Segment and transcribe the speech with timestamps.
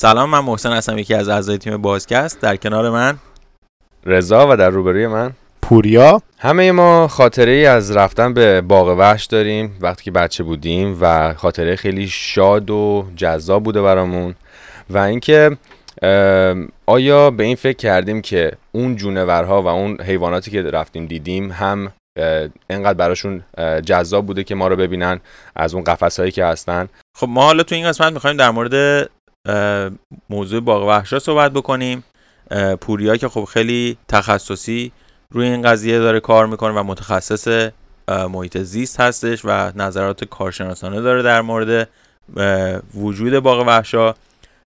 [0.00, 2.40] سلام من محسن هستم یکی از اعضای تیم بازکست.
[2.40, 3.18] در کنار من
[4.06, 5.32] رضا و در روبروی من
[5.62, 6.22] پوریا.
[6.38, 11.34] همه ما خاطره ای از رفتن به باغ وحش داریم وقتی که بچه بودیم و
[11.34, 14.34] خاطره خیلی شاد و جذاب بوده برامون.
[14.90, 15.56] و اینکه
[16.86, 21.92] آیا به این فکر کردیم که اون جونورها و اون حیواناتی که رفتیم دیدیم هم
[22.70, 23.42] انقدر براشون
[23.84, 25.20] جذاب بوده که ما رو ببینن
[25.56, 26.88] از اون قفس هایی که هستن؟
[27.18, 29.08] خب ما حالا تو این قسمت می‌خوایم در مورد
[30.30, 32.04] موضوع باغ وحشا صحبت بکنیم.
[32.80, 34.92] پوریا که خب خیلی تخصصی
[35.30, 37.70] روی این قضیه داره کار می‌کنه و متخصص
[38.08, 41.88] محیط زیست هستش و نظرات کارشناسانه داره در مورد
[42.94, 44.14] وجود باغ وحشا.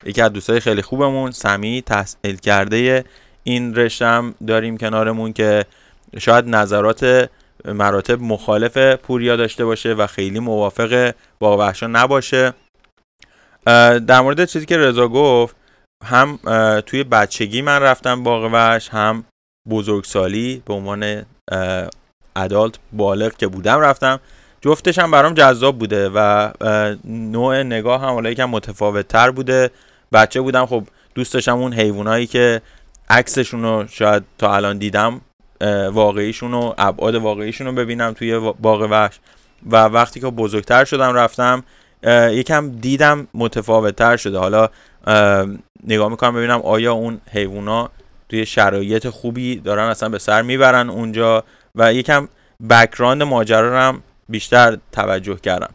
[0.05, 3.05] یکی از دوستای خیلی خوبمون سمی تحصیل کرده
[3.43, 5.65] این رشتم داریم کنارمون که
[6.19, 7.29] شاید نظرات
[7.65, 12.53] مراتب مخالف پوریا داشته باشه و خیلی موافق باغ وحشا نباشه.
[14.07, 15.55] در مورد چیزی که رضا گفت
[16.05, 16.39] هم
[16.85, 19.23] توی بچگی من رفتم باغ وحش هم
[19.69, 21.25] بزرگسالی به عنوان
[22.35, 24.19] ادالت بالغ که بودم رفتم.
[24.61, 26.51] جفتش هم برام جذاب بوده و
[27.05, 29.71] نوع نگاه هم حالا یکم متفاوت تر بوده.
[30.13, 30.83] بچه بودم خب
[31.15, 32.61] دوست داشتم اون حیوانایی که
[33.09, 35.21] عکسشون رو شاید تا الان دیدم
[35.91, 39.19] واقعیشون و ابعاد واقعیشون رو ببینم توی باغ وحش.
[39.71, 41.63] و وقتی که بزرگتر شدم رفتم
[42.11, 44.37] یکم دیدم متفاوت تر شده.
[44.37, 44.69] حالا
[45.87, 47.89] نگاه می‌کنم ببینم آیا اون حیوونا
[48.29, 51.43] توی شرایط خوبی دارن اصلا به سر می‌برن اونجا
[51.75, 52.27] و یکم
[52.69, 55.69] بکراند ماجرا رو هم بیشتر توجه کردم.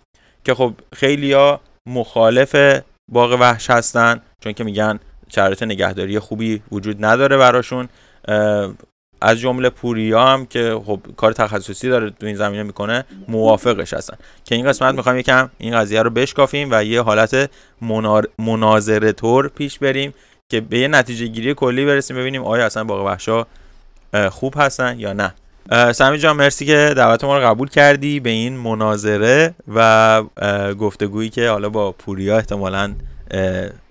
[0.45, 7.37] که خب خیلیا مخالف باغ وحش هستن چون که میگن شرایط نگهداری خوبی وجود نداره
[7.37, 7.89] براشون.
[9.21, 14.17] از جمله پوریا هم که خب کار تخصصی داره تو این زمینه می‌کنه موافقش هستن.
[14.45, 17.51] که این قسمت می‌خوایم یکم این قضیه رو بشکافیم و یه حالت
[18.39, 20.15] مناظره طور پیش بریم
[20.49, 23.47] که به یه نتیجه گیری کلی برسیم ببینیم آیا اصلا باغ وحشا
[24.31, 25.35] خوب هستن یا نه.
[25.93, 30.23] سمی جان مرسی که دعوت ما رو قبول کردی به این مناظره و
[30.81, 32.95] گفتگویی که حالا با پوریا احتمالا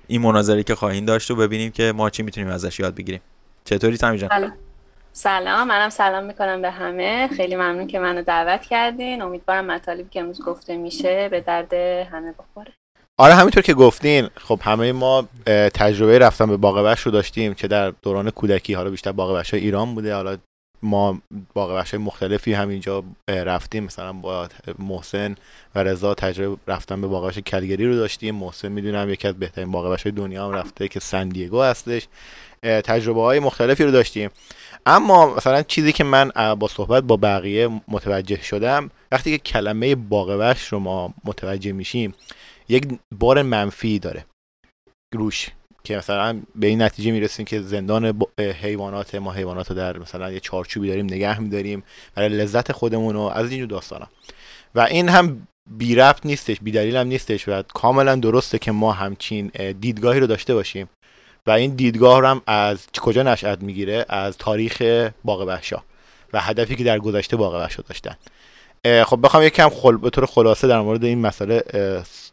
[0.07, 3.21] این مناظره که خواهیم داشت و ببینیم که ما چی می‌تونیم ازش یاد بگیریم.
[3.65, 4.53] چطوری سمی جان؟
[5.17, 7.29] سلام منم سلام می‌کنم به همه.
[7.37, 9.21] خیلی ممنون که منو دعوت کردین.
[9.21, 12.73] امیدوارم مطالبی که امروز گفته میشه به درد همه بخوره.
[13.17, 15.27] آره همینطور که گفتین خب همه ما
[15.73, 20.15] تجربه رفتن به باغ رو داشتیم که در دوران کودکی حالا بیشتر باغ ایران بوده.
[20.15, 20.37] حالا
[20.81, 21.21] ما
[21.53, 23.83] باغ های مختلفی همینجا رفتیم.
[23.83, 24.47] مثلا با
[24.79, 25.35] محسن
[25.75, 28.35] و رضا تجربه رفتن به باغ کلگری رو داشتیم.
[28.35, 32.07] محسن می‌دونم یکی از بهترین باغ دنیا هم رفته که سندیگو هستش.
[32.63, 34.29] تجربه های مختلفی رو داشتیم.
[34.89, 40.55] اما مثلا چیزی که من با صحبت با بقیه متوجه شدم وقتی که کلمه باغ
[40.69, 42.13] رو ما متوجه میشیم
[42.69, 42.87] یک
[43.19, 44.25] بار منفی داره.
[45.15, 45.49] روش
[45.83, 50.39] که مثلا به این نتیجه می‌رسیم که زندان حیوانات ما حیوانات رو در مثلا یه
[50.39, 51.83] چارچوبی داریم نگه میداریم
[52.15, 54.07] برای لذت خودمون و از اینجور داستانا.
[54.75, 58.91] و این هم بی ربط نیستش بی دلیل هم نیستش و کاملا درسته که ما
[58.91, 59.47] همچین
[59.79, 60.89] دیدگاهی رو داشته باشیم.
[61.47, 64.81] و این دیدگاه رو هم از کجا نشأت می‌گیره؟ از تاریخ
[65.23, 65.83] باغ وحشا
[66.33, 68.15] و هدفی که در گذشته باغ وحشا داشتن
[69.03, 69.97] خب بخوام یکم خل...
[69.97, 71.63] به طور خلاصه در مورد این مسئله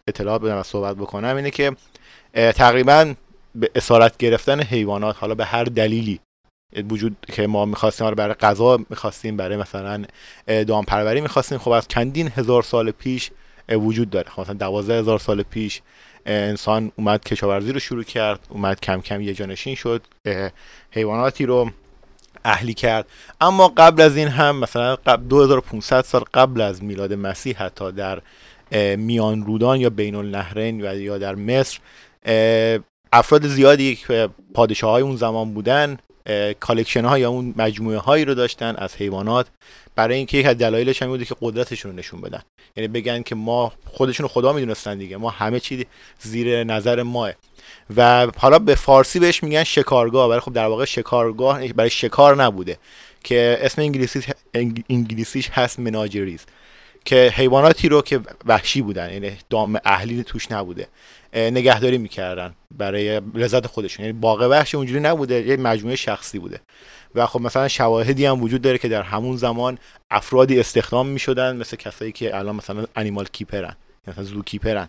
[0.08, 1.36] اطلاعات بدم و صحبت بکنم.
[1.36, 1.76] اینه که
[2.34, 3.14] تقریبا
[3.54, 6.20] به اسارت گرفتن حیوانات حالا به هر دلیلی
[6.90, 10.04] وجود که ما می‌خواستیم برای غذا می‌خواستیم برای مثلا
[10.46, 13.30] دامپروری می‌خواستیم خب از چندین هزار سال پیش
[13.68, 14.30] وجود داره.
[14.30, 15.82] خب مثلا دوازده هزار سال پیش
[16.26, 20.02] انسان اومد کشاورزی رو شروع کرد اومد کم کم یه جانشین شد
[20.90, 21.70] حیواناتی رو
[22.44, 23.06] اهلی کرد.
[23.40, 28.22] اما قبل از این هم مثلا قبل 2500 سال قبل از میلاد مسیح حتی در
[28.96, 31.78] میان رودان یا بین النهرین و یا در مصر
[33.12, 35.98] افراد زیادی که پادشاه های اون زمان بودن
[36.60, 39.46] collection ها یا اون مجموعه هایی رو داشتن از حیوانات
[39.96, 42.42] برای اینکه یکی از دلایلش هم بوده که قدرتشون رو نشون بدن.
[42.76, 45.16] یعنی بگن که ما خودشون خدا می‌دونستن دیگه.
[45.16, 45.86] ما همه چی
[46.20, 47.32] زیر نظر ماست.
[47.96, 50.28] و حالا به فارسی بهش میگن شکارگاه.
[50.28, 52.78] برای خب در واقع شکارگاه برای شکار نبوده.
[53.24, 54.24] که اسم انگلیسیش
[54.90, 56.46] انگلیسیش هست menageries.
[57.04, 60.88] که حیواناتی رو که وحشی بودن یعنی دام اهلی توش نبوده
[61.34, 64.06] نگهداری می‌کردن برای لذت خودشون.
[64.06, 66.60] یعنی باغ وحش اونجوری نبوده یه مجموعه شخصی بوده.
[67.14, 69.78] و خب مثلا شواهدی هم وجود داره که در همون زمان
[70.10, 73.76] افرادی استخدام می‌شدن مثل کسایی که الان مثلا انیمال کیپرن
[74.06, 74.88] مثلا زو کیپرن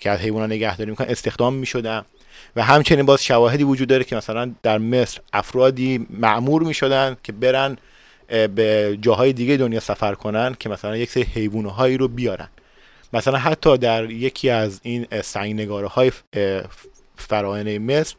[0.00, 2.04] که از حیوانات نگهداری می‌کنن استخدام می‌شدن.
[2.56, 7.76] و همچنین باز شواهدی وجود داره که مثلا در مصر افرادی معمور می‌شدن که برن
[8.28, 12.48] به جاهای دیگه دنیا سفر کنن که مثلا یک سری حیوانه رو بیارن.
[13.12, 16.12] مثلا حتی در یکی از این سنگنگاره های
[17.16, 18.14] فراعنه مصر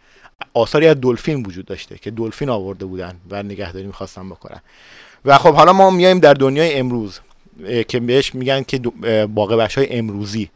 [0.53, 4.61] آثاری از دلفین وجود داشته که دلفین آورده بودن و نگهداری می‌خواستن بکنن.
[5.25, 7.19] و خب حالا ما میایم در دنیای امروز
[7.87, 8.81] که بهش میگن که
[9.35, 10.49] وحش های امروزی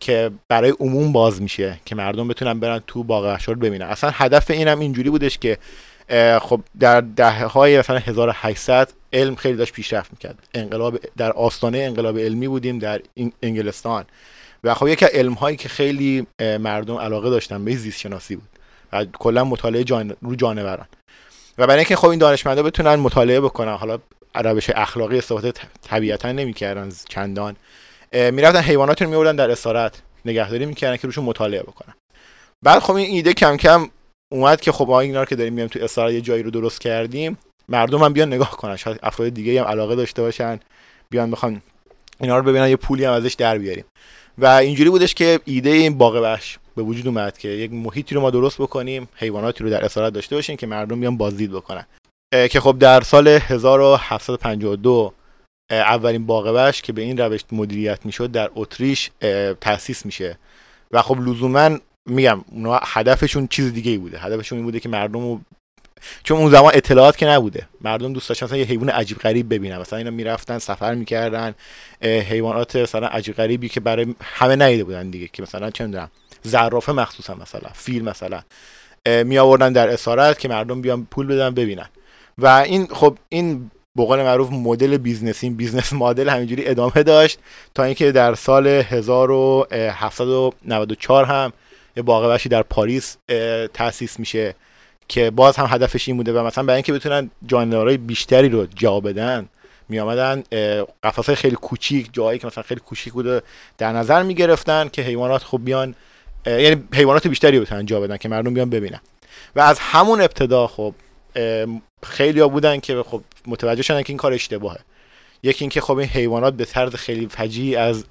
[0.00, 3.86] که برای عموم باز میشه که مردم بتونن برن تو وحش رو ببینن.
[3.86, 5.58] اصلا هدف اینم اینجوری بودش که
[6.40, 10.38] خب در دهه های مثلا 1800 علم خیلی داشت پیشرفت می‌کرد.
[10.54, 13.00] انقلاب در آستانه انقلاب علمی بودیم در
[13.42, 14.04] انگلستان.
[14.64, 18.48] و خب یکی علم هایی که خیلی مردم علاقه داشتن به زیست شناسی بود
[18.92, 20.16] و کلا مطالعه جان...
[20.22, 20.86] رو جانوران.
[21.58, 23.98] و برای اینکه خب این دانشمندا بتونن مطالعه بکنن حالا
[24.34, 25.52] روش اخلاقی استفاده
[25.82, 27.56] طبیعتا نمی‌کردن چندان
[28.12, 31.94] می‌رفتن حیوانات رو میوردن در اسارت نگهداری می‌کردن که روشون مطالعه بکنن.
[32.62, 33.90] بعد خب این ایده کم کم
[34.32, 37.38] اومد که خب ما اینا که داریم میایم تو اسارت یه جایی رو درست کردیم
[37.68, 38.76] مردم هم بیان نگاه کنن.
[38.76, 40.60] شاید افراد دیگه هم علاقه داشته باشن
[41.10, 41.62] بیان بخوان
[42.20, 43.84] اینا رو ببینن یه پولی هم ازش در بیاریم.
[44.38, 48.20] و اینجوری بودش که ایده این باغ وحش به وجود اومد که یک محیطی رو
[48.20, 51.86] ما درست بکنیم حیواناتی رو در اسارت داشته باشیم که مردم بیان بازدید بکنن.
[52.50, 55.12] که خب در سال 1752
[55.70, 59.10] اولین باغ که به این روش مدیریت می‌شد در اتریش
[59.60, 60.38] تأسیس میشه.
[60.92, 64.18] و خب لزوما میگم اونا هدفشون چیز دیگه ای بوده.
[64.18, 65.40] هدفشون این بوده که مردم رو
[66.24, 67.68] چون اون زمان اطلاعات که نبوده.
[67.80, 69.78] مردم دوست داشتن یه حیوان عجیب غریب ببینن.
[69.78, 71.54] مثلا اینا می‌رفتن سفر می‌کردن
[72.02, 76.10] حیوانات مثلا عجیب غریبی که برای همه ندیده بودن دیگه که مثلا چه می‌دونم
[76.42, 78.42] زرافه مخصوصا مثلا فیل مثلا
[79.24, 81.88] می آوردن در اسارت که مردم بیان پول بدن ببینن.
[82.38, 87.38] و این خب این به قول معروف مدل بیزنسی business model همینجوری ادامه داشت
[87.74, 91.52] تا اینکه در سال 1794 هم
[91.96, 93.16] یه باغ در پاریس
[93.74, 94.54] تأسیس میشه
[95.08, 99.00] که باز هم هدفش این بوده و مثلا برای اینکه بتونن جانورهای بیشتری رو جا
[99.00, 99.48] بدن
[99.88, 100.42] می آمدن
[101.02, 103.42] قفسه خیلی کوچیک جایی که مثلا خیلی کوچیک بوده
[103.78, 105.94] در نظر می گرفتن که حیوانات خوب بیان
[106.46, 109.00] یعنی حیوانات بیشتری بتونن جا بدن که مردم بیان ببینن.
[109.56, 110.94] و از همون ابتدا خب
[112.02, 114.78] خیلی ها بودن که خب متوجه شدن که این کار اشتباهه.
[115.42, 118.04] یکی اینکه خب این حیوانات به طرز خیلی فجی از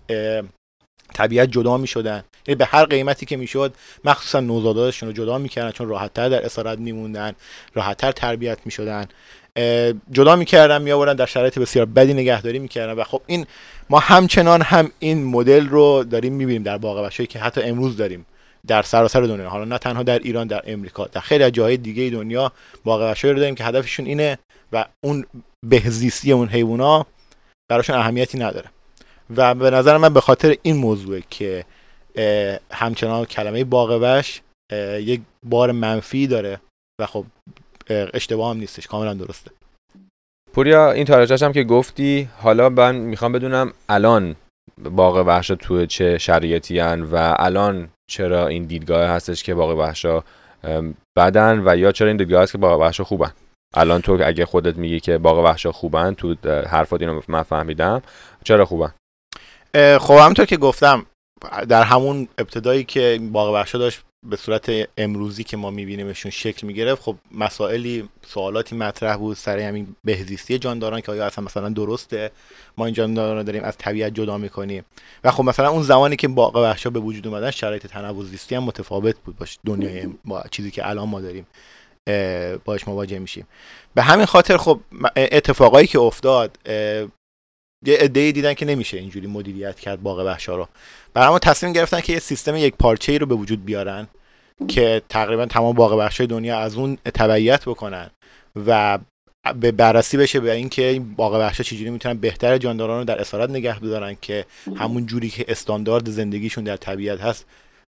[1.13, 3.73] طبیعت جدا می شدن یعنی به هر قیمتی که می‌شد
[4.03, 7.33] مخصوصا نوزاداشون رو جدا می‌کردن چون راحتتر در اسارت میموندن
[7.73, 9.07] راحتتر تربیت می‌شدن.
[10.11, 13.45] جدا می‌کردن میآوردن در شرایط بسیار بدی نگهداری می‌کردن و خب این
[13.89, 18.25] ما همچنان هم این مدل رو داریم می‌بینیم در باغ که حتی امروز داریم
[18.67, 19.49] در سراسر دنیا.
[19.49, 22.51] حالا نه تنها در ایران در امریکا در خیلی از جاهای دیگه دنیا
[22.83, 24.37] باغ رو داریم که هدفشون اینه
[24.73, 25.25] و اون
[25.65, 27.05] بهزیستی اون حیونا
[27.69, 28.69] براشون اهمیتی نداره.
[29.37, 31.65] و به نظر من به خاطر این موضوعه که
[32.71, 34.23] همچنان کلمه باغ
[34.99, 36.59] یک بار منفی داره
[37.01, 37.25] و خب
[37.89, 39.51] اشتباه هم نیستش کاملا درسته.
[40.53, 44.35] پوریا این تاریخش هم که گفتی حالا من می‌خوام بدونم الان
[44.77, 46.17] باغ وحشا تو چه
[46.69, 50.23] هن و الان چرا این دیدگاه هستش که باغ وحشا
[51.17, 53.31] بدن و یا چرا این دیدگاه هست که باغ وحشا خوبن؟
[53.73, 58.01] الان تو اگه خودت میگی که باغ وحشا خوبن تو حرفات اینو من فهمیدم
[58.43, 58.93] چرا خوبن؟
[59.75, 61.05] خب همونطور که گفتم
[61.69, 67.01] در همون ابتدایی که باغ وحشا داشت به صورت امروزی که ما میبینیمشون شکل می‌گرفت
[67.01, 72.31] خب مسائلی سوالاتی مطرح بود سر همین بهزیستی جانداران که آیا اصلا مثلا درسته؟
[72.77, 74.85] ما این جانداران رو داریم از طبیعت جدا می‌کنیم.
[75.23, 78.63] و خب مثلا اون زمانی که باغ وحشا به وجود اومدن شرایط تنوع زیستی هم
[78.63, 79.37] متفاوت بود.
[79.37, 81.47] باش دنیای با چیزی که الان ما داریم
[82.65, 83.47] باش مواجه میشیم.
[83.93, 84.79] به همین خاطر خب
[85.15, 86.57] اتفاقایی که افتاد
[87.85, 90.67] یه عده دیدن که نمیشه اینجوری مدیریت کرد باغ وحشا رو.
[91.13, 94.07] برای تصمیم گرفتن که یه سیستم یک پارچه ای رو به وجود بیارن
[94.67, 98.09] که تقریبا تمام باغ وحشای دنیا از اون تبعیت بکنن
[98.67, 98.99] و
[99.55, 103.49] به بررسی بشه به اینکه این باغ وحشا چجوری می‌تونن بهتر جانداران رو در اسارت
[103.49, 104.45] نگه بدارن که
[104.75, 107.45] همون جوری که استاندارد زندگیشون در طبیعت هست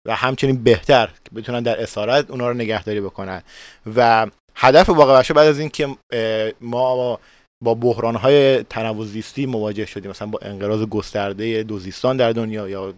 [0.07, 3.43] و همچنین بهتر که بتونن در اسارت اونا رو نگهداری بکنن.
[3.97, 5.97] و هدف باغ وحشا بعد از اینکه
[6.61, 7.19] ما
[7.65, 10.11] با بحران های تنوع زیستی مواجه شدیم.
[10.11, 12.95] مثلا با انقراض گسترده دوزیستان در دنیا یا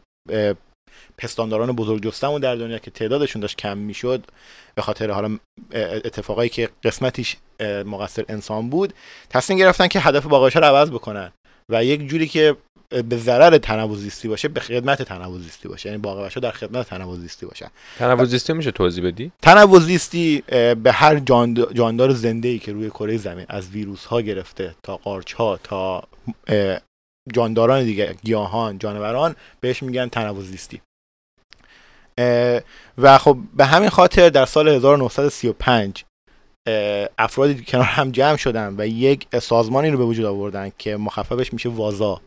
[1.19, 4.25] پستانداران بزرگ جستمون در دنیا که تعدادشون داشت کم می‌شد
[4.75, 5.38] به خاطر حالا
[6.04, 7.37] اتفاقایی که قسمتیش
[7.87, 8.95] مقصر انسان بود
[9.31, 11.33] تصمیم گرفتن که هدف باقایش رو عوض بکنن.
[11.71, 12.57] و یک جوری که
[13.08, 15.88] به ضرر تنوع زیستی باشه به خدمت تنوع زیستی باشه.
[15.88, 17.68] یعنی باقی در خدمت تنوع زیستی باشن.
[17.99, 20.42] تنوع زیستی میشه توضیح بدی؟ تنوع زیستی
[20.82, 21.18] به هر
[21.75, 26.04] جاندار زنده ای که روی کره زمین از ویروس ها گرفته تا قارچ ها تا
[27.32, 30.80] جانداران دیگه گیاهان جانوران بهش میگن تنوع زیستی
[32.99, 36.04] و خب به همین خاطر در سال 1935
[37.18, 41.68] افرادی کنار هم جمع شدن و یک سازمانی رو به وجود آوردن که مخففش میشه
[41.68, 42.20] وازا.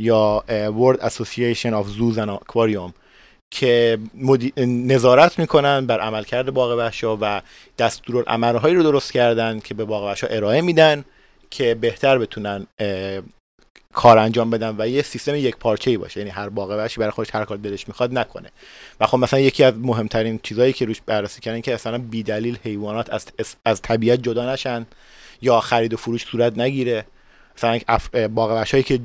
[0.00, 2.92] یا World Association of Zoos and Aquarium
[3.50, 3.98] که
[4.66, 7.42] نظارت می‌کنن بر عملکرد باغ وحشا و
[7.78, 11.04] دستورالعملهایی رو درست کردن که به باغ وحشا ارائه میدن
[11.50, 12.66] که بهتر بتونن
[13.92, 16.20] کار انجام بدن و یه سیستم یک پارچه ای باشه.
[16.20, 18.50] یعنی هر باغ وحشی برای خودش هر کار دلش می‌خواد نکنه.
[19.00, 23.12] و خب مثلا یکی از مهمترین چیزهایی که روش بررسی کردن که اصلا بیدلیل حیوانات
[23.12, 23.26] از
[23.64, 24.86] از طبیعت جدا نشن
[25.42, 27.04] یا خرید و فروش صورت نگیره.
[27.56, 27.78] مثلا
[28.28, 29.00] باغ هایی که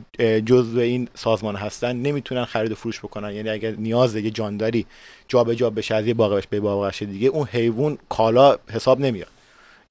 [0.45, 3.31] جزء این سازمان هستن نمی‌تونن خرید و فروش بکنن.
[3.31, 4.85] یعنی اگر نیاز یه جانداری
[5.27, 9.27] جابجا جا بشه از یه باغ به باغ دیگه اون حیوان کالا حساب نمیاد.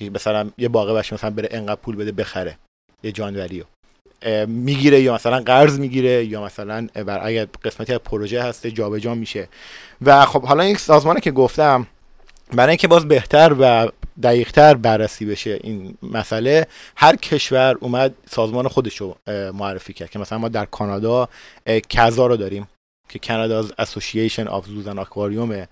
[0.01, 2.59] مثلا یه باغ مثلا بره انقدر پول بده بخره
[3.03, 3.67] یه جانوری رو
[4.47, 9.49] می‌گیره یا مثلا قرض می‌گیره یا مثلا بر اگر قسمتی از پروژه هسته جابجا میشه.
[10.03, 11.87] و خب حالا این سازمانی که گفتم
[12.53, 13.89] برای اینکه باز بهتر و
[14.23, 16.67] دقیقتر بررسی بشه این مسئله
[16.97, 19.17] هر کشور اومد سازمان خودش رو
[19.53, 21.29] معرفی کرد که مثلا ما در کانادا
[21.89, 22.69] کزا رو داریم
[23.09, 25.69] که کانادا اسوسییشن آف زوزن آکواریومه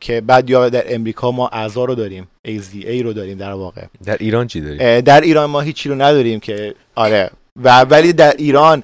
[0.00, 3.84] که بعد یا در امریکا ما اعضا رو داریم AZA رو داریم در واقع.
[4.04, 7.30] در ایران چی داریم؟ در ایران ما هیچی رو نداریم که آره.
[7.56, 8.82] و ولی در ایران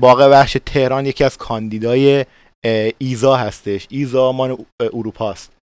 [0.00, 2.24] باغ وحش تهران یکی از کاندیدای
[2.98, 3.86] ایزا هستش.
[3.90, 5.57] ایزا مان اروپاست.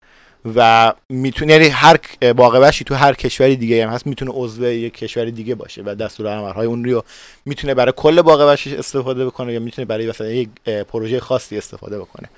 [0.56, 2.00] و می‌تونه یعنی هر
[2.34, 5.96] باغ وحشی تو هر کشوری دیگه هم هست می‌تونه عضو یک کشور دیگه باشه و
[5.96, 7.04] دستور عملهای اون رو
[7.46, 10.50] می‌تونه برای کل وحشی استفاده بکنه یا می‌تونه برای مثلا یک
[10.88, 12.30] پروژه خاصی استفاده بکنه.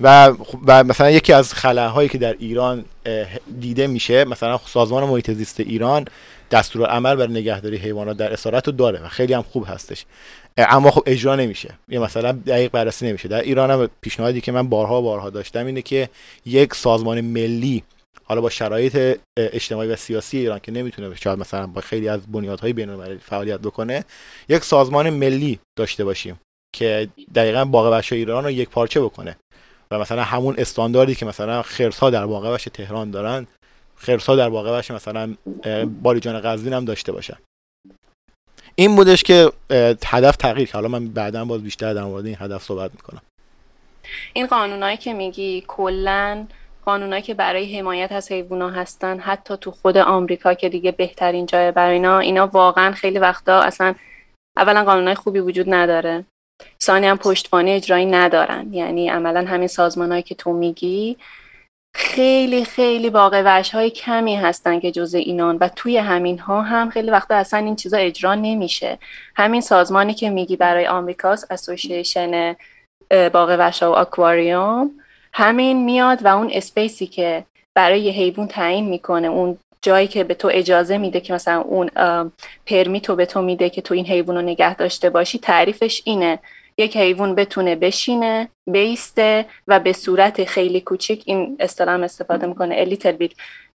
[0.00, 0.32] و
[0.66, 2.84] و مثلا یکی از خلاهایی که در ایران
[3.60, 6.04] دیده میشه مثلا سازمان محیط زیست ایران
[6.50, 10.04] دستور عمل برای نگهداری حیوانات در اسارت رو داره و خیلی هم خوب هستش.
[10.58, 11.74] اما خب اجرا نمیشه.
[11.88, 13.28] یا مثلا دقیق بررسی نمیشه.
[13.28, 16.08] در ایران هم پیشنهادی که من بارها بارها داشتم اینه که
[16.46, 17.82] یک سازمان ملی
[18.24, 22.72] حالا با شرایط اجتماعی و سیاسی ایران که نمی‌تونه شاید مثلا با خیلی از بنیادهای
[22.72, 24.04] بین‌المللی فعالیت بکنه
[24.48, 26.40] یک سازمان ملی داشته باشیم
[26.76, 29.36] که دقیقا باغ ایران رو یک پارچه بکنه.
[29.90, 33.46] و مثلا همون استانداردی که مثلا خرس ها در باغ تهران دارن
[33.96, 35.34] خرس ها در باغ مثلا
[36.02, 37.36] باریجان قزوین هم داشته باشن.
[38.78, 39.52] این بودش که
[40.06, 43.20] هدف تغییر حالا من بعدا باز بیشتر در مورد این هدف صحبت می‌کنم.
[44.32, 46.46] این قانونایی که میگی کلا
[46.84, 51.72] قانونایی که برای حمایت از حیوونا هستن حتی تو خود آمریکا که دیگه بهترین جای
[51.72, 53.94] برای اینا اینا واقعا خیلی وقتا اصلا
[54.56, 56.24] اولا قانونای خوبی وجود نداره.
[56.82, 58.72] ثانی هم پشتوانه اجرایی ندارن.
[58.72, 61.16] یعنی عملا همین سازمانهایی که تو میگی
[61.98, 67.10] خیلی خیلی باغ های کمی هستن که جز اینان و توی همین ها هم خیلی
[67.10, 68.98] وقتا اصلا این چیزا اجرا نمیشه.
[69.36, 72.56] همین سازمانی که میگی برای آمریکاس association
[73.10, 74.90] باغ وحشا و آکواریوم
[75.32, 80.34] همین میاد و اون space ی که برای حیوان تعیین می‌کنه اون جایی که به
[80.34, 81.90] تو اجازه میده که مثلا اون
[82.66, 86.38] permit و به تو میده که تو این حیوان رو نگه داشته باشی تعریفش اینه.
[86.78, 92.83] یک حیوان بتونه بشینه بایسته و به صورت خیلی کوچیک این اصطلاح استفاده می‌کنه a
[92.83, 93.32] little bit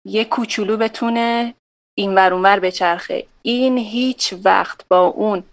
[0.05, 1.53] یه کوچولو بتونه
[1.97, 3.25] این ور بچرخه.
[3.41, 5.43] این هیچ وقت با اون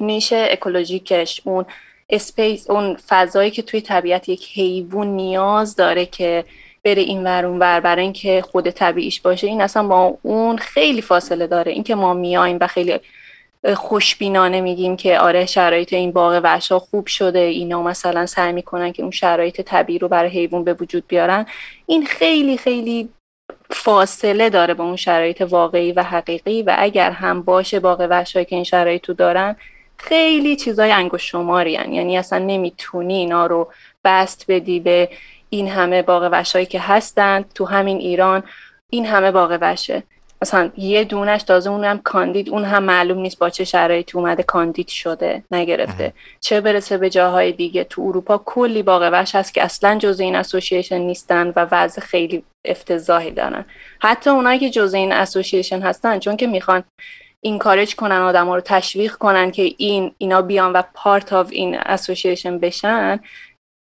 [0.00, 1.64] niche اکولوژیکش اون
[2.10, 6.44] space اون فضایی که توی طبیعت یک حیوان نیاز داره که
[6.84, 11.02] بره این ور اون ور برای اینکه خود طبیعیش باشه این اصلا با اون خیلی
[11.02, 11.72] فاصله داره.
[11.72, 12.98] اینکه ما میایم و خیلی
[13.76, 19.02] خوشبینانه میگیم که آره شرایط این باغ وحشا خوب شده اینا مثلا سعی می‌کنن که
[19.02, 21.46] اون شرایط طبیعی رو برای حیوان به وجود بیارن.
[21.86, 23.08] این خیلی خیلی
[23.70, 28.56] فاصله داره با اون شرایط واقعی و حقیقی و اگر هم باشه باغ وحشایی که
[28.56, 29.56] این شرایط رو دارن
[29.96, 31.72] خیلی چیزای انگوش شماری.
[31.72, 33.72] یعنی اصلا نمی‌تونی اینا رو
[34.04, 35.08] بست بدی به
[35.50, 38.42] این همه باغ وحشایی که هستند تو همین ایران
[38.90, 40.02] این همه باغ وحشه.
[40.42, 44.88] مثلا یه دونش تازه اونم کاندید اون هم معلوم نیست با چه شرایطی اومده کاندید
[44.88, 46.12] شده نگرفته.
[46.40, 50.36] چه برسه به جاهای دیگه تو اروپا کلی باغ وحش هست که اصلا جزء این
[50.36, 53.64] اسوسییشن نیستن و وضع خیلی افتضاحی دارن.
[54.00, 56.84] حتی اونایی که جزء این association هستن چون که می‌خوان
[57.40, 62.58] encourage کنن آدم رو تشویق کنن که این اینا بیان و part of این association
[62.58, 63.20] بشن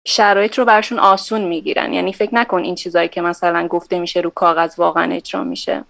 [0.08, 1.94] شرایط رو برشون آسون می‌گیرن.
[1.94, 5.84] یعنی فکر نکن این چیزایی که مثلا گفته میشه رو کاغذ واقعا اجرا میشه.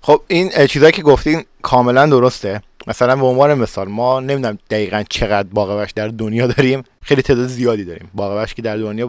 [0.00, 2.62] خب این چیزایی که گفتین کاملا درسته.
[2.86, 6.84] مثلا به عنوان مثال ما نمی‌دونم دقیقا چقدر باغ در دنیا داریم.
[7.02, 8.10] خیلی تعداد زیادی داریم.
[8.14, 9.06] باغ که در دنیا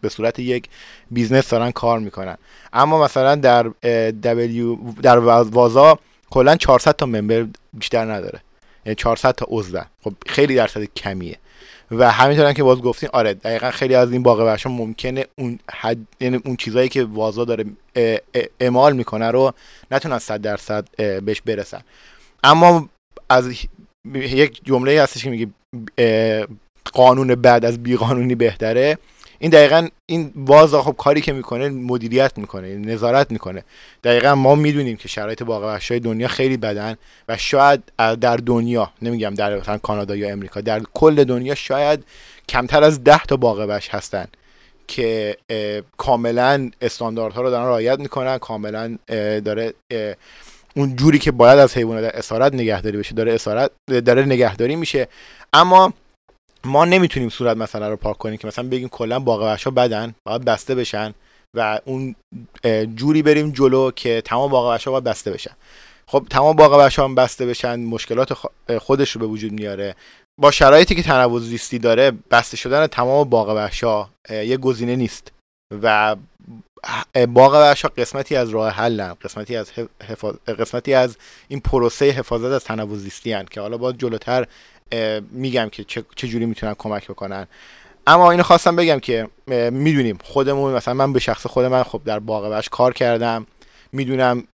[0.00, 0.68] به صورت یک
[1.10, 2.36] بیزنس دارن کار می‌کنن.
[2.72, 3.62] اما مثلا در
[4.10, 5.98] دبلیو در وازا
[6.30, 8.40] کلا 400 تا member بیشتر نداره.
[8.86, 9.80] یعنی 400 تا عضو.
[10.04, 11.36] خب خیلی درصد کمیه.
[11.90, 15.98] و همینطور که باز گفتین آره دقیقا خیلی از این باغ وحشا ممکنه اون حد
[16.20, 17.64] یعنی اون چیزایی که وازا داره
[18.60, 19.52] اعمال می‌کنه رو
[19.90, 21.80] نتونن صد درصد بهش برسن.
[22.44, 22.88] اما
[23.28, 23.50] از
[24.14, 25.48] یک جمله هستش که میگه
[26.92, 28.98] قانون بعد از بیقانونی بهتره.
[29.42, 33.64] این دقیقا این باز خب کاری که می‌کنه مدیریت می‌کنه نظارت می‌کنه.
[34.04, 36.96] دقیقا ما می‌دونیم که شرایط باغ وحشای دنیا خیلی بدن
[37.28, 37.82] و شاید
[38.20, 42.04] در دنیا نمیگم در مثلا کانادا یا امریکا در کل دنیا شاید
[42.48, 44.26] کمتر از ده تا باغ وحش هستن
[44.88, 45.36] که
[45.96, 48.98] کاملا استانداردها رو دارن رعایت می‌کنن کاملا
[49.44, 49.74] داره
[50.76, 55.08] اون جوری که باید از حیوانات اسارت نگهداری بشه داره اسارت داره نگهداری میشه.
[55.52, 55.92] اما
[56.64, 60.44] ما نمی‌تونیم صورت مثلا رو پاک کنیم که مثلا بگیم کلا باغ ها بدن باید
[60.44, 61.14] بسته بشن
[61.56, 62.14] و اون
[62.96, 65.52] جوری بریم جلو که تمام باغ ها باید بسته بشن.
[66.06, 68.32] خب تمام باغ هم بسته بشن مشکلات
[68.78, 69.94] خودش رو به وجود میاره.
[70.40, 75.32] با شرایطی که تنوع زیستی داره بسته شدن تمام باغ ها یه گزینه نیست
[75.82, 76.16] و
[77.28, 79.72] باغ ها قسمتی از راه حلن قسمتی از
[80.58, 81.16] قسمتی از
[81.48, 84.46] این پروسه حفاظت از تنوع زیستی هن که حالا با جلوتر
[85.30, 85.84] میگم که
[86.16, 87.46] چه جوری می‌تونن کمک بکنن.
[88.06, 89.28] اما اینو خواستم بگم که
[89.70, 93.46] می‌دونیم خودمون مثلا من به شخص خود من خب در باغ کار کردم.
[93.92, 94.44] می‌دونم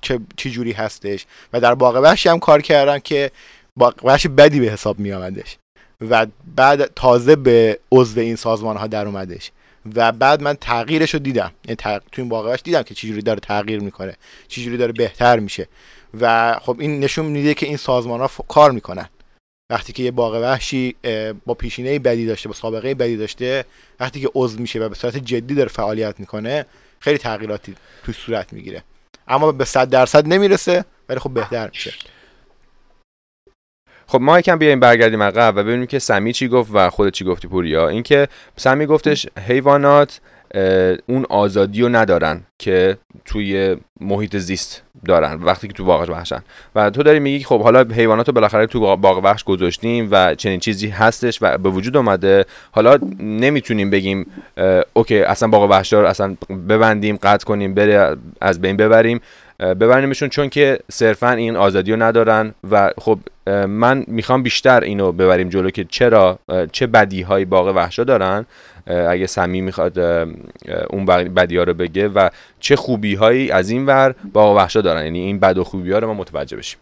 [0.00, 3.30] چه چه جوری هستش و در باغ هم کار کردم که
[3.76, 5.12] باغ بدی به حساب می
[6.00, 6.26] و
[6.56, 9.50] بعد تازه به عضو این سازمان ها در اومدش
[9.94, 11.52] و بعد من تغییرش رو دیدم.
[11.64, 11.76] یعنی
[12.12, 14.16] تو این باغ دیدم که چجوری داره تغییر می‌کنه
[14.48, 15.68] چجوری داره بهتر میشه
[16.20, 19.08] و خب این نشون میده که این سازمان ها کار می‌کنن.
[19.70, 20.96] وقتی که یه باغ وحشی
[21.46, 23.64] با پیشینه بدی داشته با سابقه بدی داشته
[24.00, 26.66] وقتی که عضو میشه و به صورت جدی داره فعالیت می‌کنه
[27.00, 28.82] خیلی تغییراتی توی صورت می‌گیره.
[29.28, 31.92] اما به صد درصد نمی‌رسه ولی خب بهتر میشه.
[34.06, 37.24] خب ما یکم بیایم برگردیم عقب و ببینیم که سمی چی گفت و خودت چی
[37.24, 37.88] گفتی پوریا.
[37.88, 40.20] اینکه سمی گفتش حیوانات
[41.06, 46.42] اون آزادی رو ندارن که توی محیط زیست دارن وقتی که تو باغ وحشن.
[46.74, 50.60] و تو داری میگی خب حالا حیوانات رو بالاخره تو باغ وحش گذاشتیم و چنین
[50.60, 52.44] چیزی هستش و به وجود اومده.
[52.70, 54.26] حالا نمی‌تونیم بگیم
[54.92, 56.36] اوکی اصلا باغ وحش رو اصلا
[56.68, 59.20] ببندیم قطع کنیم بره از بین ببریم.
[59.60, 63.18] ببریمشون چون که صرفا این آزادی رو ندارن و خب
[63.66, 66.38] من می‌خوام بیشتر اینو ببریم جلو که چرا
[66.72, 68.46] چه بدی های باغ وحشا دارن
[68.86, 69.98] اگه سمی می‌خواد
[70.90, 72.28] اون بدی ها رو بگه و
[72.60, 75.04] چه خوبی هایی از این ور باغ وحشا دارن.
[75.04, 76.80] یعنی این بد و خوبی ها رو ما متوجه بشیم.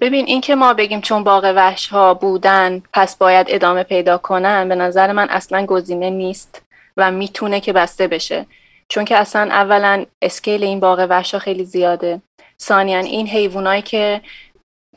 [0.00, 4.68] ببین این که ما بگیم چون باغ وحش ها بودن پس باید ادامه پیدا کنن
[4.68, 6.62] به نظر من اصلا گزینه نیست
[6.96, 8.46] و می‌تونه که بسته بشه.
[8.94, 12.22] چون که اصلا اولا اسکیل این باغ وحش ها خیلی زیاده.
[12.60, 14.20] ثانیا این حیوانایی که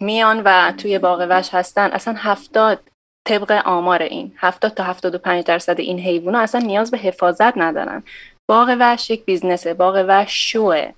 [0.02, 2.80] میان و توی باغ وحش هستن اصلا هفتاد
[3.28, 8.04] طبق آمار این 70 تا 75 درصد این حیوونا اصلا نیاز به حفاظت ندارن.
[8.50, 10.92] باغ وحش یک بیزنسه باغ وحش شوه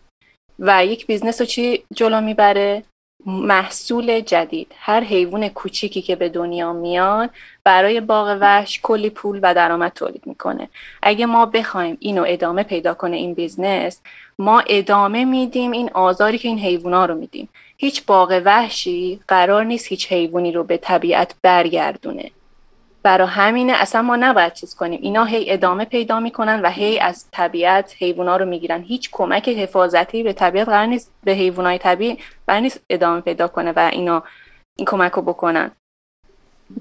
[0.59, 2.83] و یک بیزنس رو چی جلو می‌بره؟
[3.25, 4.75] محصول جدید.
[4.79, 7.29] هر حیوان کوچیکی که به دنیا میاد
[7.69, 10.69] برای باغ وحش کلی پول و درآمد تولید می‌کنه.
[11.01, 14.01] اگه ما بخوایم اینو ادامه پیدا کنه این بیزنس
[14.39, 17.49] ما ادامه میدیم این آزاری که این حیوونا رو میدیم.
[17.77, 22.32] هیچ باغ وحشی قرار نیست هیچ حیوانی رو به طبیعت برگردونه.
[23.03, 24.99] برای همینه اصلا ما نباید چیز کنیم.
[25.03, 28.82] اینا هی ادامه پیدا می‌کنن و هی از طبیعت حیوونا رو می‌گیرن.
[28.82, 33.71] هیچ کمک حفاظتی به طبیعت قرار نیست به حیوانای طبیعی قرار نیست ادامه پیدا کنه
[33.71, 34.23] و اینا
[34.75, 35.71] این کمک رو بکنن.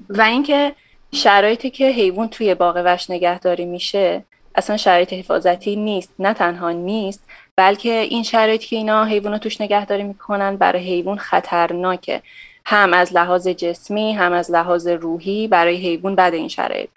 [0.08, 0.74] و اینکه
[1.12, 4.24] شرایطی که حیوان توی باغ وحش نگهداری میشه
[4.54, 6.12] اصلا شرایط حفاظتی نیست.
[6.18, 7.24] نه تنها نیست
[7.56, 12.22] بلکه این شرایطی که اینا حیوان توش نگهداری می‌کنن برای حیوان خطرناکه.
[12.66, 16.88] هم از لحاظ جسمی هم از لحاظ روحی برای حیوان بعد این شرایط.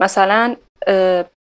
[0.00, 0.56] مثلا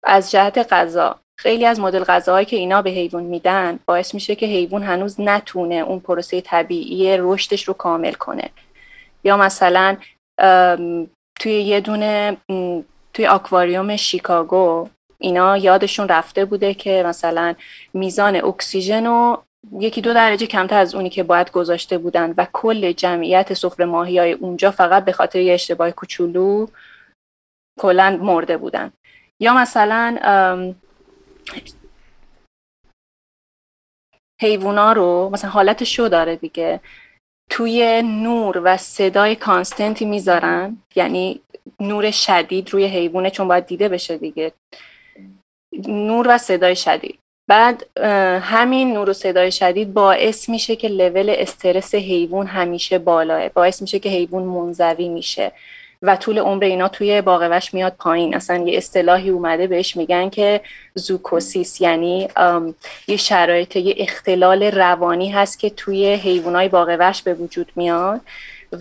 [0.03, 1.19] از جهت غذا.
[1.35, 5.75] خیلی از مدل غذاهایی که اینا به حیوان میدن باعث میشه که حیوان هنوز نتونه
[5.75, 8.49] اون پروسه طبیعی رشدش رو کامل کنه.
[9.23, 9.97] یا مثلا
[11.39, 12.37] توی یه دونه
[13.13, 17.55] توی آکواریوم شیکاگو اینا یادشون رفته بوده که مثلا
[17.93, 22.91] میزان اکسیژن رو یکی دو درجه کمتر از اونی که باید گذاشته بودن و کل
[22.91, 26.67] جمعیت سفره ماهی های اونجا فقط به خاطر یه اشتباه کوچولو
[27.79, 28.91] کلا مرده بودن.
[29.39, 30.17] یا مثلا
[34.41, 36.79] حیوونا رو مثلا حالت شو داره دیگه.
[37.49, 40.77] توی نور و صدای کانستنتی می‌ذارن.
[40.95, 41.41] یعنی
[41.79, 44.51] نور شدید روی حیوانه چون باید دیده بشه دیگه.
[45.87, 47.19] نور و صدای شدید.
[47.47, 47.97] بعد
[48.41, 53.99] همین نور و صدای شدید باعث میشه که لول استرس حیوان همیشه بالاه باعث میشه
[53.99, 55.51] که حیوان منزوی میشه.
[56.01, 58.35] و طول عمر اینا توی باغوش میاد پایین.
[58.35, 60.61] اصلا یه اصطلاحی اومده بهش میگن که
[60.95, 61.81] زوکوسیس.
[61.81, 62.27] یعنی
[63.07, 68.21] یه شرایط یه اختلال روانی هست که توی حیوانای باغ وحش به وجود میاد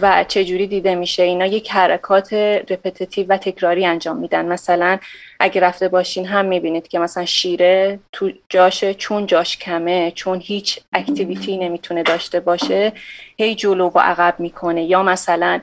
[0.03, 1.23] و چجوری دیده میشه.
[1.23, 4.45] اینا یک حرکات repetitive و تکراری انجام میدن.
[4.45, 4.99] مثلا
[5.41, 10.81] اگه رفته باشین هم می‌بینید که مثلا شیره تو جاشه چون جاش کمه چون هیچ
[10.93, 12.93] activity نمی‌تونه داشته باشه
[13.39, 14.85] هی جلو و عقب می‌کنه.
[14.85, 15.61] یا مثلا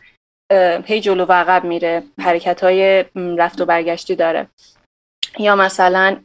[0.85, 4.47] هی جلو و عقب میره حرکت های رفت و برگشتی داره.
[5.39, 6.17] یا مثلا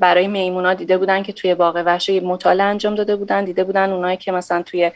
[0.00, 4.16] برای میمونا دیده بودن که توی باغ وحش مطالعه انجام داده بودن دیده بودن اونایی
[4.16, 4.92] که مثلا توی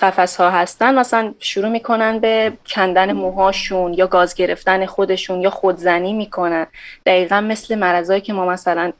[0.00, 6.12] قفس ها هستن مثلا شروع می‌کنن به کندن موهاشون یا گاز گرفتن خودشون یا خودزنی
[6.12, 6.66] می‌کنن.
[7.06, 8.92] دقیقا مثل مرضایی که ما مثلا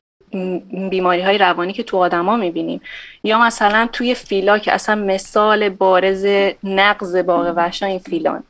[0.90, 2.80] بیماری های روانی که تو آدما می‌بینیم.
[3.24, 6.26] یا مثلا توی فیلا که اصلا مثال بارز
[6.64, 8.42] نقض باغ وحشا این فیلان.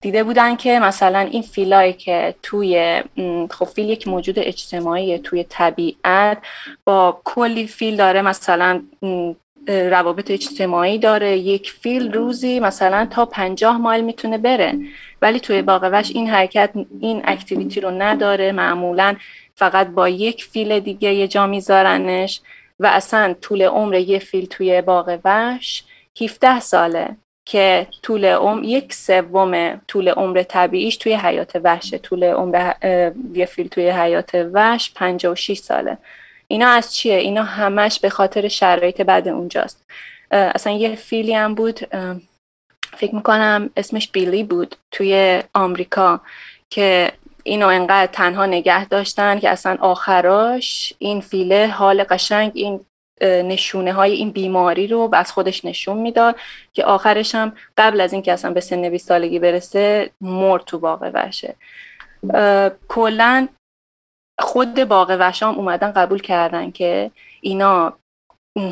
[0.00, 3.02] دیده بودن که مثلا این فیلایی که توی
[3.50, 6.38] خب فیل یک موجود اجتماعی توی طبیعت
[6.84, 8.82] با کلی فیل داره مثلا
[9.68, 11.38] روابط اجتماعی داره.
[11.38, 14.74] یک فیل روزی مثلا تا پنجاه مایل می‌تونه بره.
[15.22, 18.52] ولی توی باغ این حرکت این activity رو نداره.
[18.52, 19.16] معمولا
[19.54, 22.40] فقط با یک فیل دیگه یه جا میذارنش
[22.80, 25.84] و اصلا طول عمر یه فیل توی باغ وحش
[26.20, 32.72] 17 ساله که طول عمر یک سوم طول عمر طبیعیش توی حیات وحشه طول عمر
[33.34, 35.98] یه فیل توی حیات وحش 56 ساله.
[36.48, 39.84] اینا از چیه؟ اینا همش به خاطر شرایط بعد اونجاست.
[40.30, 41.80] اصلا یه فیلی هم بود
[42.96, 46.20] فکر می‌کنم اسمش بیلی بود توی آمریکا
[46.70, 47.12] که
[47.42, 52.80] اینو انقدر تنها نگه داشتن که اصلا آخراش این فیله حال قشنگ این
[53.22, 56.36] نشونه های این بیماری رو از خودش نشون می‌داد
[56.72, 61.10] که آخرش هم قبل از اینکه اصلا به سن 20 سالگی برسه مرد تو باغ
[61.14, 61.54] وحشه.
[62.88, 63.48] کلا
[64.38, 67.98] خود باغ وشام اومدن قبول کردن که اینا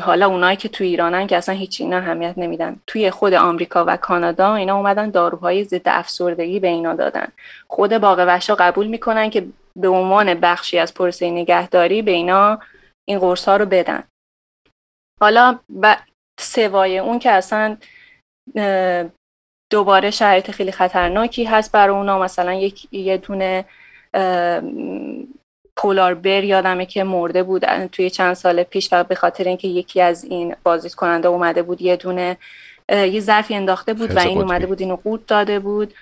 [0.01, 2.75] حالا اونایی که تو ایرانن که اصلا هیچ اینا اهمیت نمیدن.
[2.87, 7.27] توی خود آمریکا و کانادا اینا اومدن داروهای ضد افسردگی به اینا دادن.
[7.67, 12.59] خود باغ وحشا قبول می‌کنن که به عنوان بخشی از پروسه نگهداری به اینا
[13.07, 14.03] این قرص ها رو بدن.
[15.21, 15.95] حالا ب...
[16.39, 17.77] سوای اون که اصلا
[19.71, 22.19] دوباره شرایط خیلی خطرناکی هست برای اونا.
[22.19, 23.65] مثلا یک یه دونه
[25.75, 30.01] پولار بر یادمه که مرده بود توی چند سال پیش و به خاطر اینکه یکی
[30.01, 32.37] از این بازدید کننده اومده بود یه دونه
[32.89, 35.93] یه ظرفی انداخته بود و این اومده بود اینو قورت داده بود.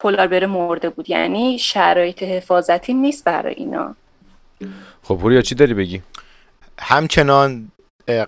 [0.00, 1.10] پولار بر مرده بود.
[1.10, 3.94] یعنی شرایط حفاظتی نیست برای اینا.
[5.02, 6.02] خب پوریا چی داری بگی؟
[6.78, 7.70] همچنان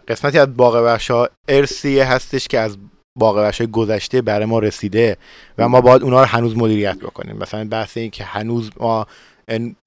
[0.08, 2.78] قسمتی از باغ ها ارسیه هستش که از
[3.18, 5.16] باغ های گذشته برای ما رسیده
[5.58, 7.36] و ما باید اونا رو هنوز مدیریت بکنیم.
[7.36, 9.06] مثلا بحث این که هنوز ما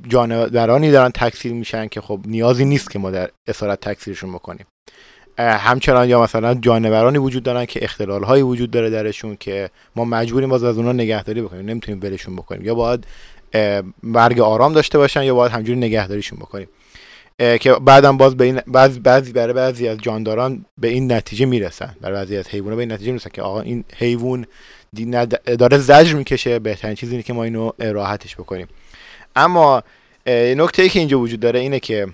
[0.07, 4.65] جانورانی دارن تکثیر میشن که خب نیازی نیست که ما در اسارت تکثیرشون بکنیم.
[5.37, 10.49] همچنان یا مثلا جانورانی وجود دارن که اختلال هایی وجود داره درشون که ما مجبوریم
[10.49, 11.65] باز از اونها نگهداری بکنیم.
[11.65, 12.65] نمی‌تونیم ولشون بکنیم.
[12.65, 13.07] یا باید
[14.03, 16.67] مرگ آرام داشته باشن یا باید همجوری نگهداریشون بکنیم.
[17.37, 21.95] که بعدم باز به این بعضی بعضی برای بعضی از جانداران به این نتیجه می‌رسن.
[22.01, 24.45] برای بعضی از حیوانات به این نتیجه می‌رسن که آقا این حیوان
[25.59, 26.59] داره زجر می‌کشه.
[26.59, 28.67] بهترین چیزی اینه که ما اینو راحتش بکنیم.
[29.35, 29.83] اما
[30.27, 32.07] نکته ای که اینجا وجود داره اینه که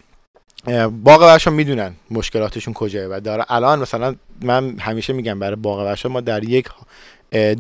[1.04, 6.10] باغ ورشا می‌دونن مشکلاتشون کجاست و داره الان مثلا من همیشه میگم برای باغ وحشا
[6.10, 6.68] ما در یک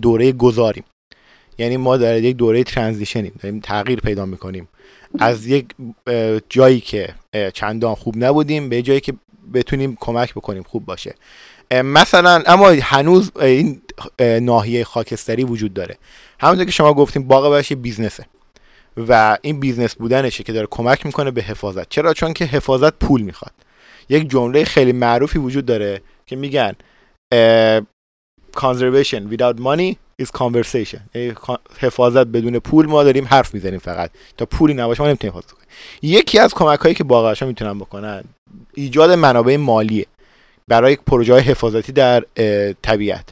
[0.01, 0.83] دوره گذاریم.
[1.57, 4.67] یعنی ما در یک دوره transition یم داریم تغییر پیدا می‌کنیم.
[5.19, 5.65] از یک
[6.49, 7.09] جایی که
[7.53, 9.13] چندان خوب نبودیم به جایی که
[9.53, 11.15] بتونیم کمک بکنیم خوب باشه.
[11.71, 13.81] مثلا اما هنوز این
[14.41, 15.97] ناحیه خاکستری وجود داره.
[16.39, 18.25] همونطور که شما گفتیم باغ وحش بیزنسه.
[18.97, 21.89] و این بیزنس بودنشه که داره کمک می‌کنه به حفاظت.
[21.89, 23.51] چرا؟ چون که حفاظت پول می‌خواد.
[24.09, 26.73] یک جمله خیلی معروفی وجود داره که میگن
[28.55, 30.99] conservation without money is conversation.
[31.15, 31.33] یعنی
[31.79, 34.11] حفاظت بدون پول ما داریم حرف می‌زنیم فقط.
[34.37, 35.67] تا پولی نباشه ما نمی‌تونیم حفاظت کنیم.
[36.01, 38.23] یکی از کمک هایی که باغاشا می‌تونن بکنن
[38.73, 40.05] ایجاد منابع مالیه
[40.67, 42.25] برای پروژه های حفاظتی در
[42.81, 43.29] طبیعت.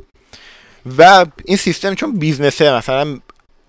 [0.98, 3.20] و این سیستم چون بیزنسه مثلا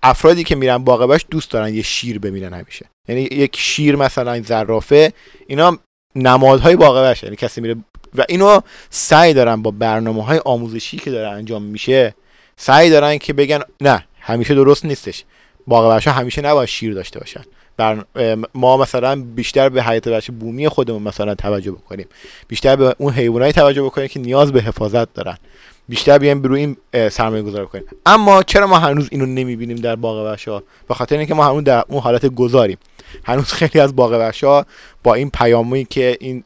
[0.09, 2.85] افرادی که میرن باغ دوست دارن یه شیر ببینن همیشه.
[3.07, 5.13] یعنی یک شیر مثلا این زرافه
[5.47, 5.77] اینا
[6.15, 7.75] نمادهای باغ یعنی کسی میره
[8.15, 12.15] و اینو سعی دارن با برنامه های آموزشی که داره انجام میشه
[12.57, 15.23] سعی دارن که بگن نه همیشه درست نیستش.
[15.67, 17.41] باغ همیشه نباید شیر داشته باشن.
[17.77, 18.03] بر...
[18.53, 22.07] ما مثلا بیشتر به حیات وحش بومی خودمون مثلا توجه بکنیم.
[22.47, 25.37] بیشتر به اون حیوانات توجه بکنیم که نیاز به حفاظت دارن.
[25.89, 26.77] بیشتر بیایم روی این
[27.09, 27.83] سرمایه گذار کنیم.
[28.05, 31.83] اما چرا ما هنوز اینو نمی‌بینیم در باغ وحشا به خاطر اینکه ما هنوز در
[31.87, 32.77] اون حالت گذاریم.
[33.23, 34.65] هنوز خیلی از باغ وحشا
[35.03, 36.43] با این پیامی که این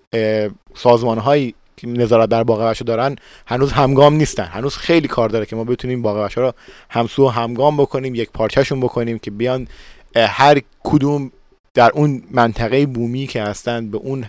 [0.76, 3.16] سازمان هایی که نظارت بر باغ وحش دارن
[3.48, 4.44] هنوز همگام نیستن.
[4.44, 6.54] هنوز خیلی کار داره که ما بتونیم باغ وحش رو
[6.90, 9.68] همسو و همگام بکنیم یک پارچهشون بکنیم که بیان
[10.16, 11.32] هر کدوم
[11.74, 14.26] در اون منطقه بومی که هستن به اون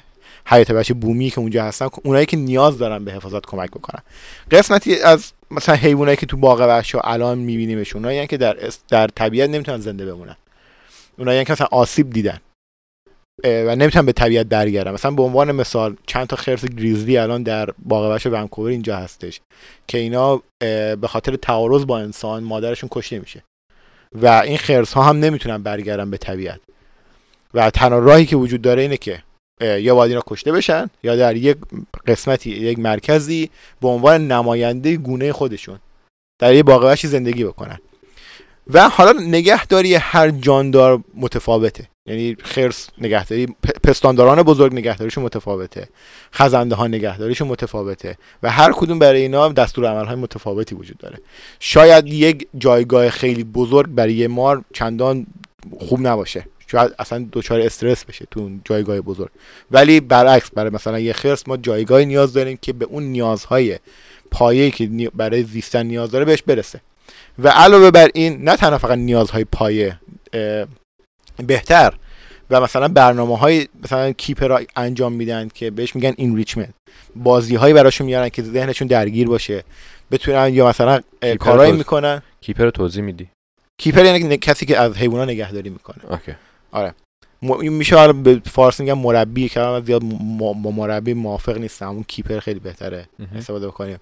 [0.47, 4.03] حیات وحش بومی که اونجا هستن اونایی که نیاز دارن به حفاظت کمک بکنن.
[4.51, 8.57] قسمتی از مثلا حیوانایی که تو باغ وحش الان میبینیمشون اونایی که در
[8.89, 10.37] در طبیعت نمی‌تونن زنده بمونن.
[11.19, 12.41] اونایی که مثلا آسیب دیدن
[13.45, 17.71] و نمی‌تونن به طبیعت برگردن مثلا به عنوان مثال چند تا خرس گریزلی الان در
[17.79, 19.41] باغ وحش ونکوور اینجا هستش
[19.87, 20.43] که اینا
[21.01, 23.43] به خاطر تعارض با انسان مادرشون کشته میشه.
[24.23, 26.61] و این خرس ها هم نمی‌تونن برگردن به طبیعت.
[27.55, 29.23] و تنها راهی که وجود داره اینه که
[29.63, 31.57] یا باید اینا کشته بشن یا در یک
[32.07, 35.79] قسمتی یک مرکزی به عنوان نماینده گونه خودشون
[36.39, 37.79] در یه باغ زندگی بکنن.
[38.71, 41.89] و حالا نگهداری هر جاندار متفاوته.
[42.09, 43.47] یعنی خرس نگهداری
[43.85, 45.89] پستانداران بزرگ نگهداریشون متفاوته.
[46.35, 48.19] خزنده ها نگهداریشون متفاوته.
[48.43, 51.19] و هر کدوم برای اینا دستور عمل های متفاوتی وجود داره.
[51.61, 55.27] شاید یک جایگاه خیلی بزرگ برای یه مار چندان
[55.79, 56.45] خوب نباشه.
[56.73, 59.31] شاید اصلا دچار استرس بشه تو اون جایگاه بزرگ.
[59.71, 63.79] ولی برعکس برای مثلا یه خرس ما جایگاهی نیاز داریم که به اون نیازهای
[64.31, 66.81] پایه‌ای که برای زیستن نیاز داره بهش برسه.
[67.39, 69.99] و علاوه بر این نه تنها فقط نیازهای پایه
[71.47, 71.95] بهتر.
[72.51, 76.75] و مثلا برنامه های مثلا keeper انجام میدن که بهش میگن enrichment
[77.17, 79.65] بازی هایی براشون میارن که ذهنشون درگیر باشه.
[80.11, 81.01] بتونن یا مثلا
[81.39, 82.23] کارهایی می‌کنن.
[82.41, 83.29] keeper رو توضیح میدی؟
[83.81, 85.97] keeper یعنی کسی که از حیوانات نگهداری می‌کنه.
[86.11, 86.33] Okay.
[86.73, 86.95] آره.
[87.61, 90.03] میشه حالا به فارسی میگم مربی که من زیاد
[90.63, 91.89] با مربی موافق نیستم.
[91.89, 93.99] اون کیپر خیلی بهتره استفاده بکنیم.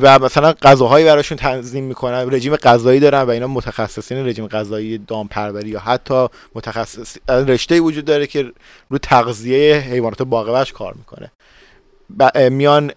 [0.00, 2.30] و مثلا غذاهایی براشون تنظیم می‌کنن.
[2.30, 8.26] رژیم غذایی دارن و اینا متخصصین رژیم غذایی دامپروری یا حتی متخصص رشته وجود داره
[8.26, 8.52] که
[8.90, 11.30] رو تغذیه حیوانات باغ کار می‌کنه.
[12.50, 12.92] میان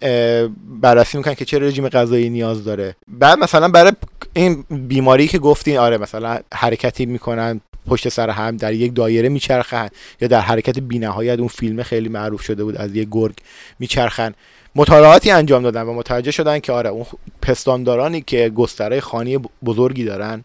[0.81, 2.95] بررسی می‌کنن که چه رژیم غذایی نیاز داره.
[3.07, 3.91] بعد مثلا برای
[4.33, 9.87] این بیماری که گفتین آره مثلا حرکتی می‌کنن پشت سر هم در یک دایره میچرخن
[10.21, 13.35] یا در حرکت بینهایت اون فیلم خیلی معروف شده بود از یک گرگ
[13.79, 14.33] میچرخن.
[14.75, 17.05] مطالعاتی انجام دادن و متوجه شدن که آره اون
[17.41, 20.43] پستاندارانی که گستره خانی بزرگی دارن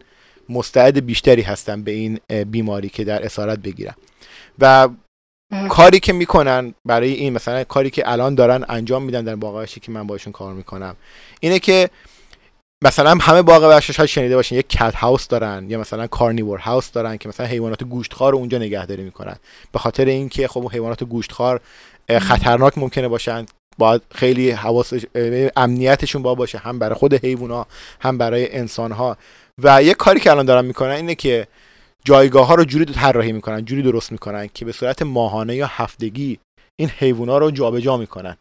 [0.49, 2.19] مستعد بیشتری هستن به این
[2.51, 3.93] بیماری که در اسارت بگیرن.
[4.59, 4.89] و
[5.69, 9.91] کاری که می‌کنن برای این مثلا کاری که الان دارن انجام میدن در باقی که
[9.91, 10.95] من باشون کار می‌کنم
[11.39, 11.89] اینه که
[12.83, 16.91] مثلا همه باغ وحش شاید شنیده باشین یک کت هاوس دارن یا مثلا کارنیور هاوس
[16.91, 19.35] دارن که مثلا حیوانات گوشتخوار رو اونجا نگهداری می‌کنن.
[19.71, 21.61] به خاطر اینکه خب حیوانات گوشتخوار
[22.09, 23.45] خطرناک ممکنه باشن.
[23.77, 24.93] باید خیلی حواس
[25.55, 27.65] امنیتشون با باشه هم برای خود حیوونا
[27.99, 29.17] هم برای انسان ها
[29.63, 31.47] و یه کاری که الان دارن می‌کنن اینه که
[32.05, 36.39] جایگاه ها رو جوری طراحی می‌کنن جوری درست می‌کنن که به صورت ماهانه یا هفتگی
[36.79, 38.37] این حیوونا رو جابجا می‌کنن.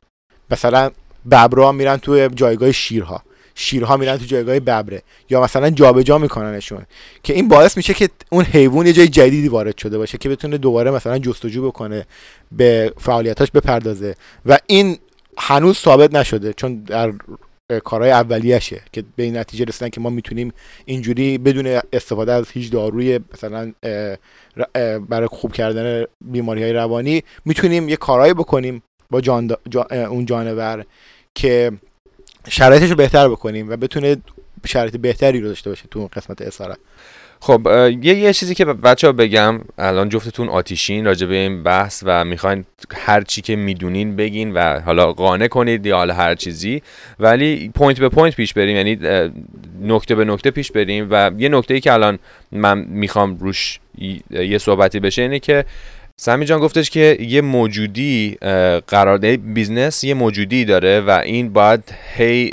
[0.50, 0.90] مثلا
[1.30, 3.22] ببرا میرن توی جایگاه شیرها.
[3.60, 5.02] شیرها میرن تو جایگاه ببره.
[5.30, 6.86] یا مثلا جابجا میکننشون.
[7.22, 10.58] که این باعث میشه که اون حیوان یه جای جدیدی وارد شده باشه که بتونه
[10.58, 12.06] دوباره مثلا جستجو بکنه
[12.52, 14.14] به فعالیتاش بپردازه.
[14.46, 14.98] و این
[15.38, 17.12] هنوز ثابت نشده چون در
[17.84, 20.52] کارهای اولیشه که به این نتیجه رسیدن که ما می‌تونیم
[20.84, 23.72] اینجوری بدون استفاده از هیچ داروی مثلا
[25.08, 29.50] برای خوب کردن بیماری های روانی می‌تونیم یه کارهایی بکنیم با جان
[29.90, 30.84] اون جانور
[31.34, 31.72] که
[32.48, 34.16] شرایطش رو بهتر بکنیم و بتونه
[34.66, 36.78] شرایط بهتری رو داشته باشه تو اون قسمت اسارت
[37.42, 37.66] خب
[38.02, 42.24] یه یه چیزی که بچه ها بگم الان جفتتون آتیشین راجع به این بحث و
[42.24, 46.82] می‌خواین هر چی که می‌دونین بگین و حالا قانع کنید یا حالا هر چیزی
[47.20, 48.98] ولی point به point پیش بریم یعنی
[49.82, 52.18] نکته به نکته پیش بریم و یه نکته ای که الان
[52.52, 53.80] من می‌خوام روش
[54.30, 55.64] یه صحبتی بشه اینه که
[56.22, 58.36] سمی جان گفتش که یه موجودی
[58.86, 62.52] قرار بیزنس یه موجودی داره و این باید هی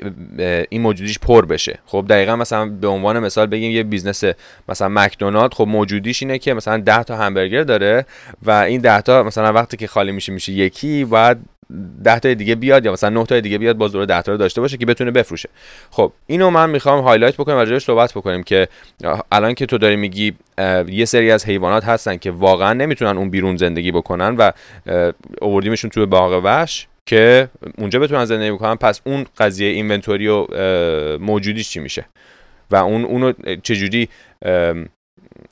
[0.69, 1.79] این موجودیش پر بشه.
[1.85, 4.23] خب دقیقا مثلا به عنوان مثال بگیم یه بیزنس
[4.69, 8.05] مثلا مکدونالد خب موجودیش اینه که مثلا 10 تا همبرگر داره
[8.41, 11.37] و این 10 تا مثلا وقتی که خالی میشه میشه یکی باید
[12.03, 14.61] ده تا دیگه بیاد یا مثلا 9 تا دیگه بیاد باز دوره 10 تا داشته
[14.61, 15.49] باشه که بتونه بفروشه.
[15.91, 18.67] خب اینو من می‌خوام highlight بکنم راجعش صحبت بکنیم که
[19.31, 20.33] الان که تو داری میگی
[20.87, 24.51] یه سری از حیوانات هستن که واقعا نمی‌تونن اون بیرون زندگی بکنن و
[25.41, 30.47] اووردیمشون توی باغ وحش که اونجا بتونن زندگی بکنن پس اون قضیه اینونتوری و
[31.17, 32.05] موجودیش چی میشه؟
[32.71, 34.09] و اون اونو چجوری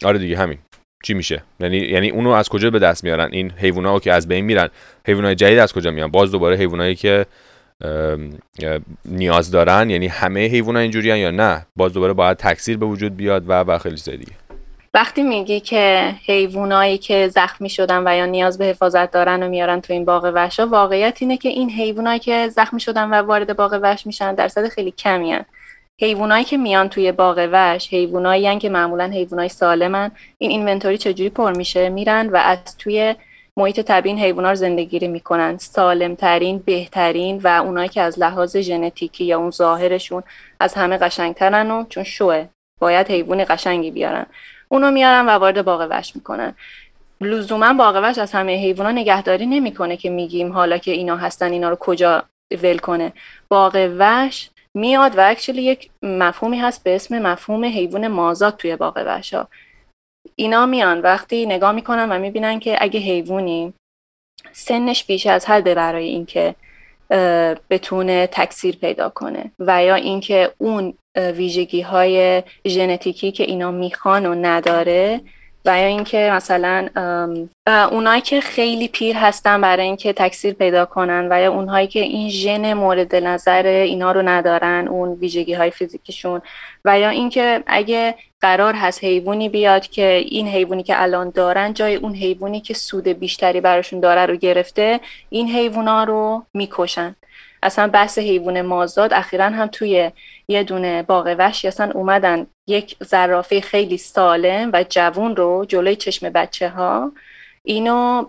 [0.04, 0.58] آره دیگه همین.
[1.06, 4.46] چی میشه؟ یعنی یعنی اونو از کجا به دست میارن؟ این حیونا که از بین
[4.46, 4.70] میرن.
[5.08, 7.26] حیوانات جدید از کجا میان؟ باز دوباره حیوانایی که
[9.06, 13.50] نیاز دارن یعنی همه حیونا اینجوریان یا نه؟ باز دوباره باید تکثیر به وجود بیاد
[13.50, 14.32] و و خیلی چیزای دیگه.
[14.94, 19.82] وقتی میگی که حیوانایی که زخمی شدن و یا نیاز به حفاظت دارن و میارن
[19.82, 23.80] تو این باغ وحشا واقعیت اینه که این حیوانایی که زخمی شدن و وارد باغ
[23.82, 25.36] وحش میشن درصد خیلی کمی.
[26.02, 30.12] حیوانایی که میان توی باغ وحش حیوانایی که معمولا حیوانای سالمن.
[30.38, 33.16] این اینونتوری چجوری پر میشه؟ میرن و از توی
[33.58, 35.58] محیط طبیعی حیوانات رو زندگیری می‌کنن.
[35.58, 40.24] سالمترین بهترین و اونایی که از لحاظ ژنتیکی یا اون ظاهرشون
[40.60, 42.46] از همه قشنگترن و چون شوه
[42.80, 44.26] باید حیوان قشنگی بیارن.
[44.70, 46.56] اونو میارن و وارد باغ وحش می‌کنن.
[47.22, 51.70] لزوما باغ وحش از همه حیوانات نگهداری نمی‌کنه که میگیم حالا که اینا هستن اینا
[51.70, 52.24] رو کجا
[52.64, 53.14] ول کنه.
[53.50, 59.04] باغ وحش میاد و اکچولی یک مفهومی هست به اسم مفهوم حیوان مازاد توی باغ
[59.06, 59.48] وحش ها
[60.36, 63.74] اینا میان وقتی نگاه می‌کنن و می‌بینن که اگه حیوانی
[64.52, 66.56] سنش بیش از حده برای اینکه
[67.70, 74.36] بتونه تکثیر پیدا کنه و یا اینکه اون ویژگی های ژنتیکی که اینا می‌خوان و
[74.36, 75.22] نداره
[75.66, 76.88] و یا اینکه مثلا
[77.92, 82.30] اونایی که خیلی پیر هستن برای اینکه تکثیر پیدا کنن و یا اونهایی که این
[82.30, 86.42] ژن مورد نظر اینا رو ندارن اون ویژگی های فیزیکیشون.
[86.86, 91.96] و یا اینکه اگه قرار هست حیوانی بیاد که این حیوانی که الان دارن جای
[91.96, 95.00] اون حیوانی که سود بیشتری براشون داره رو گرفته
[95.30, 97.16] این حیوونا رو می‌کشن.
[97.64, 100.12] اصلا بحث حیوان مازاد اخیرا هم توی
[100.48, 106.30] یه دونه باغ وحشی اصلا اومدن یک زرافه خیلی سالم و جوون رو جلوی چشم
[106.30, 107.12] بچه ها
[107.64, 108.26] اینو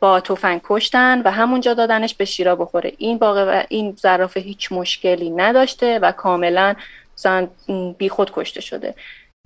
[0.00, 2.92] با تفنگ کشتن و همونجا دادنش به شیرا بخوره.
[2.98, 6.74] این باغ و این زرافه هیچ مشکلی نداشته و کاملا
[7.16, 7.48] مثلا
[8.10, 8.94] خود کشته شده.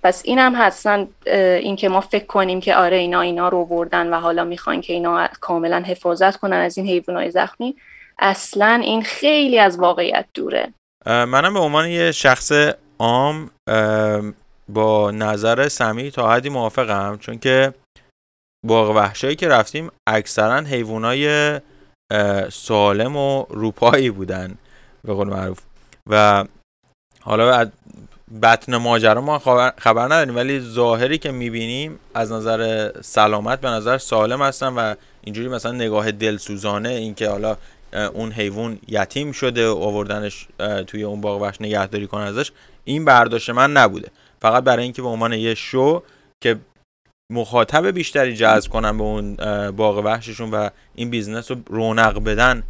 [0.03, 4.13] پس این هم هستن این که ما فکر کنیم که آره اینا اینا رو بردن
[4.13, 7.75] و حالا می‌خوان که اینا کاملا حفاظت کنن از این حیوانات زخمی.
[8.19, 10.73] اصلا این خیلی از واقعیت دوره.
[11.05, 12.51] منم به عنوان یه شخص
[12.99, 13.49] عام
[14.69, 17.73] با نظر سمی تا حدی موافقم چون که
[18.65, 21.59] باغ وحشایی که رفتیم اکثرا حیوانای
[22.51, 24.55] سالم و روپایی بودن
[25.03, 25.59] به قول معروف.
[26.09, 26.45] و
[27.21, 27.67] حالا از
[28.41, 29.39] بطن ماجرا ما
[29.77, 35.47] خبر نداریم ولی ظاهری که می‌بینیم از نظر سلامت به نظر سالم هستن و اینجوری
[35.47, 37.57] مثلا نگاه دلسوزانه اینکه حالا
[38.13, 40.47] اون حیوان یتیم شده و آوردنش
[40.87, 42.51] توی اون باغ وحش نگهداری کنه ازش
[42.85, 44.11] این برداشت من نبوده.
[44.41, 46.03] فقط برای اینکه به عنوان یه شو
[46.43, 46.55] که
[47.31, 49.35] مخاطب بیشتری جذب کنن به اون
[49.71, 52.63] باغ وحششون و این business رو رونق بدن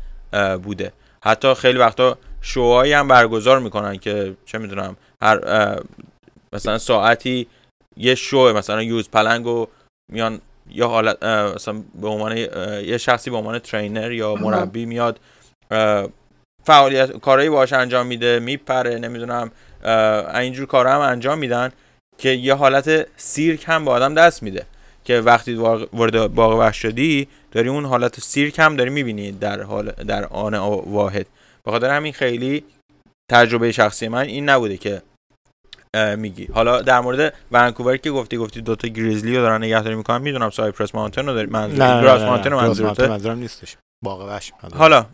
[0.63, 0.91] بوده.
[1.23, 5.39] حتی خیلی وقتا شوهایی هم برگزار می‌کنن که چه می‌دونم هر
[6.53, 7.47] مثلا ساعتی
[7.97, 9.67] یه شو مثلا یوز پلنگ و
[10.11, 15.19] میان یا حالت مثلا به عنوان یه شخصی به عنوان ترینر یا مربی میاد
[16.63, 19.51] فعالیت کارهایی باش انجام میده میپره نمی‌دونم
[20.33, 21.71] اینجور کارها هم انجام میدن
[22.17, 24.65] که یه حالت سیرک هم به آدم دست میده
[25.03, 25.53] که وقتی
[25.93, 30.55] وارد باغ وحش شدی داری اون حالت سیرک هم داری می‌بینی در حال در آن
[30.85, 31.25] واحد.
[31.65, 32.63] بخاطر همین خیلی
[33.31, 35.01] تجربه شخصی من این نبوده که
[36.17, 36.45] میگی.
[36.53, 40.21] حالا در مورد ونکوور که گفتی گفتی دوتا گریزلی رو دارن نگهداری می‌کنن.
[40.21, 43.77] می‌دونم سایپرس ماونتن رو داری منظور نه گراس ماونتن رو منظورم نیستش.
[44.03, 44.51] باغ وحش.
[44.73, 45.05] حالا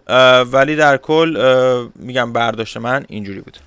[0.43, 3.57] ولی در کل میگم برداشت من اینجوری بود.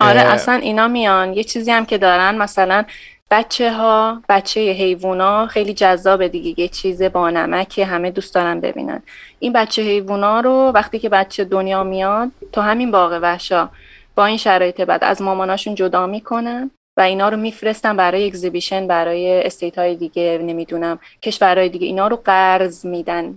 [0.00, 1.32] آره اصلا اینا میان.
[1.32, 2.84] یه چیزی هم که دارن مثلا
[3.30, 6.62] بچه ها بچه حیوونا خیلی جذابه دیگه.
[6.62, 9.02] یه چیز با نمک که همه دوست دارن ببینن.
[9.38, 13.68] این بچه حیوونا رو وقتی که بچه دنیا میاد تو همین باغ وحشا
[14.14, 19.46] با این شرایط بعد از ماماناشون جدا می‌کنن و اینا رو میفرستن برای اگزیبیشن برای
[19.46, 21.86] استیت های دیگه نمی‌دونم کشورهای دیگه.
[21.86, 23.34] اینا رو قرض میدن.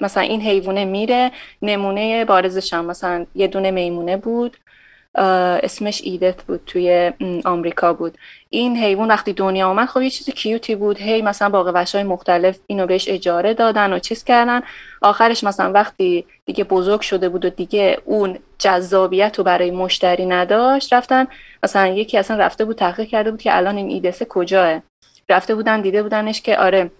[0.00, 1.30] مثلا این حیوانه میره
[1.62, 4.56] نمونه بارزش هم مثلا یه دونه میمونه بود.
[5.16, 7.12] اسمش ایدت بود توی
[7.44, 8.18] آمریکا بود.
[8.50, 10.98] این حیوان وقتی دنیا آمد خب یه چیز کیوتی بود.
[10.98, 14.60] هی مثلا باقی های مختلف اینو بهش اجاره دادن و چیز کردن.
[15.02, 20.92] آخرش مثلا وقتی دیگه بزرگ شده بود و دیگه اون جذابیت رو برای مشتری نداشت
[20.92, 21.26] رفتن
[21.62, 24.82] مثلا یکی اصلا رفته بود تحقیق کرده بود که الان این ایدسه کجاه؟
[25.28, 26.90] رفته بودن دیده بودنش که آره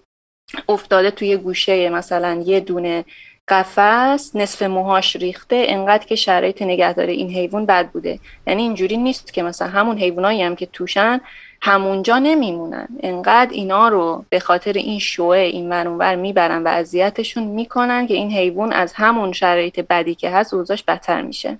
[0.68, 3.04] افتاده توی گوشه مثلا یه دونه
[3.48, 8.18] قفس نصف موهاش ریخته انقدر که شرایط نگهداری این حیوان بد بوده.
[8.46, 11.20] یعنی اینجوری نیست که مثلا همون حیوانایی هم که توشن
[11.62, 12.88] همونجا نمیمونن.
[13.02, 18.32] انقدر اینا رو به خاطر این شوه این ور می‌برن و اذیتشون می‌کنن که این
[18.32, 21.58] حیوان از همون شرایط بدی که هست اوضاش بدتر میشه.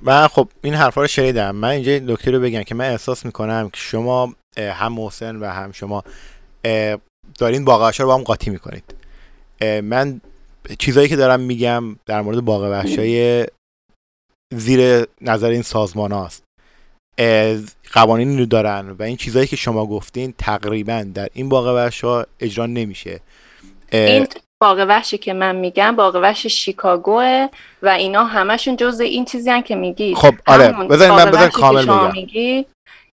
[0.00, 1.56] من خب این حرفا رو شنیدم.
[1.56, 5.72] من اینجا دکتر رو بگم که من احساس می‌کنم که شما هم محسن و هم
[5.72, 6.04] شما
[7.38, 8.97] دارین باقعش رو با هم قاطی می‌کنید.
[9.60, 10.20] من
[10.78, 13.46] چیزایی که دارم میگم در مورد باغ وحشای
[14.54, 16.44] زیر نظر این سازمان هاست.
[17.92, 22.26] قوانینی رو دارن و این چیزهایی که شما گفتین تقریبا در این باغ وحش ها
[22.40, 23.20] اجرا نمیشه.
[23.92, 24.26] این
[24.62, 27.46] باغ وحشی که من میگم باغ وحش شیکاگوه
[27.82, 31.84] و اینا همشون جز این چیزی هن که میگی خب آره بذارین من بذارین کامل
[31.84, 32.12] بگم.
[32.12, 32.66] میگی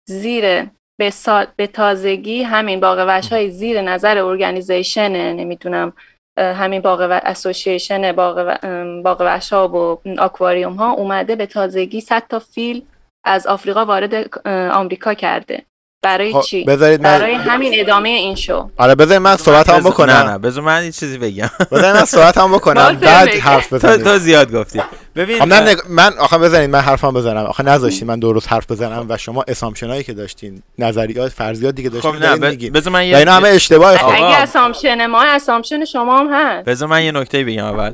[0.09, 0.65] زیر
[0.99, 1.45] به, سا...
[1.55, 5.93] به تازگی همین باغ وحش های زیر نظر ارگانیزیشن نمی‌دونم
[6.37, 9.01] همین باغ و اسوسییشن باغ, و...
[9.01, 12.85] باغ وحش ها و آکواریوم ها اومده به تازگی 100 تا فیل
[13.23, 15.65] از آفریقا وارد آمریکا کرده.
[16.05, 18.69] برای خب چی؟ بذارید برای همین ادامه این شو.
[18.77, 20.13] آره بذارید من صحبت هم بکنم.
[20.13, 21.49] نه نه بذار من یه چیزی بگم.
[21.71, 22.97] بذارید من صحبت هم بکنم.
[23.01, 24.81] بعد حرف بزنید تو زیاد گفتی.
[25.15, 27.45] ببین خب نه من آخه بذارید من حرفم بزنم.
[27.45, 31.89] آخه نذاشتین من درست حرف بزنم و شما اسامشن هایی که داشتین نظریات فرضیات دیگه
[31.89, 36.19] داشتین خب نه بذار من یه اینا همه اشتباهه خب اگه اسامشن ما اسامشن شما
[36.19, 36.65] هم هست.
[36.65, 37.93] بذار من یه نکته بگم اول.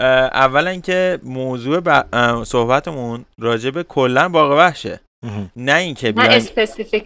[0.00, 2.04] اولا اینکه موضوع ب...
[2.44, 5.00] صحبتمون راجع به کلا باغ وحشه.
[5.56, 6.42] نه اینکه بیان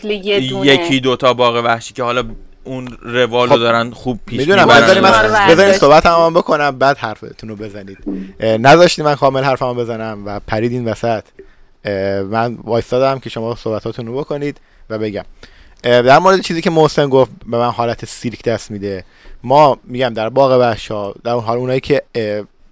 [0.04, 0.66] یه دونه.
[0.66, 2.24] یکی دوتا باغ وحشی که حالا
[2.64, 4.66] اون روالو خب دارن خوب پیش می‌دونم.
[4.66, 7.98] بذارید من بذارید صحبت هم بکنم بعد حرفتون رو بزنید.
[8.40, 11.24] نذاشتی من کامل حرفمو بزنم و پریدین وسط.
[12.30, 14.60] من وایستادم که شما صحبتاتون رو بکنید
[14.90, 15.24] و بگم.
[15.82, 19.04] در مورد چیزی که محسن گفت به من حالت سیرک دست میده.
[19.42, 22.02] ما میگم در باغ وحشا در اون حال اونایی که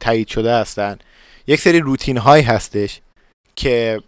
[0.01, 0.99] تایید شده هستن
[1.46, 3.01] یک سری روتین هایی هستش
[3.57, 4.01] که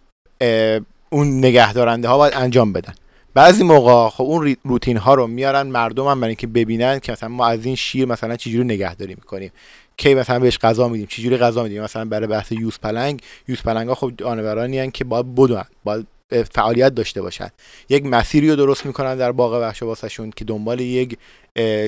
[1.13, 2.93] اون نگهدارنده ها باید انجام بدن.
[3.33, 7.29] بعضی موقع خب اون روتین ها رو میارن مردم هم برای اینکه ببینن که مثلا
[7.29, 9.51] ما از این شیر مثلا چجوری نگهداری می‌کنیم.
[9.97, 13.87] کی مثلا بهش غذا میدیم چجوری غذا میدیم؟ مثلا برای بحث یوز پلنگ یوز پلنگ
[13.87, 16.07] ها خب جانورانی که باید بدون باید
[16.51, 17.49] فعالیت داشته باشن.
[17.89, 21.17] یک مسیری رو درست می‌کنن در باغ وحش واسهشون که دنبال یک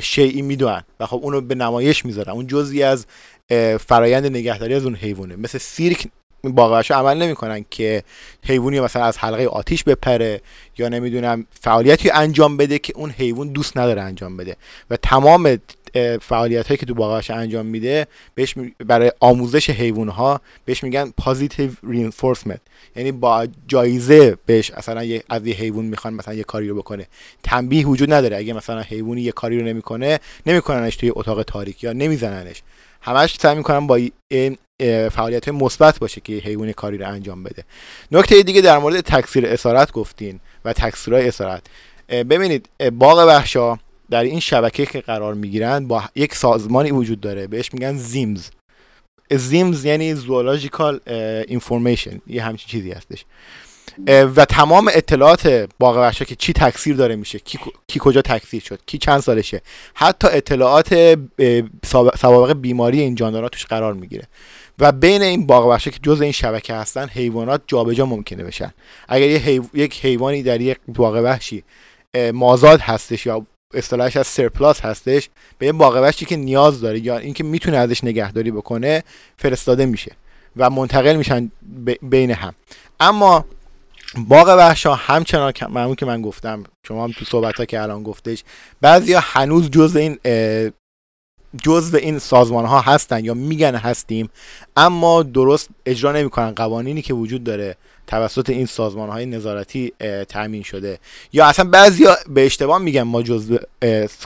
[0.01, 2.31] شیعی می‌دونن و خب اونو به نمایش می‌ذارن.
[2.33, 3.05] اون جزی از
[3.79, 5.35] فرایند نگهداری از اون حیوانه.
[5.35, 6.07] مثل سیرک
[6.49, 8.03] باغ عمل نمی‌کنن که
[8.43, 10.41] حیوانی مثلا از حلقه آتیش بپره
[10.77, 14.55] یا نمی‌دونم فعالیتی انجام بده که اون حیوان دوست نداره انجام بده.
[14.89, 15.57] و تمام
[16.21, 21.71] فعالیت هایی که تو باغ انجام میده بهش برای آموزش حیوان ها بهش میگن positive
[21.83, 22.61] reinforcement
[22.95, 27.07] یعنی با جایزه بهش مثلا از یه حیوان می‌خوان مثلا یه کاری رو بکنه.
[27.43, 28.37] تنبیه وجود نداره.
[28.37, 32.61] اگه مثلا حیوانی یه کاری رو نمی‌کنه نمیکننش توی اتاق تاریک یا نمیزننش.
[33.03, 33.99] همش سعی می‌کنن با
[34.31, 34.57] این
[35.09, 37.63] فعالیت مثبت باشه که حیوان کاری رو انجام بده.
[38.11, 41.61] نکته دیگه در مورد تکثیر اسارت گفتین و تکثیرهای اسارت.
[42.09, 43.77] ببینید باغ وحشا
[44.09, 48.49] در این شبکه که قرار می‌گیرن با یک سازمانی وجود داره بهش میگن زیمز.
[49.31, 50.99] زیمز یعنی زوولوژیکال
[51.47, 53.25] اینفورمیشن یه همچین چیزی هستش.
[54.07, 58.79] و تمام اطلاعات باغ وحشا که چی تکثیر داره میشه کی, کی کجا تکثیر شد
[58.85, 59.61] کی چند سالشه
[59.93, 61.19] حتی اطلاعات
[62.21, 64.27] سوابق بیماری این جاندارا توش قرار می‌گیره.
[64.79, 68.73] و بین این باغ وحشا که جز این شبکه هستن حیوانات جابجا ممکنه بشن.
[69.07, 71.63] اگر یه یک حیوانی در یک باغ وحشی
[72.33, 77.17] مازاد هستش یا اصطلاحش از سرپلاس هستش به یه باغ وحشی که نیاز داره یا
[77.17, 79.03] اینکه می‌تونه ازش نگهداری بکنه
[79.37, 80.11] فرستاده میشه
[80.57, 81.51] و منتقل میشن
[82.01, 82.53] بین هم.
[82.99, 83.45] اما
[84.17, 88.43] باغ وحشا همچنان معمول که من گفتم شما هم تو صحبت ها که الان گفتش
[88.81, 90.19] بعضیا هنوز جز این
[91.63, 94.29] جزء این سازمان ها هستن یا میگن هستیم
[94.77, 96.51] اما درست اجرا نمی‌کنن.
[96.51, 97.75] قوانینی که وجود داره
[98.07, 99.93] توسط این سازمان های نظارتی
[100.29, 100.99] تامین شده.
[101.33, 103.57] یا اصلا بعضیا به اشتباه میگن ما جزء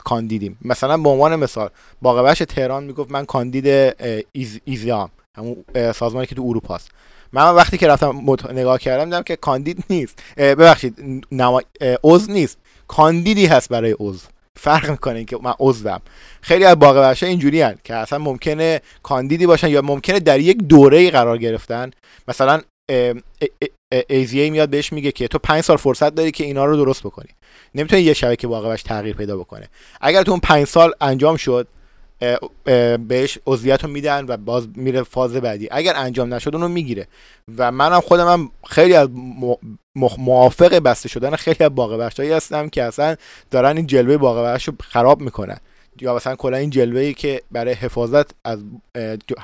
[0.04, 0.58] کاندیدیم.
[0.62, 1.70] مثلا به عنوان مثال
[2.02, 3.94] باغ وحش تهران می‌گفت من کاندید
[4.32, 4.60] ایز...
[4.64, 5.64] EAZA هم همون
[5.94, 6.90] سازمانی که تو اروپا است
[7.32, 10.22] من وقتی که رفتم نگاه کردم دیدم که کاندید نیست.
[10.36, 11.62] ببخشید نما...
[12.04, 12.58] عضو نیست.
[12.88, 14.26] کاندیدی هست برای عضو.
[14.56, 16.00] فرق می‌کنه که من عضوم.
[16.40, 20.56] خیلی از باغ وحشا اینجوری هن که اصلا ممکنه کاندیدی باشن یا ممکنه در یک
[20.56, 21.90] دوره قرار گرفتن.
[22.28, 22.60] مثلا
[24.08, 27.28] EAZA میاد بهش میگه که تو پنج سال فرصت داری که اینا رو درست بکنی.
[27.74, 29.68] نمی‌تونی یه شبه که باغ تغییر پیدا بکنه.
[30.00, 31.66] اگر تو اون پنج سال انجام شد
[33.08, 35.68] بهش عضویت رو میدن و باز میره فاز بعدی.
[35.70, 37.06] اگر انجام نشد اونو می‌گیره.
[37.58, 39.08] و منم خودم هم خیلی از
[40.18, 43.16] موافق بسته شدن خیلی از باغ وحشایی هستم که اصلا
[43.50, 45.58] دارن این جلوه باغ رو خراب می‌کنن.
[46.00, 48.58] یا مثلا کلا این جلوه ای که برای حفاظت از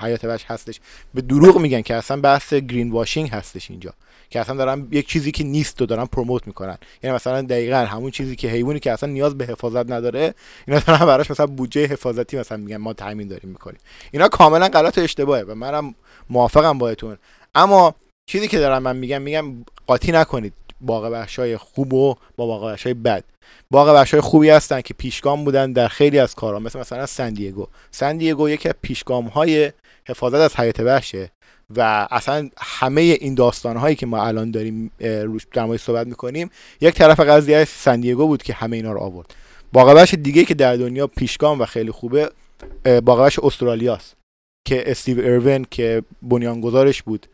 [0.00, 0.80] حیات وحش هستش.
[1.14, 3.92] به دروغ میگن که اصلا بحث گرین واشینگ هستش اینجا.
[4.30, 6.78] که اصلا دارن یک چیزی که نیست و دارن پروموت می‌کنن.
[7.02, 10.34] یعنی مثلا دقیقا همون چیزی که حیوانی که اصلا نیاز به حفاظت نداره
[10.68, 13.78] اینا دارن براش مثلا بودجه حفاظتی مثلا میگن ما تامین داریم می‌کنیم.
[14.10, 15.94] اینا کاملا غلط و اشتباهه و منم
[16.30, 17.18] موافقم باهاتون.
[17.54, 17.94] اما
[18.26, 22.94] چیزی که دارم من میگم میگم قاطی نکنید باغ وحشای خوب و با باغ وحشای
[22.94, 23.24] بد.
[23.70, 28.48] باغ وحشای خوبی هستن که پیشگام بودن در خیلی از کارها مثل مثلا سندیگو سندیگو
[28.48, 29.72] یکی از پیشگام های
[30.08, 31.30] حفاظت از حیات وحشه.
[31.76, 36.50] و اصلا همه این داستان هایی که ما الان داریم روش در صحبت می‌کنیم
[36.80, 39.34] یک طرف قضیه سندیگو بود که همه اینا رو آورد.
[39.72, 42.30] باغ وحش دیگه که در دنیا پیشگام و خیلی خوبه
[43.04, 44.16] باغ وحش استرالیاست
[44.68, 47.26] که استیو ایرون که بنیانگذارش بود.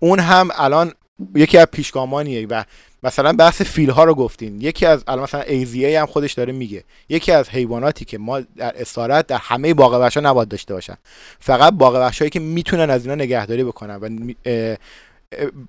[0.00, 0.92] اون هم الان
[1.34, 2.64] یکی از پیشگامانیه و
[3.04, 4.60] مثلا بحث فیل ها رو گفتین.
[4.60, 6.84] یکی از الان مثلا ایزیه هم خودش داره میگه.
[7.08, 10.96] یکی از حیواناتی که ما در اسارت در همه باغ وحشا نباید داشته باشن.
[11.38, 14.08] فقط باغ وحشایی که می‌تونن از اینا نگهداری بکنن و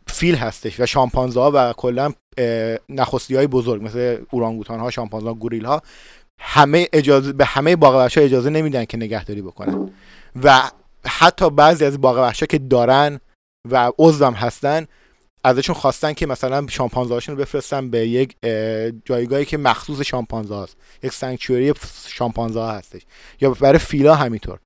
[0.08, 2.14] فیل هستش و شامپانزه ها و کلا
[2.90, 5.82] نخستی های بزرگ مثل اورانگوتان ها شامپانزه ها گوریل ها
[6.40, 9.90] همه اجازه به همه باغ وحشا اجازه نمیدن که نگهداری بکنن.
[10.44, 10.62] و
[11.06, 13.20] حتی بعضی از باغ وحشا که دارن
[13.72, 14.88] و عضوم هستن
[15.46, 18.36] ازشون خواستن که مثلا شامپانزه رو بفرستن به یک
[19.06, 21.74] جایگاهی که مخصوص شامپانزه هست یک سانکچوری
[22.08, 23.02] شامپانزه هستش.
[23.42, 24.60] یا برای فیلا همینطور.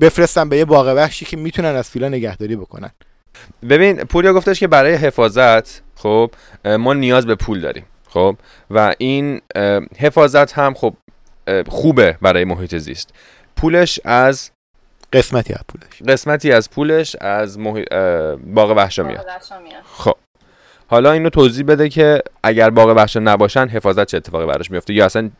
[0.00, 2.90] بفرستن به یه باغ وحشی که می‌تونن از فیلا نگهداری بکنن.
[3.70, 6.30] ببین پولیا گفتش که برای حفاظت خب
[6.64, 8.36] ما نیاز به پول داریم خب
[8.70, 9.40] و این
[9.98, 10.94] حفاظت هم خب
[11.68, 13.10] خوبه برای محیط زیست.
[13.56, 14.50] پولش از
[15.12, 16.02] قسمتی از پولش.
[16.08, 17.84] قسمتی از پولش از محی...
[18.54, 19.26] باغ وحشا میاد.
[19.94, 20.16] خب.
[20.88, 25.04] حالا اینو توضیح بده که اگر باغ وحشا نباشن حفاظت چه اتفاقی براش میفته؟ یا
[25.04, 25.30] اصلا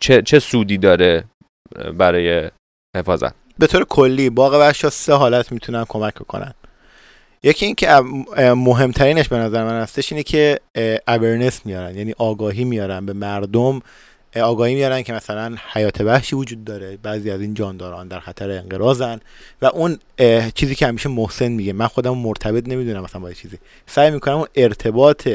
[0.00, 1.24] چه, چه سودی داره
[1.98, 2.50] برای
[2.96, 6.54] حفاظت؟ به طور کلی باغ وحشا سه حالت می‌تونن کمک کنن
[7.42, 7.88] یکی اینکه
[8.56, 10.60] مهمترینش به نظر من هستش اینه که
[11.08, 13.80] اورنس میارن یعنی آگاهی میارن به مردم
[14.36, 16.98] آگاهی میارن که مثلا حیات وحشی وجود داره.
[17.02, 19.20] بعضی از این جانداران در خطر انقراضن
[19.62, 19.98] و اون
[20.54, 21.72] چیزی که همیشه محسن میگه.
[21.72, 23.58] من خودم مرتبط نمی‌دونم مثلا با چیزی.
[23.86, 25.28] سعی می‌کنم اون ارتباط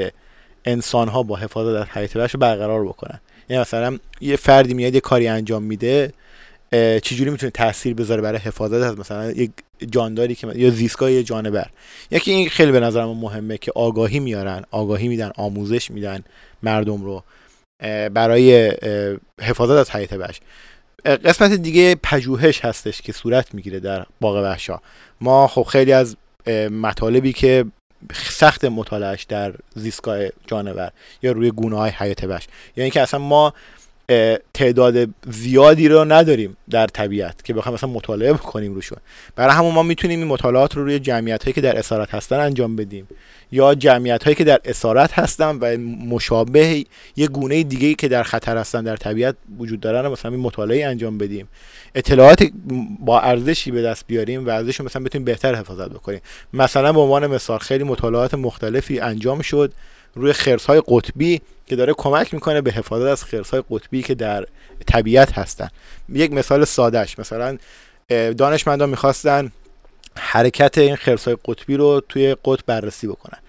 [0.66, 3.20] انسان ها با حفاظت از حیات وحش رو برقرار بکنن
[3.50, 6.14] یعنی مثلا یه فردی میاد یه کاری انجام میده
[7.04, 9.52] چجوری می‌تونه تاثیر بذاره برای حفاظت از مثلا یک
[9.92, 11.70] جانداری که یا زیستگاه یه جانور؟
[12.12, 16.24] یکی این خیلی به نظرم مهمه که آگاهی میارن آگاهی میدن آموزش میدن
[16.64, 17.24] مردم رو.
[18.14, 18.72] برای
[19.42, 20.40] حفاظت از حیات وحش.
[21.06, 24.80] قسمت دیگه پژوهش هستش که صورت می‌گیره در باغ وحشا.
[25.22, 26.18] ما خب خیلی از
[26.72, 27.66] مطالبی که
[28.14, 32.48] سخت مطالعهش در زیستگاه جانور یا روی گونه های حیات وحش.
[32.76, 33.54] یعنی اینکه اصلا ما
[34.54, 38.98] تعداد زیادی رو نداریم در طبیعت که بخوایم مثلا مطالعه بکنیم روشون.
[39.36, 42.76] برای همون ما می‌تونیم این مطالعات رو روی جمعیت هایی که در اسارت هستن انجام
[42.76, 43.08] بدیم
[43.52, 45.78] یا جمعیت هایی که در اسارت هستن و
[46.08, 46.86] مشابه
[47.16, 51.18] یه گونه دیگه که در خطر هستن در طبیعت وجود دارن مثلا این مطالعه انجام
[51.18, 51.48] بدیم.
[51.96, 52.44] اطلاعات
[53.00, 56.20] با ارزشی به دست بیاریم و ارزش مثلا بتونیم بهتر حفاظت بکنیم.
[56.54, 59.74] مثلا به عنوان مثال خیلی مطالعات مختلفی انجام شد.
[60.16, 64.16] روی خرس های قطبی که داره کمک می‌کنه به حفاظت از خرس های قطبی که
[64.16, 64.46] در
[64.86, 65.70] طبیعت هستن.
[66.10, 67.58] یک مثال سادهش مثلا
[68.10, 69.52] دانشمندان می‌خواستن
[70.16, 73.40] حرکت این خرس های قطبی رو توی قطب بررسی بکنن.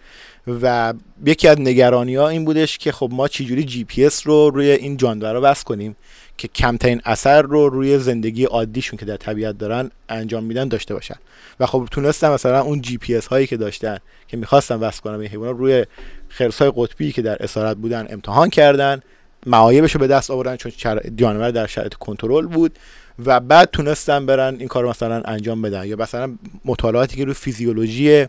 [0.63, 0.95] و
[1.27, 4.71] یکی از نگرانی ها این بودش که خب ما چجوری جی پی اس رو روی
[4.71, 5.97] این جاندارا وصل کنیم؟
[6.39, 11.17] که کمترین اثر رو روی زندگی عادیشون که در طبیعت دارن انجام میدن داشته باشن.
[11.61, 15.19] و خب تونستن مثلا اون جی پی اس هایی که داشتن که می‌خواستن وصل کنن
[15.19, 15.87] به حیوانات روی
[16.29, 19.01] خرسای قطبی که در اسارت بودن امتحان کردن
[19.47, 20.73] معایبش رو به دست آوردن چون
[21.17, 22.79] جانور در شرایط کنترل بود
[23.27, 26.35] و بعد تونستن برن این کار رو مثلا انجام بدن یا مثلا
[26.65, 28.27] مطالعاتی که روی فیزیولوژی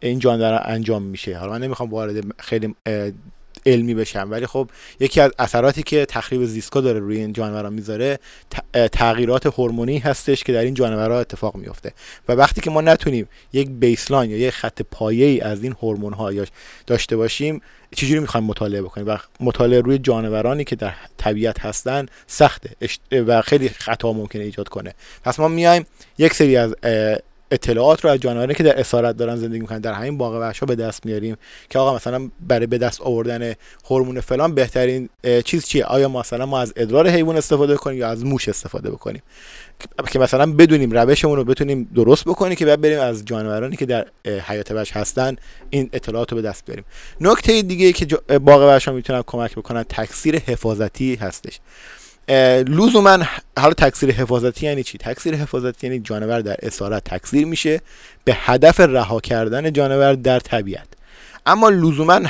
[0.00, 1.38] این جانور انجام میشه.
[1.38, 2.74] حالا من نمی‌خوام وارد خیلی
[3.66, 4.28] علمی بشم.
[4.30, 8.18] ولی خب یکی از اثراتی که تخریب زیستگاه داره روی این جانورا می‌ذاره
[8.92, 11.92] تغییرات هورمونی هستش که در این جانورا اتفاق میفته.
[12.28, 16.12] و وقتی که ما نتونیم یک بیسلاین یا یک خط پایه ای از این هورمون
[16.12, 16.32] ها
[16.86, 17.60] داشته باشیم
[17.96, 22.70] چجوری می‌خوایم مطالعه بکنیم؟ و مطالعه روی جانورانی که در طبیعت هستن سخته.
[23.12, 24.94] و خیلی خطا ممکنه ایجاد کنه.
[25.24, 25.86] پس ما میایم
[26.18, 26.74] یک سری از
[27.50, 29.78] اطلاعات رو از جانورانی که در اسارت دارن زندگی می‌کنن.
[29.78, 31.36] در همین باغ وحشا به دست میاریم
[31.70, 33.54] که آقا مثلا برای به دست آوردن
[33.90, 35.08] هورمون فلان بهترین
[35.44, 39.22] چیز چیه؟ آیا مثلا ما از ادرار حیوان استفاده کنیم یا از موش استفاده بکنیم؟
[40.12, 44.06] که مثلا بدونیم روشمون رو بتونیم درست بکنیم که بعد بریم از جانورانی که در
[44.24, 45.36] حیات وحش هستن
[45.70, 46.84] این اطلاعات رو به دست بیاریم.
[47.20, 48.06] نکته دیگه که
[48.38, 51.60] باغ وحشا می‌تونن کمک بکنن تکثیر حفاظتی هستش.
[52.68, 53.18] لزوما
[53.58, 57.80] حالا تکثیر حفاظتی یعنی چی؟ تکثیر حفاظتی یعنی جانور در اسارت تکثیر میشه
[58.24, 60.86] به هدف رها کردن جانور در طبیعت.
[61.46, 62.20] اما لزوما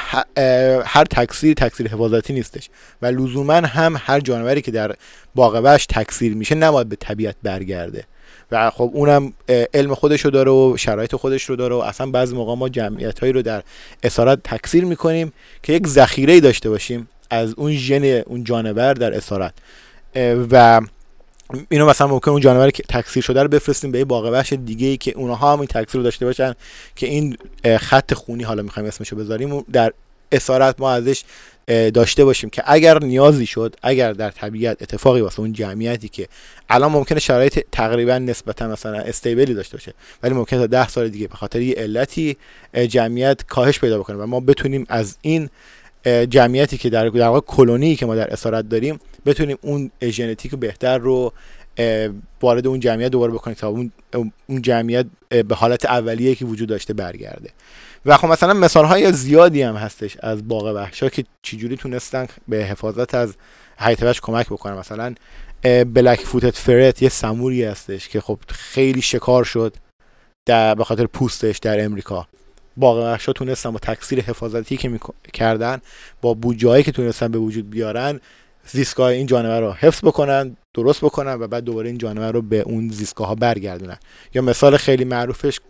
[0.85, 2.69] هر تکثیر تکثیر حفاظتی نیستش
[3.03, 4.93] و لزوما هم هر جانوری که در
[5.35, 8.05] باغ وحش تکثیر میشه نباید به طبیعت برگرده.
[8.53, 9.33] و خب اونم
[9.75, 13.19] علم خودش رو داره و شرایط خودش رو داره و اصلا بعضی موقع ما جمعیت
[13.19, 13.63] هایی رو در
[14.03, 15.33] اسارت تکثیر می‌کنیم
[15.63, 19.55] که یک ذخیره ای داشته باشیم از اون ژن اون جانور در اسارت.
[20.51, 20.81] و
[21.69, 24.87] اینو مثلا ممکن اون جانور که تکثیر شده رو بفرستیم به یه باغ وحش دیگه
[24.87, 26.55] ای که اونها هم این تکثیر رو داشته باشن
[26.97, 27.37] که این
[27.81, 29.93] خط خونی حالا می‌خوایم اسمشو بذاریم در
[30.33, 31.25] اسارت ما ازش
[31.95, 36.29] داشته باشیم که اگر نیازی شد اگر در طبیعت اتفاقی واسه اون جمعیتی که
[36.71, 41.29] الان ممکنه شرایط تقریبا نسبتا مثلا استیبلی داشته باشه ولی ممکنه تا ده سال دیگه
[41.29, 42.37] به خاطر یه علتی
[42.89, 45.49] جمعیت کاهش پیدا بکنه و ما بتونیم از این
[46.07, 50.99] جمعیتی که در در واقع کلونی که ما در اسارت داریم بتونیم اون ژنتیک بهتر
[50.99, 51.33] رو
[52.43, 53.93] وارد اون جمعیت دوباره بکنیم تا اون
[54.47, 57.51] اون جمعیت به حالت اولیه که وجود داشته برگرده.
[58.07, 62.57] و خب مثلا مثال های زیادی هم هستش از باغ وحشا که چجوری تونستن به
[62.57, 63.35] حفاظت از
[63.79, 64.79] حیات کمک بکنن.
[64.79, 65.15] مثلا
[65.85, 69.77] بلک فوتت فرت یه سموری هستش که خب خیلی شکار شد
[70.47, 72.27] در به خاطر پوستش در امریکا.
[72.79, 75.01] وحشا تونستن با تکثیر حفاظتی که
[75.33, 75.81] کردن
[76.22, 78.20] با بودجه که تونستن به وجود بیارن
[78.66, 82.61] زیستگاه این جانور رو حفظ بکنن درست بکنن و بعد دوباره این جانور رو به
[82.61, 83.97] اون زیستگاه ها برگردونن.
[84.35, 85.61] یا مثال خیلی معروفش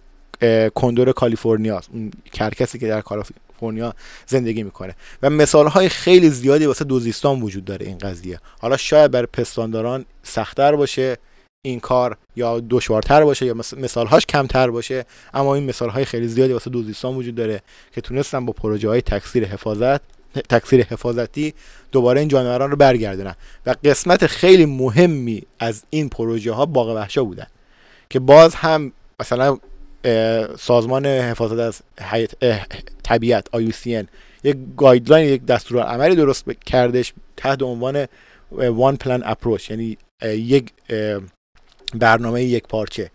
[0.74, 3.94] کندور کالیفرنیا اون کرکسی که در کالیفرنیا
[4.26, 4.94] زندگی می‌کنه.
[5.22, 8.40] و مثال های خیلی زیادی واسه دوزیستان وجود داره این قضیه.
[8.60, 11.16] حالا شاید برای پستانداران سختتر باشه.
[11.66, 15.04] این کار یا دشوارتر باشه یا مثالهاش کمتر باشه.
[15.34, 17.60] اما این مثال های خیلی زیادی واسه دوزیستان وجود داره
[17.92, 20.00] که تونستن با پروژه های تکثیر حفاظت
[20.48, 21.54] تکثیر حفاظتی
[21.92, 23.34] دوباره این جانوران رو برگردونن.
[23.66, 27.46] و قسمت خیلی مهمی از این پروژه ها باغ وحشا بودن
[28.10, 29.58] که باز هم مثلا
[30.58, 31.82] سازمان حفاظت از
[33.02, 34.06] طبیعت IUCN
[34.44, 38.06] یک guideline یک دستور عملی درست کردش تحت عنوان
[38.52, 40.72] One Plan Approach یعنی یک
[41.94, 43.10] برنامه یک پارچه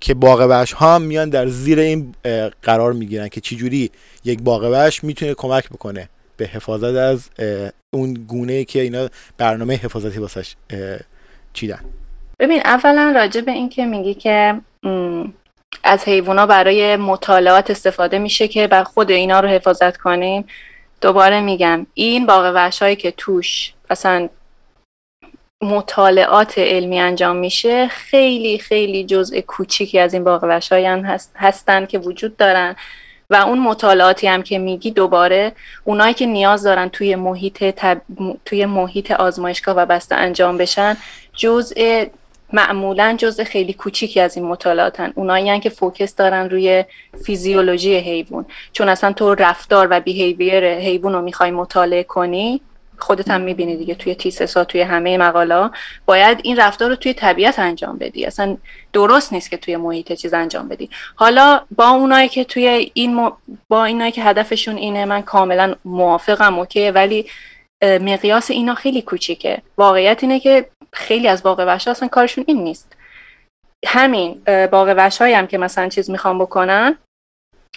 [0.00, 2.14] که باغ وحش ها میان در زیر این
[2.62, 3.90] قرار می‌گیرن که چجوری
[4.24, 7.30] یک باغ وحش می‌تونه کمک بکنه به حفاظت از
[7.90, 9.08] اون گونه که اینا
[9.38, 10.54] برنامه حفاظتی واسش
[11.52, 11.80] چیدن.
[12.38, 14.60] ببین اولا راجع به این که میگی که
[15.84, 20.44] از حیوونا برای مطالعات استفاده میشه که بر خود اینا رو حفاظت کنیم
[21.00, 24.28] دوباره میگم این باغ هایی که توش اصلا
[25.62, 30.24] مطالعات علمی انجام میشه خیلی خیلی جزء کوچیکی از این
[31.04, 32.76] هست هستن که وجود دارن.
[33.30, 35.52] و اون مطالعاتی هم که میگی دوباره
[35.84, 37.74] اونایی که نیاز دارن توی محیط
[38.44, 40.96] توی محیط آزمایشگاه و بسته انجام بشن
[41.32, 42.04] جزء
[42.52, 45.12] معمولا جزء خیلی کوچیکی از این مطالعاتن.
[45.14, 46.84] اونایی که فوکس دارن روی
[47.24, 48.46] فیزیولوژی حیوان.
[48.72, 52.60] چون اصلا تو رفتار و بیهیویر حیوان رو می‌خوای مطالعه کنی
[52.98, 55.70] خودت هم می‌بینی دیگه توی تیسسا توی همه مقالا.
[56.06, 58.24] باید این رفتار رو توی طبیعت انجام بدی.
[58.26, 58.56] اصلا
[58.92, 60.90] درست نیست که توی محیط چیز انجام بدی.
[61.14, 63.30] حالا با اونایی که توی این
[63.68, 67.26] با اینایی که هدفشون اینه من کاملا موافقم اوکی ولی
[67.82, 69.62] مقیاس اینا خیلی کوچیکه.
[69.78, 72.96] واقعیت اینه که خیلی از باغ وحش اصلا کارشون این نیست.
[73.86, 74.42] همین
[74.72, 76.98] وحش هم که مثلا چیز می‌خوام بکنن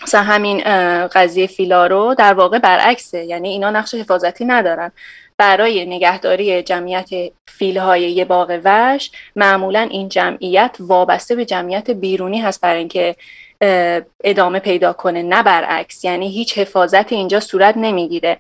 [0.03, 0.61] مثلا همین
[1.07, 3.23] قضیه فیلا رو در واقع برعکسه.
[3.25, 4.91] یعنی اینا نقش حفاظتی ندارن.
[5.37, 7.09] برای نگهداری جمعیت
[7.47, 13.15] فیلهای یه باغ وش معمولا این جمعیت وابسته به جمعیت بیرونی هست برای اینکه
[14.23, 16.05] ادامه پیدا کنه نه برعکس.
[16.05, 18.37] یعنی هیچ حفاظتی اینجا صورت نمی‌گیره.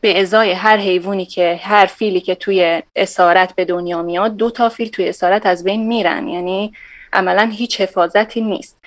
[0.00, 4.68] به ازای هر حیوانی که هر فیلی که توی اسارت به دنیا میاد دو تا
[4.68, 6.28] فیل توی اسارت از بین میرن.
[6.28, 6.72] یعنی
[7.12, 8.78] عملا هیچ حفاظتی نیست.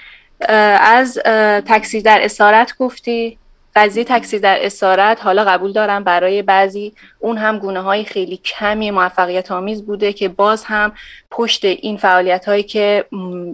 [0.49, 1.19] از
[1.65, 3.37] تکثیر در اسارت گفتی.
[3.75, 6.93] قضیه تکثیر در اسارت حالا قبول دارم برای بعضی.
[7.19, 10.91] اون هم گونه های خیلی کمی موفقیت آمیز بوده که باز هم
[11.31, 13.05] پشت این فعالیت هایی که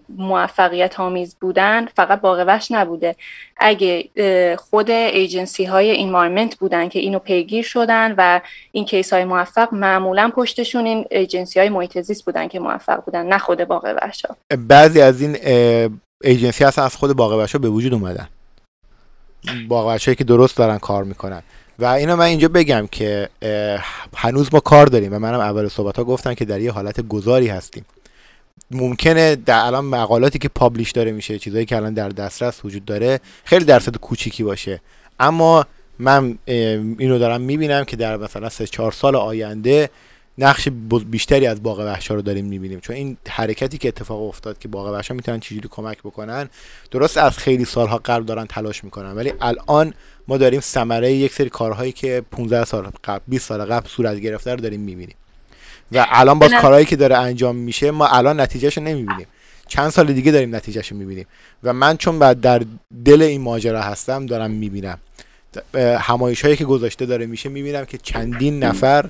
[0.09, 3.15] موفقیت آمیز بودن فقط باقی وحش نبوده.
[3.57, 4.09] اگه
[4.57, 10.31] خود ایجنسی های اینوارمنت بودن که اینو پیگیر شدن و این کیس های موفق معمولا
[10.35, 14.25] پشتشون این ایجنسی های محیط بودن که موفق بودن نه خود باقی وحش
[14.67, 15.37] بعضی از این
[16.23, 18.27] ایجنسی هستن از خود باقی وحش به وجود اومدن.
[19.67, 21.41] باقی که درست دارن کار می‌کنن.
[21.79, 23.29] و اینا من اینجا بگم که
[24.15, 27.47] هنوز ما کار داریم و منم اول صحبت ها گفتم که در یه حالت گذاری
[27.47, 27.85] هستیم.
[28.71, 33.19] ممکنه در الان مقالاتی که پابلیش داره میشه چیزایی که الان در دسترس وجود داره
[33.43, 34.81] خیلی درصد کوچیکی باشه.
[35.19, 35.65] اما
[35.99, 39.89] من اینو دارم می‌بینم که در مثلا سه چهار سال آینده
[40.37, 40.67] نقش
[41.05, 42.79] بیشتری از باغ وحشا رو داریم می‌بینیم.
[42.79, 46.49] چون این حرکتی که اتفاق افتاد که باغ وحشا می‌تونن چجوری کمک بکنن
[46.91, 49.11] درست از خیلی سالها قبل دارن تلاش می‌کنن.
[49.11, 49.93] ولی الان
[50.27, 54.51] ما داریم ثمره یک سری کارهایی که 15 سال قبل 20 سال قبل صورت گرفته
[54.51, 55.15] رو داریم می‌بینیم.
[55.91, 59.27] و الان باز کارهایی که داره انجام میشه ما الان نتیجهش رو نمی‌بینیم.
[59.67, 61.25] چند سال دیگه داریم نتیجهش رو می‌بینیم.
[61.63, 62.61] و من چون بعد در
[63.05, 64.97] دل این ماجرا هستم دارم می‌بینم.
[65.99, 69.09] همایش هایی که گذاشته داره میشه می‌بینم که چندین نفر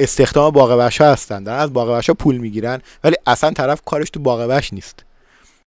[0.00, 1.42] استخدام باغ هستن.
[1.42, 5.04] دارن از باغ پول می‌گیرن ولی اصلا طرف کارش تو باغ نیست.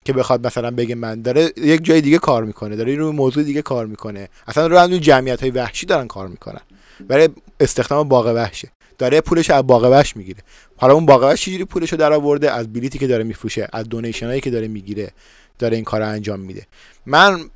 [0.05, 3.61] که بخواد مثلا بگه من داره یک جای دیگه کار می‌کنه داره روی موضوع دیگه
[3.61, 4.29] کار می‌کنه.
[4.47, 6.61] اصلا رو روی جمعیت های وحشی دارن کار می‌کنن.
[7.07, 7.29] برای
[7.59, 10.39] استخدام باغ وحشه داره پولش از باغ وحش می‌گیره.
[10.77, 13.89] حالا اون باغ وحش چجوری پولش رو در آورده از بلیتی که داره میفروشه از
[13.89, 15.11] دونیشن هایی که داره می‌گیره
[15.59, 16.67] داره این کار انجام میده.
[17.05, 17.49] من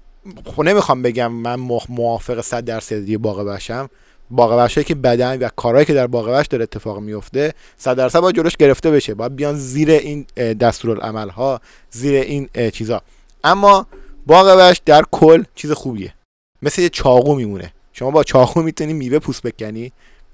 [0.46, 1.56] خب نمی‌خوام بگم من
[1.90, 3.90] موافق 100 درصدی باغ وحشم
[4.32, 8.20] باغ وحشی که بدن و کارهایی که در باغ وحش داره اتفاق میفته 100 درصد
[8.20, 9.14] باید جلوش گرفته بشه.
[9.14, 11.62] باید بیان زیر این دستورالعمل ها
[11.92, 13.02] زیر این چیزا.
[13.44, 13.88] اما
[14.26, 16.14] باغ وحش در کل چیز خوبیه.
[16.62, 17.74] مثل یه چاقو میمونه.
[17.94, 19.92] شما با چاقو می‌تونی میوه پوست بکنی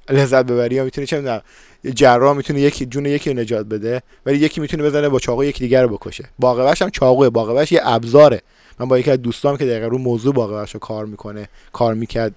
[0.10, 1.42] لذت ببری یا می‌تونی چه می‌دونم
[1.96, 5.84] جراح می‌تونه یکی جون یکی نجات بده ولی یکی می‌تونه بزنه با چاقو یکی دیگر
[5.84, 6.24] رو بکشه.
[6.40, 7.30] باغ وحش هم چاقوه.
[7.30, 8.42] باغ وحش یه ابزاره.
[8.80, 12.36] من با یکی از دوستام که دقیقا رو موضوع باغ وحش کار می‌کنه کار می‌کرد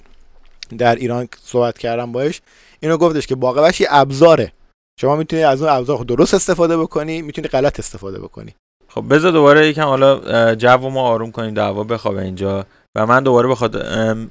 [0.79, 2.41] در ایران صحبت کردم باش
[2.81, 4.53] اینو گفتش که باغ وحش یه ابزاره.
[5.01, 8.55] شما می‌تونی از اون ابزار درست استفاده بکنی می‌تونی غلط استفاده بکنی.
[8.89, 13.49] خب بذار دوباره یکم حالا جو ما آروم کنیم دعوا بخوابه اینجا و من دوباره
[13.49, 13.73] بخواد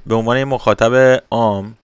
[0.05, 1.77] به عنوان مخاطب عام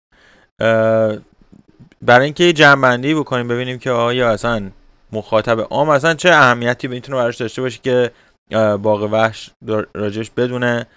[2.02, 4.70] برای اینکه جنبندی بکنیم ببینیم که آیا اصلا
[5.12, 8.12] مخاطب عام اصلا چه اهمیتی می‌تونه براش داشته باشه که
[8.78, 9.52] باغ وحش
[9.94, 10.88] راجش بدونه.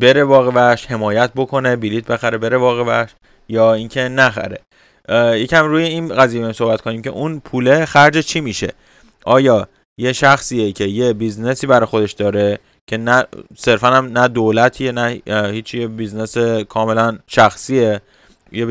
[0.00, 3.10] بره باغ وحش حمایت بکنه بلیت بخره بره باغ وحش
[3.48, 4.58] یا اینکه نخره
[5.34, 8.72] یکم روی این قضیه صحبت کنیم که اون پوله خرج چی میشه
[9.24, 9.68] آیا
[9.98, 13.24] یه شخصیه که یه business ی برای خودش داره که نه
[13.56, 18.00] صرفا هم نه دولتیه نه هیچی business کاملا شخصیه
[18.52, 18.66] یه.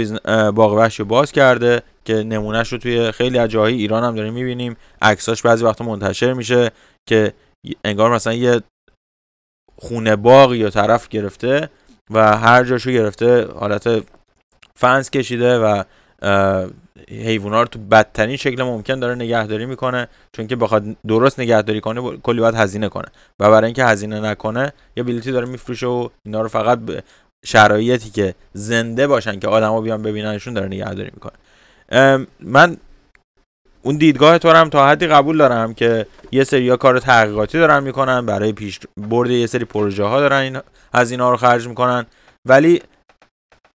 [0.51, 4.77] باغ وحش باز کرده که نمونهش رو توی خیلی از جاهای ایران هم داریم می‌بینیم
[5.01, 6.71] عکساش بعضی وقتا منتشر میشه
[7.09, 7.33] که
[7.83, 8.61] انگار مثلا یه
[9.77, 11.69] خونه باغ یا طرف گرفته
[12.09, 14.03] و هر جاشو گرفته حالت
[14.75, 15.83] فنس کشیده و
[17.09, 22.17] حیوونا رو تو بدترین شکل ممکن داره نگهداری می‌کنه چون که بخواد درست نگهداری کنه
[22.17, 23.05] کلی باید هزینه کنه.
[23.39, 27.03] و برای اینکه هزینه نکنه یه بلیتی داره میفروشه و اینا رو فقط به
[27.45, 31.33] شرایطی که زنده باشن که آدما بیان ببیننشون داره نگهداری می‌کنه.
[32.39, 32.77] من
[33.85, 38.25] اون دیدگاه تو هم تا حدی قبول دارم که یه سری کار تحقیقاتی دارن می‌کنن
[38.25, 40.59] برای پیش برد یه سری پروژه ها دارن این
[40.93, 42.05] هزینه رو خرج می‌کنن.
[42.47, 42.81] ولی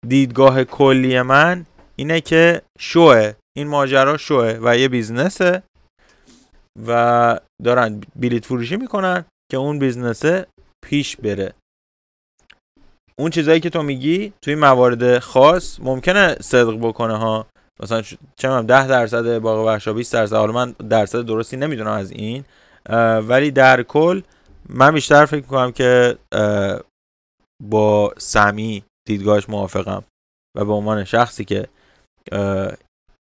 [0.08, 3.32] دیدگاه کلی من اینه که شوه.
[3.56, 5.62] این ماجرا شوه و یه بیزنسه
[6.86, 10.46] و دارن بلیت فروشی می‌کنن که اون بیزنسه
[10.84, 11.54] پیش بره.
[13.18, 17.46] اون چیزایی که تو میگی توی موارد خاص ممکنه صدق بکنه ها.
[17.82, 18.02] مثلا
[18.36, 20.36] چه 10 درصد باغ وحشا 20 درصد.
[20.36, 22.44] حالا من درصد درستی نمی‌دونم از این
[23.28, 24.22] ولی در کل
[24.68, 26.18] من بیشتر فکر می‌کنم که
[27.62, 30.04] با سمی دیدگاهش موافقم
[30.56, 31.66] و به عنوان شخصی که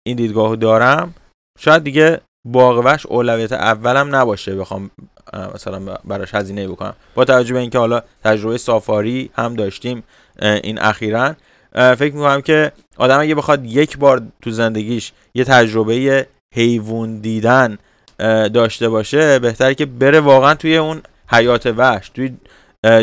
[0.06, 1.14] این دیدگاهو دارم
[1.58, 4.90] شاید دیگه باغ وحش اولویت اولم نباشه بخوام
[5.54, 6.94] مثلا براش هزینه بکنم.
[7.14, 10.02] با توجه به اینکه حالا تجربه سافاری هم داشتیم
[10.42, 11.34] این اخیرا.
[11.78, 17.78] فکر می‌کنم که آدم اگه بخواد یک بار تو زندگیش یه تجربه حیوان دیدن
[18.54, 22.32] داشته باشه بهتره که بره واقعا توی اون حیات وحش توی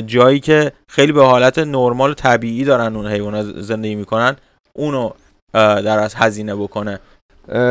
[0.05, 4.35] جایی که خیلی به حالت نرمال و طبیعی دارن اون حیوانات زندگی می‌کنن
[4.73, 5.09] اونو
[5.53, 6.99] در از هزینه بکنه.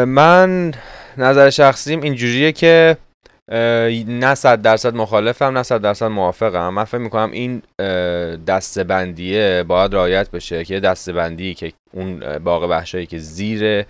[0.06, 0.72] من
[1.16, 2.96] نظر شخصیم اینجوریه که
[3.48, 6.68] نه صد درصد مخالفم نه صد درصد موافقم.
[6.68, 7.62] من فکر می‌کنم این
[8.46, 13.84] دستبندیه باید رعایت بشه که دستبندی که اون باغ وحشایی که زیر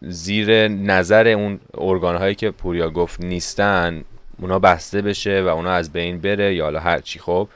[0.00, 4.04] زیر نظر اون ارگان هایی که پوریا گفت نیستن
[4.40, 7.18] اونا بسته بشه و اونا از بین بره یا حالا هر چی.
[7.18, 7.48] خب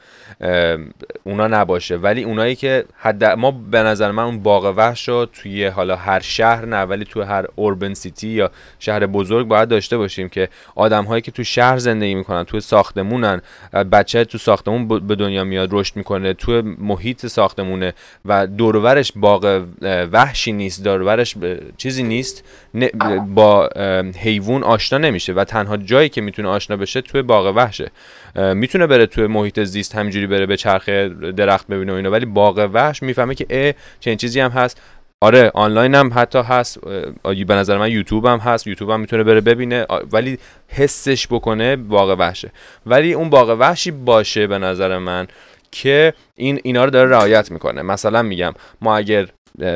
[1.23, 1.97] اونا نباشه.
[1.97, 6.19] ولی اونایی که حد ما به نظر من اون باغ وحش رو توی حالا هر
[6.19, 11.05] شهر نه ولی توی هر اوربن سیتی یا شهر بزرگ باید داشته باشیم که آدم
[11.05, 13.41] هایی که تو شهر زندگی می‌کنن توی ساختمونن
[13.91, 17.93] بچه تو ساختمون به دنیا میاد رشد می‌کنه توی محیط ساختمونه
[18.25, 19.63] و دورورش باغ
[20.11, 21.35] وحشی نیست دورورش
[21.77, 22.43] چیزی نیست
[23.27, 23.69] با
[24.19, 27.91] حیوان آشنا نمیشه و تنها جایی که می‌تونه آشنا بشه توی باغ وحشه.
[28.35, 30.89] می‌تونه بره توی محیط زیست همینجوری بره به چرخ
[31.37, 32.11] درخت ببینه و اینا.
[32.11, 34.81] ولی باغ وحش می‌فهمه که اه چنین چیزی هم هست.
[35.21, 36.79] آره آنلاین هم حتی هست.
[37.23, 38.67] به نظر من یوتیوب هم هست.
[38.67, 39.85] یوتیوب هم می‌تونه بره ببینه.
[40.11, 42.51] ولی حسش بکنه باغ وحشه.
[42.85, 45.27] ولی اون باغ وحشی باشه به نظر من
[45.71, 47.81] که این اینا رو داره رعایت می‌کنه.
[47.81, 49.27] مثلا میگم ما اگر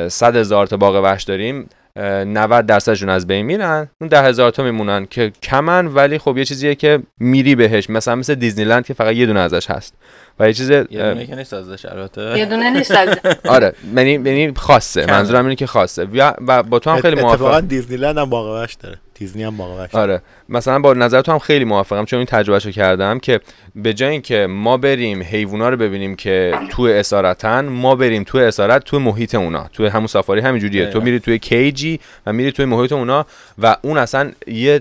[0.08, 1.68] صد هزار تا باغ وحش داریم
[1.98, 3.88] 90 درصدشون از بین میرن.
[4.00, 7.90] اون ده هزار تا میمونن که کمن ولی خب یه چیزیه که میری بهش.
[7.90, 9.94] مثلا مثل دیزنیلند که فقط یه دونه ازش هست.
[10.40, 12.38] و یه چیز یه دونه که نیست ازش البته.
[12.38, 13.08] یه دونه نیست از
[13.44, 15.06] آره یعنی یعنی خاصه.
[15.06, 16.04] منظورم اینه که خاصه.
[16.04, 17.66] و, و با تو هم خیلی اتفاقا موافقم.
[17.66, 18.98] دیزنیلند هم وحش داره.
[19.18, 19.60] دیزنی هم
[19.92, 20.22] آره.
[20.48, 23.40] مثلا با نظر تو هم خیلی موافقم چون این تجربهشو کردم که
[23.74, 28.84] به جای اینکه ما بریم حیوونا رو ببینیم که تو اسارتن ما بریم تو اسارت
[28.84, 30.86] تو محیط اونا تو همون سافاری همینجوریه.
[30.86, 31.00] تو.
[31.00, 33.26] میری توی cage ی و میری توی محیط اونا
[33.58, 34.80] و اون اصلا یه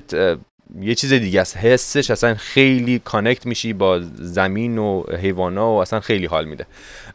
[0.82, 1.58] یه چیز دیگه است.
[1.58, 6.66] حسش اصلا خیلی connect میشی با زمین و حیوانا و اصلا خیلی حال میده.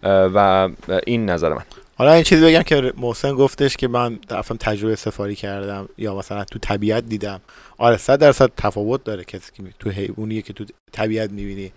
[0.05, 0.69] و
[1.07, 1.63] این نظر من.
[1.95, 6.45] حالا این چیزی بگم که محسن گفتش که من رفتم تجربه سفاری کردم یا مثلا
[6.45, 7.41] تو طبیعت دیدم.
[7.79, 11.73] آره صد درصد تفاوت داره کسی که تو حیوانیه که تو طبیعت می‌بینی.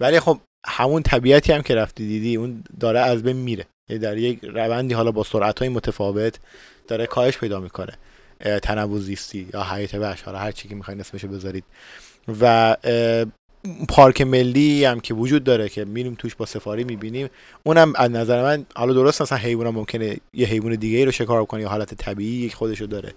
[0.00, 3.66] ولی خب همون طبیعتی هم که رفتی دیدی اون داره از بین میره.
[3.88, 6.38] در یک روندی حالا با سرعت های متفاوت
[6.88, 7.92] داره کاهش پیدا می‌کنه.
[8.62, 11.64] تنوع زیستی یا حیات وحش هر چی که می‌خواین اسمشو بذارید.
[12.40, 12.76] و
[13.88, 17.28] پارک ملی هم که وجود داره که میریم توش با سفاری می‌بینیم.
[17.62, 21.44] اونم از نظر من حالا درست مثلا حیوان ممکنه یه حیوان دیگه ای رو شکار
[21.44, 23.12] کنه یا حالت طبیعی خودشو داره.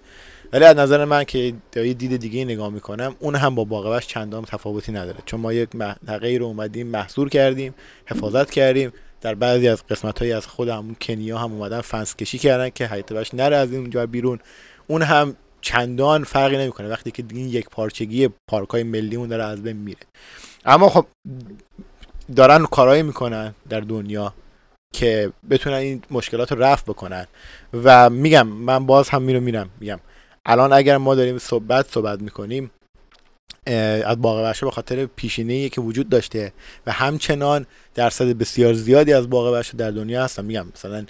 [0.52, 4.06] ولی از نظر من که یه دید دیگه نگاه می‌کنم اون هم با باغ وحش
[4.06, 5.18] چندان تفاوتی نداره.
[5.26, 7.74] چون ما یک منطقه رو اومدیم محصور کردیم
[8.06, 8.92] حفاظت کردیم.
[9.20, 13.34] در بعضی از قسمت های از خود کنیا هم اومدن فنس کشی کردن که حیات
[13.34, 14.38] نره از اونجا بیرون.
[14.86, 16.88] اون هم چندان فرقی نمی‌کنه.
[16.88, 20.06] وقتی که این یک پارچگی پارک های ملی اون داره از بین میره.
[20.64, 21.06] اما خب
[22.36, 24.34] دارن کارایی می‌کنن در دنیا
[24.94, 27.26] که بتونن این مشکلات رو رفع بکنن.
[27.84, 30.00] و میگم من باز هم میرو میرم میگم.
[30.46, 32.70] الان اگر ما داریم صحبت صحبت می‌کنیم
[34.04, 36.52] از باغ وحشه به خاطر پیشینه‌ای که وجود داشته
[36.86, 40.44] و همچنان درصد بسیار زیادی از وحشه در دنیا هستن.
[40.44, 41.06] میگم مثلا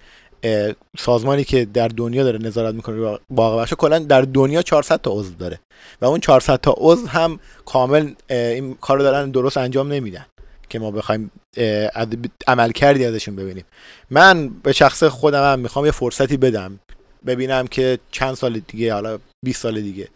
[0.98, 5.34] سازمانی که در دنیا داره نظارت می‌کنه روی باغ کلا در دنیا 400 تا عضو
[5.34, 5.60] داره
[6.00, 10.26] و اون 400 تا عضو هم کامل این کار رو دارن درست انجام نمیدن
[10.68, 11.30] که ما بخوایم
[12.46, 13.64] عمل کردی ازشون ببینیم.
[14.10, 16.78] من به شخص خودم هم می‌خوام یه فرصتی بدم
[17.26, 20.08] ببینم که چند سال دیگه حالا 20 سال دیگه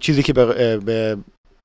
[0.00, 1.16] چیزی که به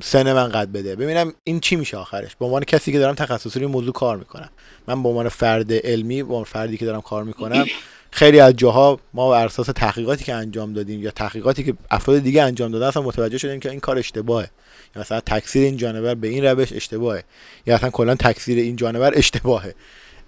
[0.04, 0.96] سن من قد بده.
[0.96, 2.36] ببینم این چی میشه آخرش.
[2.36, 4.50] به عنوان کسی که دارم تخصصی روی موضوع کار می‌کنم.
[4.88, 7.66] من به عنوان فرد علمی به عنوان فردی که دارم کار می‌کنم
[8.12, 12.44] خیلی از جاها ما بر اساس تحقیقاتی که انجام دادیم یا تحقیقاتی که افراد دیگه
[12.44, 14.50] انجام دادن اصلا متوجه شدیم که این کار اشتباهه.
[14.96, 17.24] یا مثلا تکثیر این جانور به این روش اشتباهه.
[17.66, 19.76] یا اصلا کلا تکثیر این جانور اشتباهه.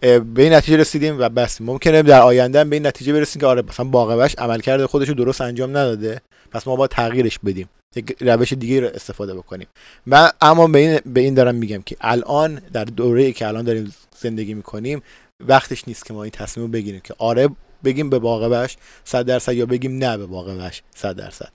[0.03, 1.61] اه، به این نتیجه رسیدیم و بس.
[1.61, 5.13] ممکنه در آینده به این نتیجه برسیم که آره مثلا باغ وحش عملکرد خودش رو
[5.13, 6.21] درست انجام نداده.
[6.51, 7.69] پس ما باید تغییرش بدیم.
[7.95, 9.67] یک روش دیگه رو استفاده بکنیم.
[10.05, 13.93] من اما به این, به این دارم میگم که الان در دوره که الان داریم
[14.17, 15.01] زندگی می‌کنیم
[15.47, 17.49] وقتش نیست که ما این تصمیم رو بگیریم که آره
[17.83, 21.51] بگیم به باغ وحش 100 درصد یا بگیم نه به باغ وحش 100 درصد.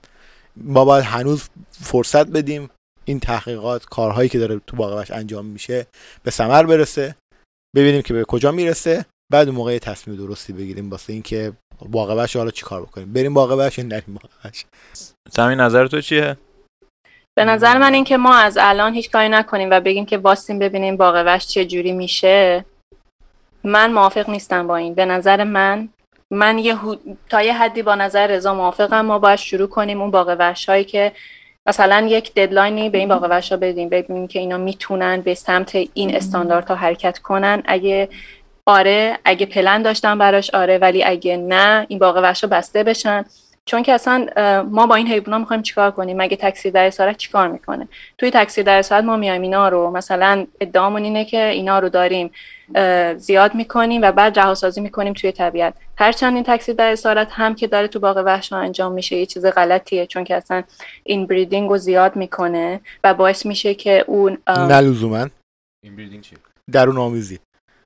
[0.55, 2.69] ما باید هنوز فرصت بدیم
[3.05, 5.87] این تحقیقات کارهایی که داره تو باغ وحش انجام میشه
[6.23, 7.15] به ثمر برسه
[7.75, 10.89] ببینیم که به کجا می‌رسه بعد موقع تصمیم درستی بگیریم.
[10.89, 11.99] واسه اینکه رو
[12.35, 14.65] حالا چیکار بکنیم؟ بریم وحش یا نریم وحش؟
[15.29, 16.37] سمی نظر تو چیه؟
[17.37, 20.59] به نظر من این که ما از الان هیچ کاری نکنیم و بگیم که باستیم
[20.59, 22.65] ببینیم باغ وحش چه جوری میشه
[23.63, 24.93] من موافق نیستم با این.
[24.93, 25.89] به نظر من
[26.31, 26.95] من یه هو-
[27.29, 29.05] تا یه حدی با نظر رضا موافقم.
[29.05, 31.11] ما باید شروع کنیم اون باغ وحش هایی که
[31.67, 35.77] مثلا یک ددلاینی به این باغ وحش ها بدیم ببینیم که اینا می‌تونن به سمت
[35.93, 37.63] این استانداردها حرکت کنن.
[37.65, 38.09] اگه
[38.67, 43.25] آره اگه پلن داشتن براش آره ولی اگه نه این باغ وحش ها بسته بشن.
[43.65, 44.27] چون که اصلا
[44.71, 47.87] ما با این حیونا می‌خوایم چیکار کنیم؟ مگه تکثیر در اسارت چیکار می‌کنه؟
[48.17, 49.91] توی تکثیر در اسارت ما میایم اینا رو.
[49.91, 52.31] مثلا ادعامون اینه که اینا رو داریم
[53.17, 55.73] زیاد می‌کنیم و بعد رهاسازی می‌کنیم توی طبیعت.
[55.97, 59.45] هرچند این تکثیر در اسارت هم که داره تو باغ وحش انجام میشه یه چیز
[59.45, 60.05] غلطیه.
[60.05, 60.63] چون که اصلا
[61.03, 65.27] این بریدینگ رو زیاد می‌کنه و باعث میشه که اون نه لزوما.
[65.83, 66.37] این بریدینگ چیه؟
[66.71, 67.39] درون آمیزی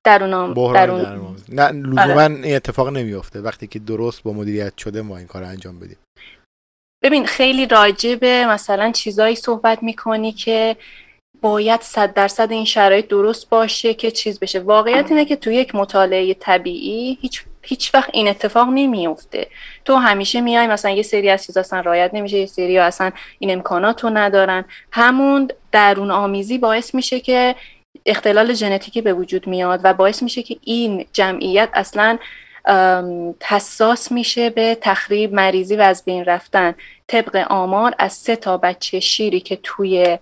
[0.03, 1.03] درون بحران درون.
[1.03, 5.43] درون نه لزوما این اتفاق نمیفته وقتی که درست با مدیریت شده ما این کار
[5.43, 5.97] انجام بدیم.
[7.03, 10.75] ببین خیلی راجع به مثلا چیزایی صحبت می‌کنی که
[11.41, 14.59] باید صد درصد این شرایط درست باشه که چیز بشه.
[14.59, 19.47] واقعیت اینه که تو یک مطالعه طبیعی هیچ هیچ وقت این اتفاق نمیفته
[19.85, 23.11] تو همیشه میای مثلا یه سری از چیزا اصلا رایت نمیشه یه سری ها اصلا
[23.39, 24.65] این امکانات رو ندارن.
[24.91, 27.55] همون درون آمیزی باعث میشه که
[28.05, 32.17] اختلال ژنتیکی به وجود میاد و باعث میشه که این جمعیت اصلا
[33.43, 36.75] حساس میشه به تخریب مریضی و از بین رفتن.
[37.07, 40.17] طبق آمار از سه تا بچه شیری که توی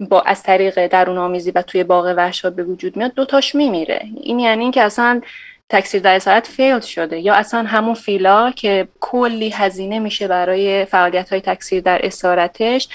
[0.00, 4.02] با از طریق درون آمیزی و توی باغ وحشا به وجود میاد دوتاش میمیره.
[4.20, 5.20] این یعنی اینکه اصلا
[5.68, 11.30] تکثیر در اسارت فیل شده یا اصلا همون فیلا که کلی هزینه میشه برای فعالیت
[11.30, 12.88] های تکثیر در اسارتش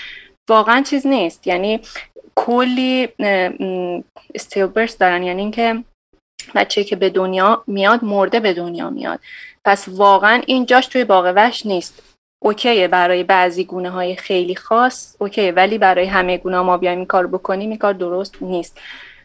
[0.50, 1.48] واقعا چیز نیست.
[1.48, 1.80] یعنی
[2.40, 3.08] کلی
[4.36, 5.24] استیلبرس دارن.
[5.24, 5.84] یعنی اینکه
[6.56, 9.20] بچه که به دنیا میاد مرده به دنیا میاد.
[9.66, 12.04] پس واقعا این جاش توی باغ وحش نیست.
[12.44, 15.52] اوکیه برای بعضی گونه های خیلی خاص اوکیه.
[15.52, 18.80] ولی برای همه گونه ما بیایم این کار بکنیم این کار درست نیست.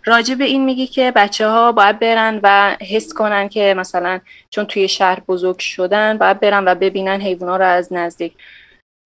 [0.04, 4.64] راجع به این میگی که بچه ها باید برن و حس کنن که مثلا چون
[4.64, 8.32] توی شهر بزرگ شدن باید برن و ببینن حیوانات رو از نزدیک.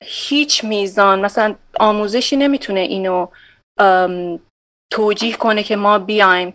[0.04, 3.28] هیچ میزان مثلا آموزشی نمی‌تونه اینو
[4.92, 6.54] توجیه کنه که ما بیایم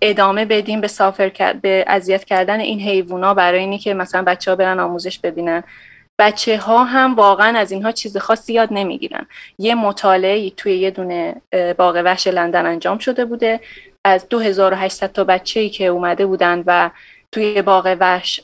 [0.00, 4.56] ادامه بدیم به سافر به اذیت کردن این حیوونا برای اینی که مثلا بچه ها
[4.56, 5.62] برن آموزش ببینن.
[6.18, 9.26] بچه ها هم واقعا از اینها چیز خاصی یاد نمی‌گیرن.
[9.58, 11.42] یه مطالعه توی یه دونه
[11.78, 13.60] باغ وحش لندن انجام شده بوده.
[14.04, 16.90] از 2800 تا بچه ای که اومده بودن و
[17.32, 18.40] توی باغ وحش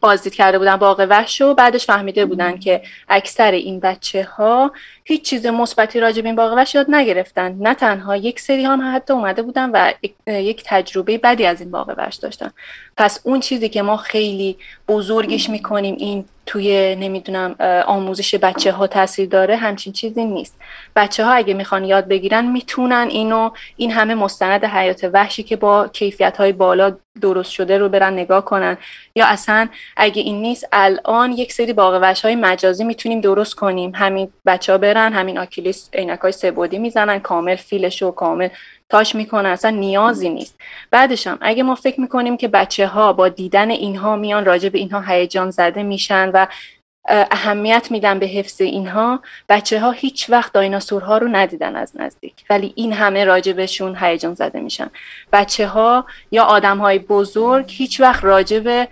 [0.00, 4.72] بازدید کرده بودن باغ وحش و بعدش فهمیده بودن که اکثر این بچه ها
[5.10, 7.56] هیچ چیز مثبتی راجع به این باغ وحش یاد نگرفتن.
[7.60, 9.92] نه تنها یک سری هم حتی اومده بودن و
[10.26, 12.50] یک تجربه بدی از این باغ وحش داشتن.
[12.96, 14.56] پس اون چیزی که ما خیلی
[14.88, 17.54] بزرگش می‌کنیم این توی نمی‌دونم
[17.86, 20.56] آموزش بچه ها تاثیر داره همچین چیزی نیست.
[20.96, 25.88] بچه ها اگه می‌خوان یاد بگیرن می‌تونن اینو این همه مستند حیات وحشی که با
[25.88, 28.78] کیفیت های بالا درست شده رو برن نگاه کنن.
[29.14, 33.92] یا اصلا اگه این نیست الان یک سری باغ وحش های مجازی می‌تونیم درست کنیم.
[33.94, 34.78] همین بچه ها
[35.08, 38.48] همین آکیلیس عینک های سبودی می‌زنن کامل فیلش و کامل
[38.88, 40.58] تاش می‌کنن اصلا نیازی نیست.
[40.90, 44.78] بعدش هم اگه ما فکر می‌کنیم که بچه ها با دیدن اینها میان راجع به
[44.78, 46.46] اینها هیجان زده میشن و
[47.08, 52.34] اهمیت میدن به حفظ اینها بچه ها هیچ وقت دایناسورها رو ندیدن از نزدیک.
[52.50, 54.90] ولی این همه راجع بهشون هیجان زده میشن.
[55.32, 58.88] بچه ها یا آدم های بزرگ هیچ وقت راجع به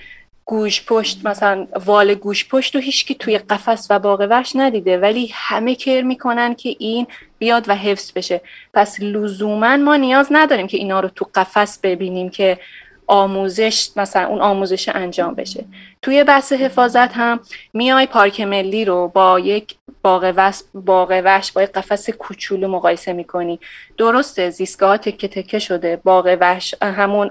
[0.48, 5.30] گوش پشت مثلا وال گوش پشت و هیچکی توی قفس و باغ وحش ندیده ولی
[5.34, 7.06] همه کر می‌کنن که این
[7.38, 8.40] بیاد و حفظ بشه.
[8.74, 12.58] پس لزوما ما نیاز نداریم که اینا رو تو قفس ببینیم که
[13.06, 15.64] آموزش مثلا اون آموزش انجام بشه.
[16.02, 17.40] توی بحث حفاظت هم
[17.72, 23.12] میای پارک ملی رو با یک باغ وحش باغ وحش با یک قفس کوچولو مقایسه
[23.12, 23.60] می‌کنی.
[23.98, 27.30] درسته زیستگاه تکه تکه شده باغ وحش همون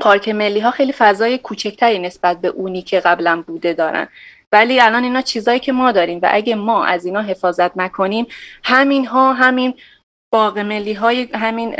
[0.00, 4.08] پارک ملی ها خیلی فضای کوچکتری نسبت به اونی که قبلا بوده دارن.
[4.52, 8.26] ولی الان اینا چیزایی که ما داریم و اگه ما از اینا حفاظت نکنیم
[8.64, 9.74] همین ها همین
[10.30, 11.74] باغ ملی های همین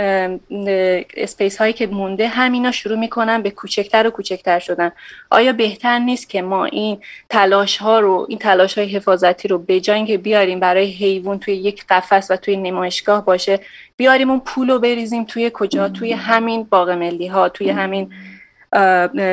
[1.16, 4.92] اسپیس هایی که مونده همینا شروع می‌کنن به کوچکتر و کوچکتر شدن.
[5.30, 9.80] آیا بهتر نیست که ما این تلاش ها رو این تلاش های حفاظتی رو به
[9.80, 13.60] جای اینکه بیاریم برای حیوان توی یک قفس و توی نمایشگاه باشه
[13.96, 18.12] بیاریم اون پول رو بریزیم توی کجا؟ توی همین باغ ملی ها توی همین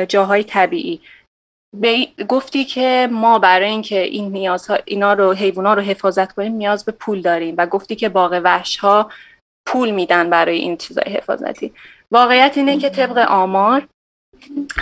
[0.08, 1.00] جاهای طبیعی.
[2.28, 6.92] گفتی که ما برای اینکه این نیازها اینا رو حیوونا رو حفاظت کنیم نیاز به
[6.92, 9.10] پول داریم و گفتی که باغ وحش ها
[9.66, 11.72] پول میدن برای این چیزای حفاظتی.
[12.10, 13.88] واقعیت اینه که طبق آمار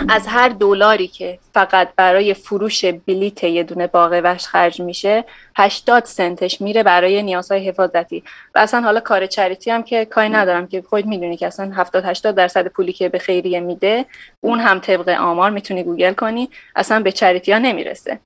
[0.09, 5.23] از هر دلاری که فقط برای فروش بلیت یه دونه باغ وحش خرج میشه
[5.55, 8.23] 80 سنتش میره برای نیازهای حفاظتی.
[8.55, 12.05] و اصلا حالا کار چریتی هم که کاری ندارم که خود می‌دونی که اصلا 70
[12.05, 14.05] 80 درصد پولی که به خیریه میده
[14.41, 18.19] اون هم طبق آمار می‌تونی گوگل کنی اصلا به charity ها نمی‌رسه.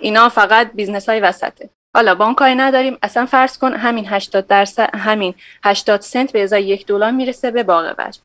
[0.00, 1.70] اینا فقط business های وسطه.
[1.96, 6.42] حالا با اون کاری نداریم اصلا فرض کن همین 80 درصد همین 80 سنت به
[6.42, 8.18] ازای یک دلار می‌رسه به باغ وحش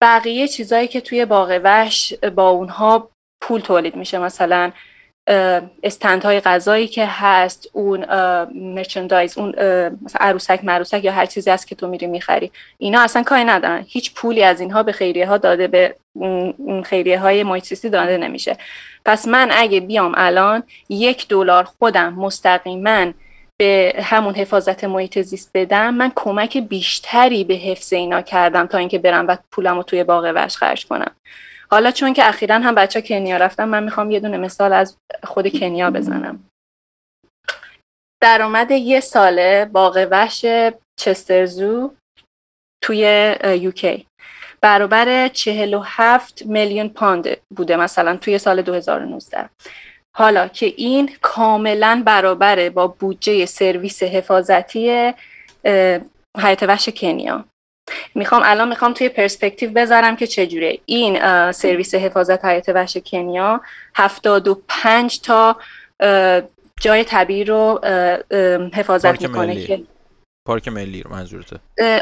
[0.00, 4.18] بقیه چیزایی که توی باغ وحش با اونها پول تولید میشه.
[4.18, 4.72] مثلا
[6.22, 8.04] های غذایی که هست اون
[8.54, 9.48] merchandise اون
[10.02, 12.52] مثلا عروسک معروسک یا هر چیزی هست که تو میری می‌خری.
[12.78, 13.84] اینا اصلا کاری ندارن.
[13.88, 15.96] هیچ پولی از اینها به خیریه ها داده به
[16.84, 18.56] خیریه های محیط داده نمیشه.
[19.04, 23.12] پس من اگه بیام الان یک دلار خودم مستقیما
[23.60, 28.98] به همون حفاظت محیط زیست بدم من کمک بیشتری به حفظ اینا کردم تا اینکه
[28.98, 31.16] برم و پولم رو توی باغ وش خرج کنم.
[31.70, 35.60] حالا چون که اخیرا هم بچه کنیا رفتم من می‌خوام یه دونه مثال از خود
[35.60, 36.44] کنیا بزنم.
[38.22, 40.46] درآمد یه ساله باغ وحش
[41.00, 41.94] چسترزو
[42.84, 44.06] توی یوکی
[44.60, 49.50] برابر 47 میلیون پاند بوده مثلا توی سال 2019
[50.16, 55.12] حالا که این کاملا برابره با بودجه سرویس حفاظتی
[56.38, 57.44] حیات وحش کنیا.
[58.14, 60.78] می‌خوام الان می‌خوام توی پرسپکتیو بذارم که چجوره.
[60.86, 61.18] این
[61.52, 63.60] سرویس حفاظت حیات وحش کنیا
[63.94, 65.56] 75 تا
[66.80, 67.80] جای طبیعی رو
[68.74, 69.82] حفاظت می‌کنه که
[70.46, 71.56] پارک ملی رو منظورته.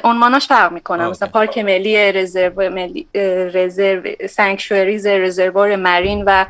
[0.05, 1.09] عنواناش فرق می‌کنه.
[1.09, 3.09] مثلا پارک ملی رزرو ملی
[3.55, 6.47] رزرو سانکچوریز رزروار مرین و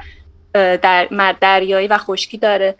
[0.54, 2.74] در دریایی و خشکی داره.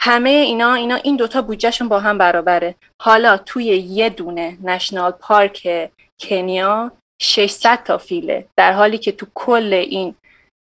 [0.00, 2.74] همه اینا اینا این دوتا بودجهشون با هم برابره.
[3.02, 5.90] حالا توی یه دونه نشنال پارک
[6.20, 6.92] کنیا
[7.22, 8.46] 600 تا فیله.
[8.56, 10.14] در حالی که تو کل این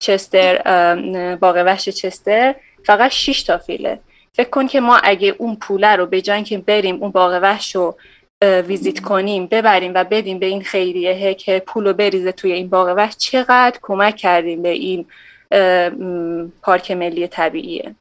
[0.03, 0.57] چستر
[1.37, 4.01] باغ وحش چستر فقط 6 تا فیله.
[4.33, 7.77] فکر کن که ما اگه اون پوله رو به جای که بریم اون باغ وحش
[7.77, 7.97] رو
[8.43, 12.95] ویزیت کنیم ببریم و بدیم به این خیریه که پول رو بریزه توی این باغ
[12.97, 15.07] وحش چقدر کمک کردیم به این
[16.63, 17.95] پارک ملی طبیعیه.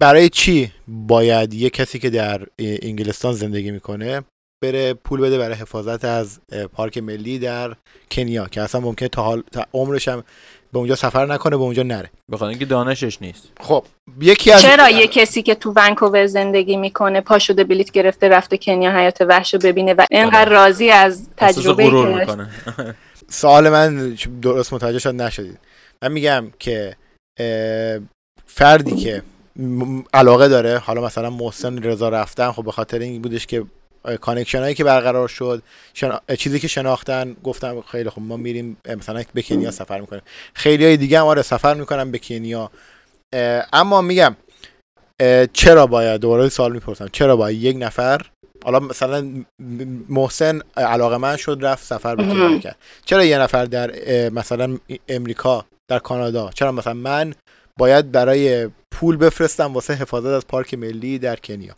[0.00, 4.22] برای چی باید یه کسی که در انگلستان زندگی می‌کنه
[4.62, 6.40] بره پول بده برای حفاظت از
[6.72, 7.74] پارک ملی در
[8.10, 10.24] کنیا که اصلا ممکنه تا حال تا عمرش هم
[10.72, 12.10] به اونجا سفر نکنه به اونجا نره.
[12.32, 13.48] بخاطر اینکه دانشش نیست.
[13.60, 13.84] خب
[14.20, 18.56] یکی از چرا یه کسی که تو ونکوور زندگی می‌کنه پا شده بلیت گرفته رفته
[18.56, 22.48] کنیا حیات وحش رو ببینه و اینقدر راضی از تجربه می‌کنه.
[23.28, 25.58] سوال من درست متوجه شد نشدید.
[26.02, 26.96] من میگم که
[28.46, 29.22] فردی که
[30.14, 33.64] علاقه داره حالا مثلا محسن رضا رفتن خب به خاطر این بودش که
[34.20, 35.62] connection هایی که برقرار شد
[36.38, 40.22] چیزی که شناختن گفتم خیلی خب ما میریم مثلا به کنیا سفر می‌کنیم.
[40.54, 42.70] خیلی های دیگه هم آره سفر می‌کنم به کنیا
[43.72, 44.36] اما میگم
[45.52, 47.08] چرا باید؟ دوباره سوال می‌پرسم.
[47.12, 48.26] چرا باید یک نفر؟
[48.64, 49.44] حالا مثلا
[50.08, 52.76] محسن علاقه من شد رفت سفر به کرد.
[53.04, 53.90] چرا یه نفر در
[54.28, 54.78] مثلا
[55.08, 56.50] امریکا در کانادا.
[56.54, 57.34] چرا مثلا من
[57.78, 61.74] باید برای پول بفرستم واسه حفاظت از پارک ملی در کنیا؟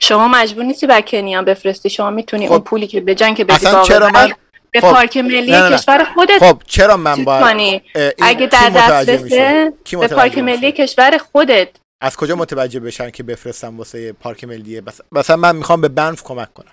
[0.00, 1.90] شما مجبور نیستی بر کنیا بفرستی.
[1.90, 2.52] شما می‌تونی خب.
[2.52, 4.32] اون پولی که به جنگ بدی چرا من
[4.70, 4.92] به خب.
[4.92, 7.82] پارک ملی نه نه کشور خودت خب چرا من باید
[8.22, 11.68] اگه در دسترسه به پارک ملی کشور خودت.
[12.02, 14.82] از کجا متوجه بشن که بفرستم واسه پارک ملی.
[15.12, 16.72] مثلا من می‌خوام به بنف کمک کنم.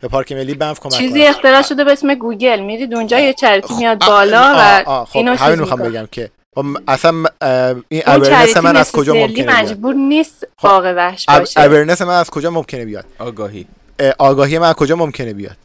[0.00, 2.60] به پارک ملی بنف کمک چیزی اختراع شده به اسم گوگل.
[2.60, 7.24] میرید اونجا یه چرتی میاد بالا و خب اینو همین می‌خوام بگم که خب اصلا
[7.88, 11.60] این awareness من از کجا ممکنه بیاد؟ مجبور نیست خب، باغ وحش باشه.
[11.60, 13.66] awareness من از کجا ممکنه بیاد؟ آگاهی.
[14.18, 15.56] آگاهی من از کجا ممکنه بیاد؟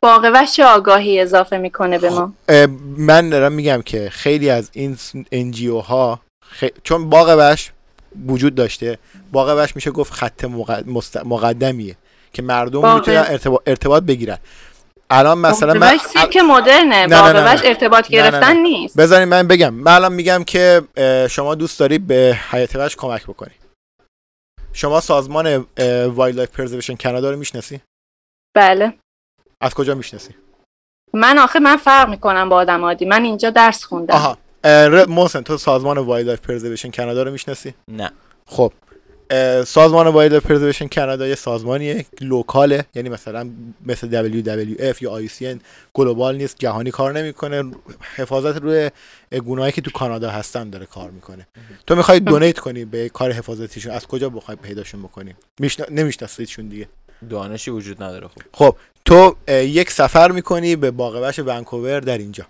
[0.00, 2.32] باغ وحش آگاهی اضافه می‌کنه به ما.
[2.96, 4.96] من دارم میگم که خیلی از این
[5.32, 6.20] NGO ها
[6.82, 7.70] چون باغ وحش
[8.26, 8.98] وجود داشته.
[9.32, 10.44] باغ وحش میشه گفت خط
[11.24, 11.96] مقدمیه.
[12.34, 14.38] که مردم می‌تونن ارتباط, ارتباط بگیرن.
[15.10, 15.98] الان مثلا من
[16.30, 18.96] که مدرنه باقی ارتباط گرفتن نیست.
[18.96, 19.74] بذارین من بگم.
[19.74, 20.82] من الان میگم که
[21.30, 23.54] شما دوست داری به حیات وحش کمک بکنی.
[24.72, 25.66] شما سازمان
[26.06, 27.80] Wildlife Preservation Canada رو می‌شناسی؟
[28.56, 28.94] بله.
[29.60, 30.34] از کجا می‌شناسی؟
[31.12, 33.04] من آخه من فرق می‌کنم با آدم عادی.
[33.04, 34.14] من اینجا درس خوندم.
[34.14, 34.38] آها.
[35.08, 38.10] محسن تو سازمان Wildlife Preservation Canada رو می‌شناسی؟ نه.
[38.46, 38.72] خب.
[39.66, 42.84] سازمان Wild Preservation Canada یه سازمانیه local ه.
[42.94, 43.50] یعنی مثلا
[43.86, 45.58] مثل WWF یا IUCN
[45.94, 47.72] گلوبال نیست جهانی کار نمی‌کنه.
[48.16, 48.90] حفاظت روی
[49.44, 51.46] گونه‌ای که تو کانادا هستن داره کار می‌کنه.
[51.86, 53.92] تو می‌خوای دونیت کنی به کار حفاظتیشون.
[53.92, 55.84] از کجا بخوای پیداشون بکنی؟ میشن...
[55.90, 56.88] نمیشناسیدشون دیگه.
[57.30, 58.42] دانشی وجود نداره خب.
[58.52, 62.46] خب تو یک سفر می‌کنی به باغ وحش ونکوور در اینجا.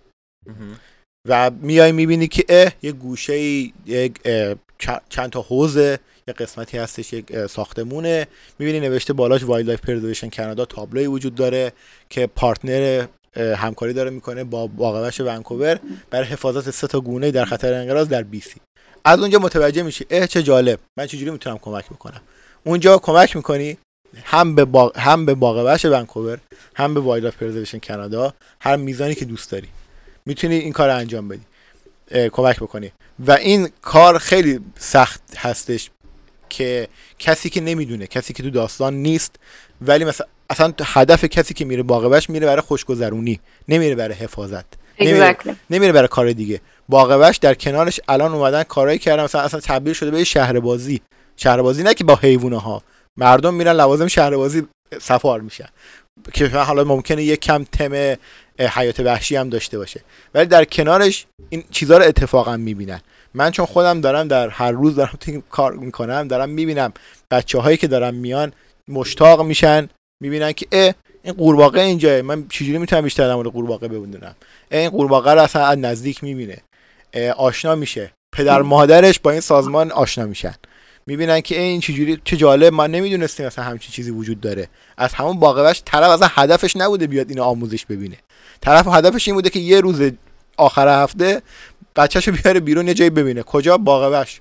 [1.28, 4.20] و میای می‌بینی که اه یه گوشه یک
[5.08, 5.98] چند تا حوزه
[6.28, 8.26] یه قسمتی هستش یک ساختمونه.
[8.58, 11.72] می‌بینی نوشته بالاش Wildlife Preservation Canada تابلوی وجود داره
[12.10, 13.06] که partner
[13.36, 15.78] همکاری داره می‌کنه با باغ وحش ونکوور
[16.10, 18.60] برای حفاظت سه تا گونه در خطر انقراض در BC.
[19.04, 20.78] از اونجا متوجه میشی اه چه جالب.
[20.98, 22.20] من چجوری می‌تونم کمک بکنم
[22.64, 23.78] اونجا کمک می‌کنی
[24.24, 26.38] هم به باغ هم به باغ وحش ونکوور
[26.74, 29.68] هم به Wildlife Preservation Canada هر میزانی که دوست داری.
[30.26, 31.42] می‌تونی این کار انجام بدی
[32.28, 32.92] کمک بکنی.
[33.26, 35.90] و این کار خیلی سخت هستش.
[36.48, 36.88] که
[37.18, 39.36] کسی که نمی‌دونه کسی که تو داستان نیست
[39.80, 44.64] ولی مثلا اصلا هدف کسی که میره باغبش میره برای خوشگذرونی نمیره برای حفاظت
[45.00, 45.36] نمیره,
[45.70, 46.60] نمیره برای کار دیگه.
[46.88, 51.00] باغبش در کنارش الان اومدن کارایی کردن مثلا اصلا تبدیل شده به شهربازی.
[51.36, 52.82] شهربازی نه که با حیوانه ها
[53.16, 54.62] مردم میرن لوازم شهربازی
[55.00, 55.68] سفار میشن.
[56.32, 58.16] که حالا ممکنه یه کم تم
[58.58, 60.00] حیات وحشی هم داشته باشه.
[60.34, 63.00] ولی در کنارش این چیزها رو اتفاقا می‌بینن.
[63.34, 66.92] من چون خودم دارم در هر روز دارم تو کار می‌کنم دارم می‌بینم
[67.30, 68.52] بچه هایی که دارم میان
[68.88, 69.88] مشتاق میشن
[70.22, 74.34] می‌بینن که اه این قورباغه اینجا من چجوری می‌تونم بیشتر در مورد قورباغه بدونم
[74.70, 76.58] این قورباغه رو اصلا از نزدیک می‌بینه.
[77.36, 78.12] آشنا میشه.
[78.36, 80.54] پدر مادرش با این سازمان آشنا میشن.
[81.06, 82.72] می‌بینن که این چجوری چه جالب.
[82.72, 84.68] ما نمی‌دونستیم مثلا همچین چیزی وجود داره.
[84.96, 88.16] از همون باقوش طرف اصلا هدفش نبوده بیاد اینو آموزش ببینه.
[88.60, 90.02] طرف هدفش این بوده که یه روز
[90.56, 91.42] آخر هفته
[91.96, 93.42] بچهشو بیاره بیرون یه جایی ببینه.
[93.42, 94.40] کجا؟ باقوش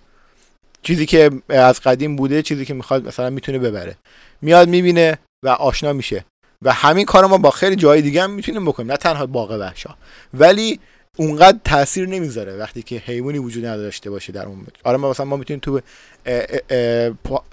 [0.81, 3.97] چیزی که از قدیم بوده چیزی که می‌خواد مثلا می‌تونه ببره.
[4.41, 6.25] میاد می‌بینه و آشنا میشه.
[6.61, 8.91] و همین کار ما با خیلی جای دیگه هم می‌تونیم بکنیم.
[8.91, 9.89] نه تنها باغ وحشا
[10.33, 10.79] ولی
[11.17, 15.37] اونقدر تاثیر نمی‌ذاره وقتی که حیوانی وجود نداشته باشه در اون آره ما مثلا ما
[15.37, 15.81] می‌تونیم تو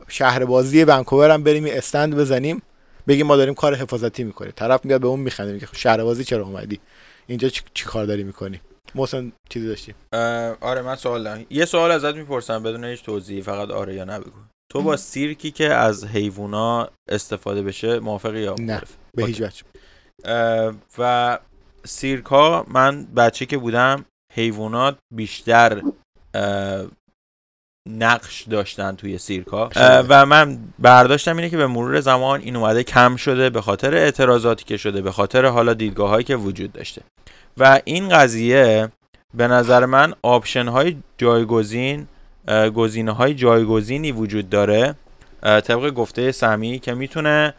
[0.09, 2.63] شهر بازی ونکوور هم بریم استند بزنیم
[3.09, 4.53] بگیم ما داریم کار حفاظتی می‌کنیم.
[4.57, 6.81] طرف میاد به اون میخنده میگه شهر بازی چرا اومدی؟
[7.27, 8.61] اینجا چی, کار داری می‌کنی؟
[8.95, 9.95] محسن چیزی داشتی؟
[10.61, 11.47] آره من سوال دارم.
[11.51, 14.39] یه سوال ازت می‌پرسم بدون هیچ توضیحی فقط آره یا نه بگو.
[14.73, 18.83] تو با سیرکی که از حیوونا استفاده بشه موافقی یا نه
[19.17, 19.63] به هیچ وجه.
[20.99, 21.39] و
[21.85, 24.05] سیرک ها من بچه که بودم
[24.35, 25.83] حیوانات بیشتر
[27.89, 29.71] نقش داشتن توی سیرک ها
[30.09, 34.65] و من برداشتم اینه که به مرور زمان این اومده کم شده به خاطر اعتراضاتی
[34.65, 37.03] که شده به خاطر حالا دیدگاه هایی که وجود داشته.
[37.59, 38.89] و این قضیه
[39.35, 42.07] به نظر من آپشن های جایگزین
[42.75, 44.95] گزینه های جایگزینی وجود داره.
[45.43, 47.55] طبق گفته سمی که می‌تونه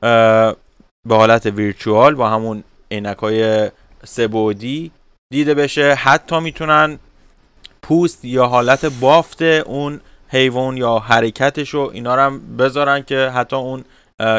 [0.00, 3.70] به حالت ویرچوال با همون عینک های
[4.04, 4.90] سبودی
[5.32, 5.94] دیده بشه.
[5.94, 6.98] حتی می‌تونن
[7.82, 13.56] پوست یا حالت بافت اون حیوان یا حرکتش رو اینا رو هم بذارن که حتی
[13.56, 13.84] اون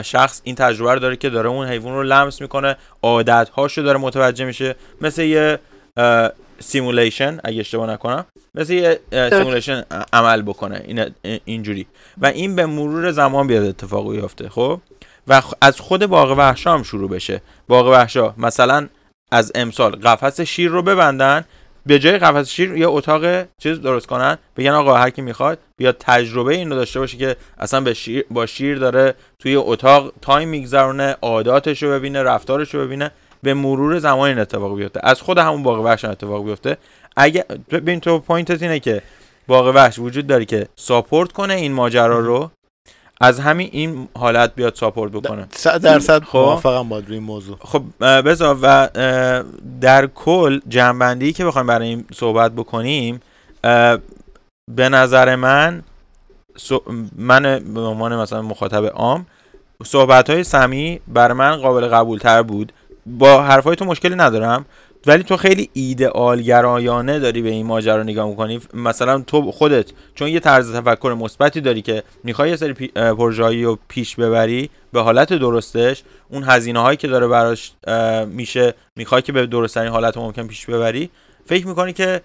[0.03, 3.97] شخص این تجربه رو داره که داره اون حیوان رو لمس می‌کنه عادت هاشو داره
[3.97, 4.75] متوجه میشه.
[5.01, 5.59] مثل یه
[6.59, 8.25] simulation اگه اشتباه نکنم.
[8.55, 9.83] مثل یه simulation
[10.13, 10.81] عمل بکنه.
[10.85, 11.05] این
[11.45, 11.87] اینجوری.
[12.17, 14.81] و این به مرور زمان بیاد اتفاق بیفته خب؟
[15.27, 17.41] و از خود باغ وحشا هم شروع بشه.
[17.67, 18.87] باغ وحشا مثلا
[19.31, 21.45] از امسال قفس شیر رو ببندن
[21.85, 25.95] به جای قفس شیر یه اتاق چیز درست کنن بگن آقا هر کی می‌خواد بیاد
[25.99, 30.49] تجربه این رو داشته باشه که اصلا به شیر با شیر داره توی اتاق time
[30.49, 33.11] میگذرونه عاداتش رو ببینه رفتارش رو ببینه
[33.43, 34.99] به مرور زمان این اتفاق بیفته.
[35.03, 36.77] از خود همون باغ وحش اتفاق بیفته.
[37.15, 39.01] اگه ببین تو point ت اینه که
[39.47, 42.51] باغ وحش وجود داره که support کنه این ماجرا رو.
[43.21, 45.47] از همین این حالت بیاد support بکنه.
[45.51, 47.57] صد درصد خب؟ موافقم با این موضوع.
[47.61, 48.89] خب بذار و
[49.81, 53.19] در کل جنبندی که بخوایم برای این صحبت بکنیم
[54.71, 55.83] به نظر من
[57.15, 59.25] من به عنوان مثلا مخاطب عام
[59.85, 62.73] صحبت های سمی بر من قابل قبول تر بود.
[63.05, 64.65] با حرفای تو مشکلی ندارم.
[65.07, 68.59] ولی تو خیلی ایدئال گرایانه داری به این ماجرا نگاه می‌کنی.
[68.73, 73.79] مثلا تو خودت چون یه طرز تفکر مثبتی داری که می‌خوای یه سری پروژه‌ای رو
[73.87, 77.71] پیش ببری به حالت درستش اون هزینه هایی که داره براش
[78.27, 81.09] میشه می‌خوای که به درستترین حالت ممکن پیش ببری.
[81.45, 82.21] فکر می‌کنی که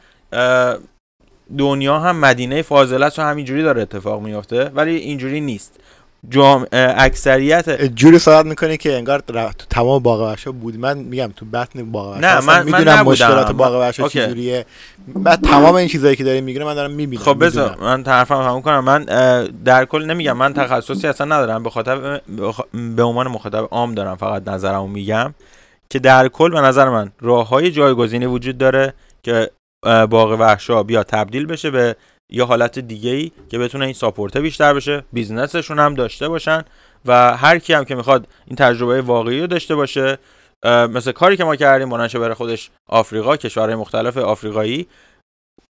[1.58, 5.80] دنیا هم مدینه فاضله و همینجوری داره اتفاق میافته ولی اینجوری نیست.
[6.28, 10.78] جام اکثریت جوری صحبت می‌کنه که انگار تو تمام باغ بود.
[10.78, 14.66] من میگم تو بطن باغ نه من می‌دونم مشکلات باغ چجوریه.
[15.08, 18.62] بعد تمام این چیزایی که داره میگه من دارم می‌بینم خب بذار من طرفم همون
[18.62, 18.84] کنم.
[18.84, 19.04] من
[19.64, 20.36] در کل نمیگم.
[20.36, 21.62] من تخصصی اصلا ندارم.
[21.62, 22.20] به خاطر
[22.96, 25.34] به عنوان مخاطب عام دارم فقط نظرمو میگم.
[25.90, 29.50] که در کل به نظر من راه های جایگزینی وجود داره که
[30.10, 31.96] باغ وحشا بیا تبدیل بشه به
[32.30, 36.64] یه حالت دیگه ای که بتونه این ساپورته بیشتر بشه بیزنسشون هم داشته باشن
[37.04, 40.18] و هر کی هم که می‌خواد این تجربه واقعی رو داشته باشه
[40.64, 44.86] مثل کاری که ما کردیم بلنشه بره خودش آفریقا کشورهای مختلف آفریقایی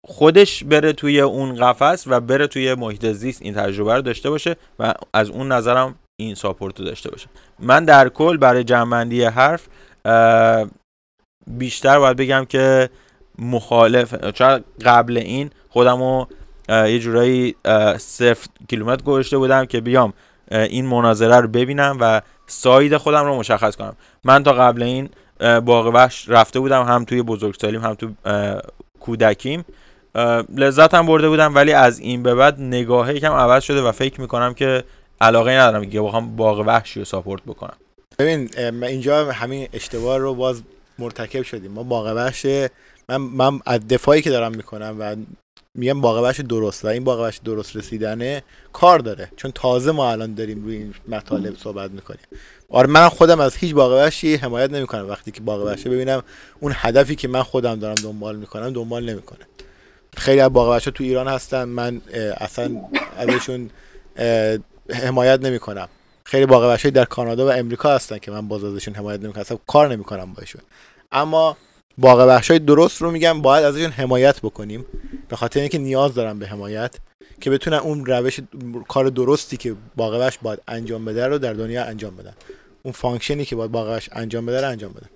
[0.06, 4.56] خودش بره توی اون قفس و بره توی محیط زیست این تجربه رو داشته باشه
[4.78, 7.26] و از اون نظرم این ساپورت رو داشته باشه.
[7.58, 9.68] من در کل برای جمعندی حرف
[11.46, 12.90] بیشتر باید بگم که
[13.38, 16.26] مخالف چرا قبل این خودمو
[16.68, 17.54] یه جورایی
[17.98, 20.12] صفر کیلومتر گذاشته بودم که بیام
[20.50, 23.96] این مناظره رو ببینم و ساید خودم رو مشخص کنم.
[24.24, 25.08] من تا قبل این
[25.60, 28.08] باغ وحش رفته بودم هم توی بزرگسالیم هم تو
[29.00, 29.64] کودکیم.
[30.56, 34.20] لذت هم برده بودم ولی از این به بعد نگاهه یکم عوض شده و فکر
[34.20, 34.84] می‌کنم که
[35.20, 37.76] علاقه ندارم که بخوام باغ وحشی رو ساپورت بکنم.
[38.18, 38.50] ببین
[38.82, 40.62] اینجا همین اشتباه رو باز
[40.98, 41.72] مرتکب شدیم.
[41.72, 42.46] ما باغ وحش
[43.08, 45.16] من من از دفاعی که دارم می‌کنم و
[45.78, 48.42] میگم باقبش درست و این باقبش درست رسیدنه
[48.72, 49.28] کار داره.
[49.36, 52.20] چون تازه ما الان داریم روی این مطالب صحبت می‌کنیم.
[52.68, 55.08] آره من خودم از هیچ باقبشی حمایت نمی‌کنم.
[55.08, 56.22] وقتی که باقبشه ببینم
[56.60, 59.46] اون هدفی که من خودم دارم دنبال می‌کنم دنبال نمی‌کنه.
[60.16, 62.00] خیلی از باقبش تو ایران هستن من
[62.36, 62.84] اصلا
[63.16, 63.70] ازشون
[64.90, 65.88] حمایت نمی‌کنم.
[66.24, 69.88] خیلی باقبش در کانادا و امریکا هستن که من باز ازشون حمایت نمی‌کنم اصلا کار
[69.88, 70.62] نمی‌کنم باشون
[71.12, 71.56] اما
[71.98, 74.84] باغ وحشای درست رو میگم باید ازشون حمایت بکنیم.
[75.28, 76.96] به خاطر اینکه نیاز دارن به حمایت
[77.40, 78.40] که بتونن اون روش
[78.88, 82.32] کار درستی که باغ وحش باید انجام بده رو در دنیا انجام بدن.
[82.82, 85.08] اون function ی که باید باغ وحش انجام بده رو انجام بدن.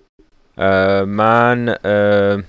[0.58, 2.42] اه، من اه،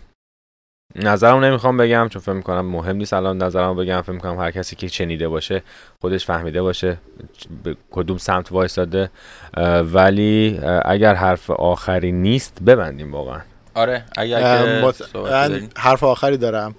[0.95, 4.01] نظرم نمی‌خوام بگم چون فکر می‌کنم مهم نیست الان نظرم بگم.
[4.01, 5.63] فکر می‌کنم هر کسی که شنیده باشه
[6.01, 6.97] خودش فهمیده باشه
[7.63, 9.09] به کدوم سمت وایستاده
[9.93, 13.41] ولی اگر حرف آخری نیست ببندیم واقعا.
[13.73, 15.69] آره اگر مت- من.
[15.77, 16.75] حرف آخری دارم.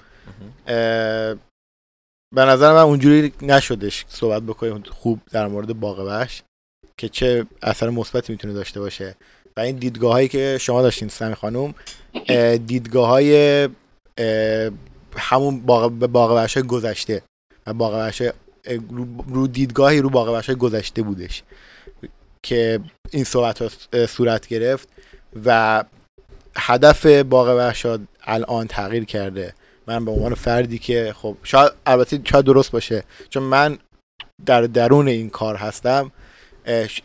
[2.34, 6.42] به نظر من اونجوری نشدش صحبت بکنیم خوب در مورد باغ وحش
[6.96, 9.14] که چه اثر مثبتی می‌تونه داشته باشه.
[9.56, 11.74] و این دیدگاه هایی که شما داشتین سمی خانم
[12.66, 13.68] دیدگاه های
[15.16, 17.22] همون باغ وحش گذشته.
[17.66, 18.12] و
[19.28, 21.42] رو, دیدگاهی رو باغ وحش گذشته بودش.
[22.42, 22.80] که
[23.10, 24.88] این صحبت ها صورت گرفت
[25.44, 25.84] و
[26.56, 29.54] هدف باغ وحشات الان تغییر کرده.
[29.86, 33.78] من به عنوان فردی که خب شاید البته شاید درست باشه چون من
[34.46, 36.12] در درون این کار هستم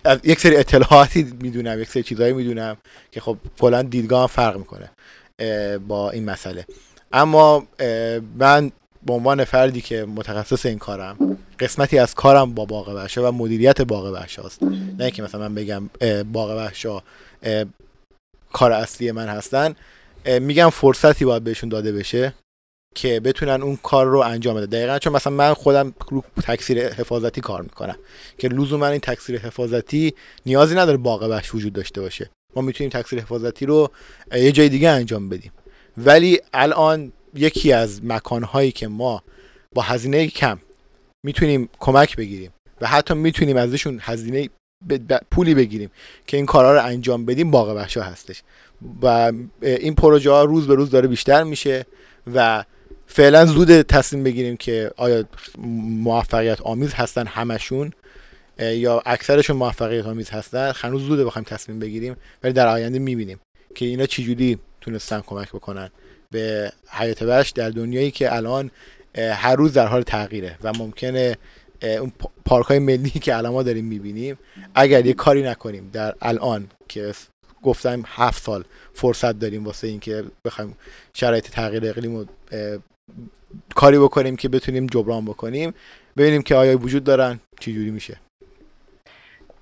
[0.06, 2.78] از یک سری اطلاعاتی می‌دونم یک سری چیزهایی می‌دونم
[3.12, 4.90] که خب کلا دیدگاه فرق می‌کنه
[5.88, 6.66] با این مسئله.
[7.14, 7.68] اما
[8.38, 8.72] من
[9.06, 14.06] به عنوان فردی که متخصص این کارم قسمتی از کارم با باغ و مدیریت باغ
[14.06, 15.90] وحشاست نه اینکه مثلا من بگم
[16.34, 17.02] باغ وحشا
[18.54, 19.76] کار اصلی من هستن
[20.26, 22.34] میگم فرصتی باید بهشون داده بشه
[22.96, 27.42] که بتونن اون کار رو انجام بده دقیقا چون مثلا من خودم رو تکثیر حفاظتی
[27.42, 27.96] کار می‌کنم.
[28.38, 30.14] که لزوما این تکثیر حفاظتی
[30.46, 32.30] نیازی نداره باغ وحش وجود داشته باشه.
[32.56, 33.92] ما می‌تونیم تکثیر حفاظتی رو
[34.34, 35.52] یه جای دیگه انجام بدیم.
[35.98, 39.24] ولی الان یکی از مکانهایی که ما
[39.76, 40.60] با هزینه کم
[41.26, 42.52] می‌تونیم کمک بگیریم
[42.82, 44.50] و حتی می‌تونیم ازشون هزینه
[45.32, 45.90] پولی بگیریم
[46.28, 48.42] که این کارها رو انجام بدیم باغ وحشا هستش.
[49.02, 49.32] و
[49.62, 51.86] این پروژه ها روز به روز داره بیشتر میشه
[52.34, 52.64] و
[53.08, 55.24] فعلا زود تصمیم بگیریم که آیا
[56.04, 57.92] موفقیت آمیز هستن همشون
[58.60, 60.72] یا اکثرشون موفقیت آمیز هستن.
[60.76, 63.40] هنوز زوده بخوایم تصمیم بگیریم ولی در آینده می‌بینیم
[63.76, 65.90] که اینا چجوری تونستن کمک بکنن.
[66.32, 68.72] به حیات وحش در دنیایی که الان
[69.18, 71.38] هر روز در حال تغییره و ممکنه
[71.82, 72.12] اون
[72.46, 74.38] پارک های ملی که الان ما داریم می‌بینیم
[74.76, 77.14] اگر یه کاری نکنیم در الان که
[77.64, 80.78] گفتم هفت سال فرصت داریم واسه اینکه بخوایم
[81.14, 82.26] شرایط تغییر اقلیم رو
[83.76, 85.74] کاری بکنیم که بتونیم جبران بکنیم
[86.18, 88.18] ببینیم که آیا وجود دارن چی جوری میشه.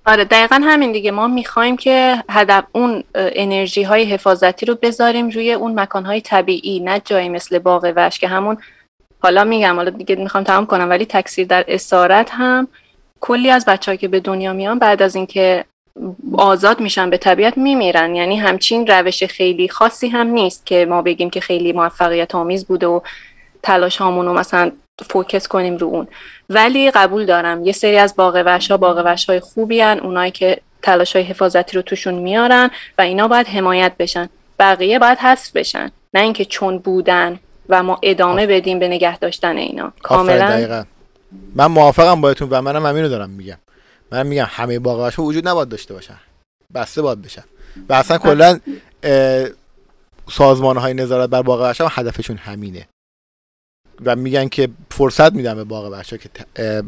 [0.06, 1.10] آره دقیقا همین دیگه.
[1.10, 6.80] ما می‌خوایم که هدف اون انرژی های حفاظتی رو بذاریم روی اون مکان های طبیعی
[6.80, 8.56] نه جایی مثل باغ وحش که همون
[9.20, 12.68] حالا میگم حالا دیگه می‌خوام تمام کنم ولی تکثیر در اسارت هم
[13.20, 15.64] کلی از بچه که به دنیا میان بعد از اینکه
[16.32, 18.16] آزاد میشن به طبیعت میمیرن.
[18.16, 22.86] یعنی همچین روش خیلی خاصی هم نیست که ما بگیم که خیلی موفقیت آمیز بوده
[22.86, 23.00] و
[23.62, 24.72] تلاش هامون رو مثلا
[25.10, 26.08] فوکس کنیم رو اون.
[26.50, 31.16] ولی قبول دارم یه سری از باغ وحشا باغ وحشای خوبی هن اونایی که تلاش
[31.16, 34.28] های حفاظتی رو توشون میارن و اینا باید حمایت بشن.
[34.58, 35.90] بقیه باید حذف بشن.
[36.14, 39.92] نه اینکه چون بودن و ما ادامه بدیم به نگه داشتن اینا.
[40.02, 40.84] کاملا دقیقاً.
[41.54, 43.58] من موافقم باهاتون و منم همین رو دارم میگم.
[44.12, 46.20] من میگم همه باغ وحشا وجود نباید داشته باشن.
[46.74, 47.44] بسته باید بشن.
[47.88, 48.60] و اصلا کلا
[50.30, 52.88] سازمان های نظارت بر باغ وحشا هدفشون همینه.
[54.04, 56.28] و میگن که فرصت میدن به باغ وحشا که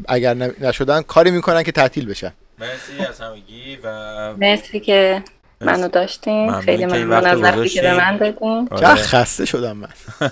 [0.09, 2.33] اگر نشدن کاری می‌کنن که تعطیل بشن.
[2.59, 3.89] مرسی از همگی و
[4.37, 5.23] مرسی که
[5.65, 5.89] منو.
[5.89, 6.53] داشتین.
[6.61, 7.95] خیلی ممنون از وقتی که به.
[7.95, 8.69] من دادین.
[8.71, 8.81] آره.
[8.81, 9.89] چقدر خسته شدم من.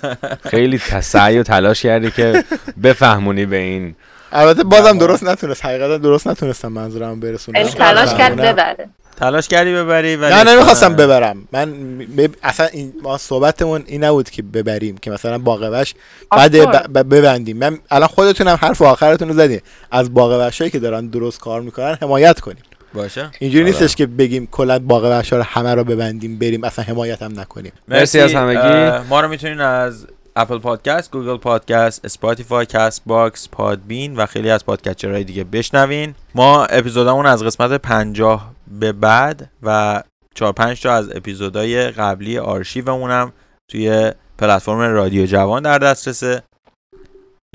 [0.51, 2.45] خیلی سعی و تلاش کردی که
[2.83, 3.95] بفهمونی به این.
[4.33, 5.65] البته بازم درست نتونست.
[5.65, 8.37] حقیقتا درست نتونستم منظورم برسونم تلاش کرد.
[8.37, 8.89] ببره.
[9.17, 11.49] تلاش کردی ببری ولی نه نمی‌خواستم ببرم.
[11.53, 15.95] من م- اصلا این ما صحبتمون این نبود که ببریم که مثلا باغ وحش
[16.31, 16.57] بعد.
[16.57, 17.57] ب- ب- ببندیم.
[17.57, 19.61] من الان خودتونم حرف آخرتون رو زدین.
[19.91, 22.63] از باغ وحشایی که دارن درست کار می‌کنن حمایت کنیم.
[22.95, 23.73] باشه اینجوری آره.
[23.73, 27.73] نیستش که بگیم کلا باغ وحشا رو همه رو ببندیم بریم اصلا حمایت هم نکنیم
[27.89, 29.09] مرسی از همگی.
[29.09, 30.07] ما رو می‌تونین از
[30.37, 36.15] اپل پادکست، گوگل پادکست، اسپاتیفای، کست باکس، پادبین و خیلی از podcatcher های دیگه بشنوین.
[36.35, 40.03] ما اپیزودامون از قسمت 50 به بعد و
[40.35, 43.33] 4 5 تا از اپیزودهای قبلی آرشیومون هم
[43.69, 46.43] توی پلتفرم رادیو جوان در دسترسه.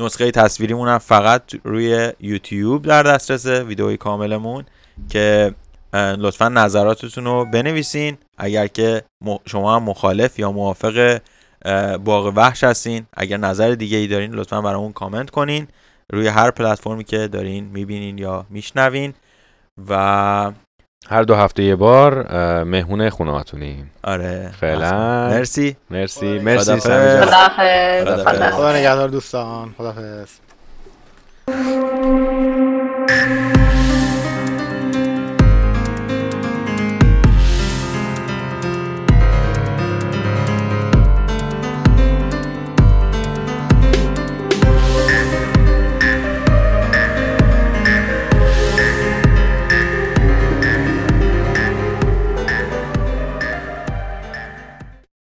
[0.02, 4.66] نسخه تصویریمون هم فقط روی یوتیوب در دسترسه ویدئوی کاملمون
[5.10, 5.53] که
[5.94, 8.18] لطفا نظراتتون رو بنویسین.
[8.38, 9.03] اگر که
[9.45, 11.20] شما هم مخالف یا موافق
[12.03, 15.68] باغ وحش هستین اگر نظر دیگه ای دارین لطفا برامون کامنت کنین.
[16.14, 19.14] روی هر پلتفرمی که دارین می‌بینین یا میشنوین.
[19.90, 20.52] و
[21.10, 22.24] هر دو هفته یه بار
[22.64, 24.52] مهمون خونهاتونیم آره.
[24.60, 25.30] فعلا.
[25.30, 25.76] مرسی.
[25.90, 26.40] مرسی.
[26.40, 26.84] مرسی خداحافظ.
[26.84, 27.26] سمی جان.
[27.26, 28.03] خداحافظ.
[28.03, 28.36] خداحافظ.
[28.36, 28.56] خداحافظ.
[28.56, 29.76] خدا نگهدار دوستان.
[29.78, 30.30] خدافظ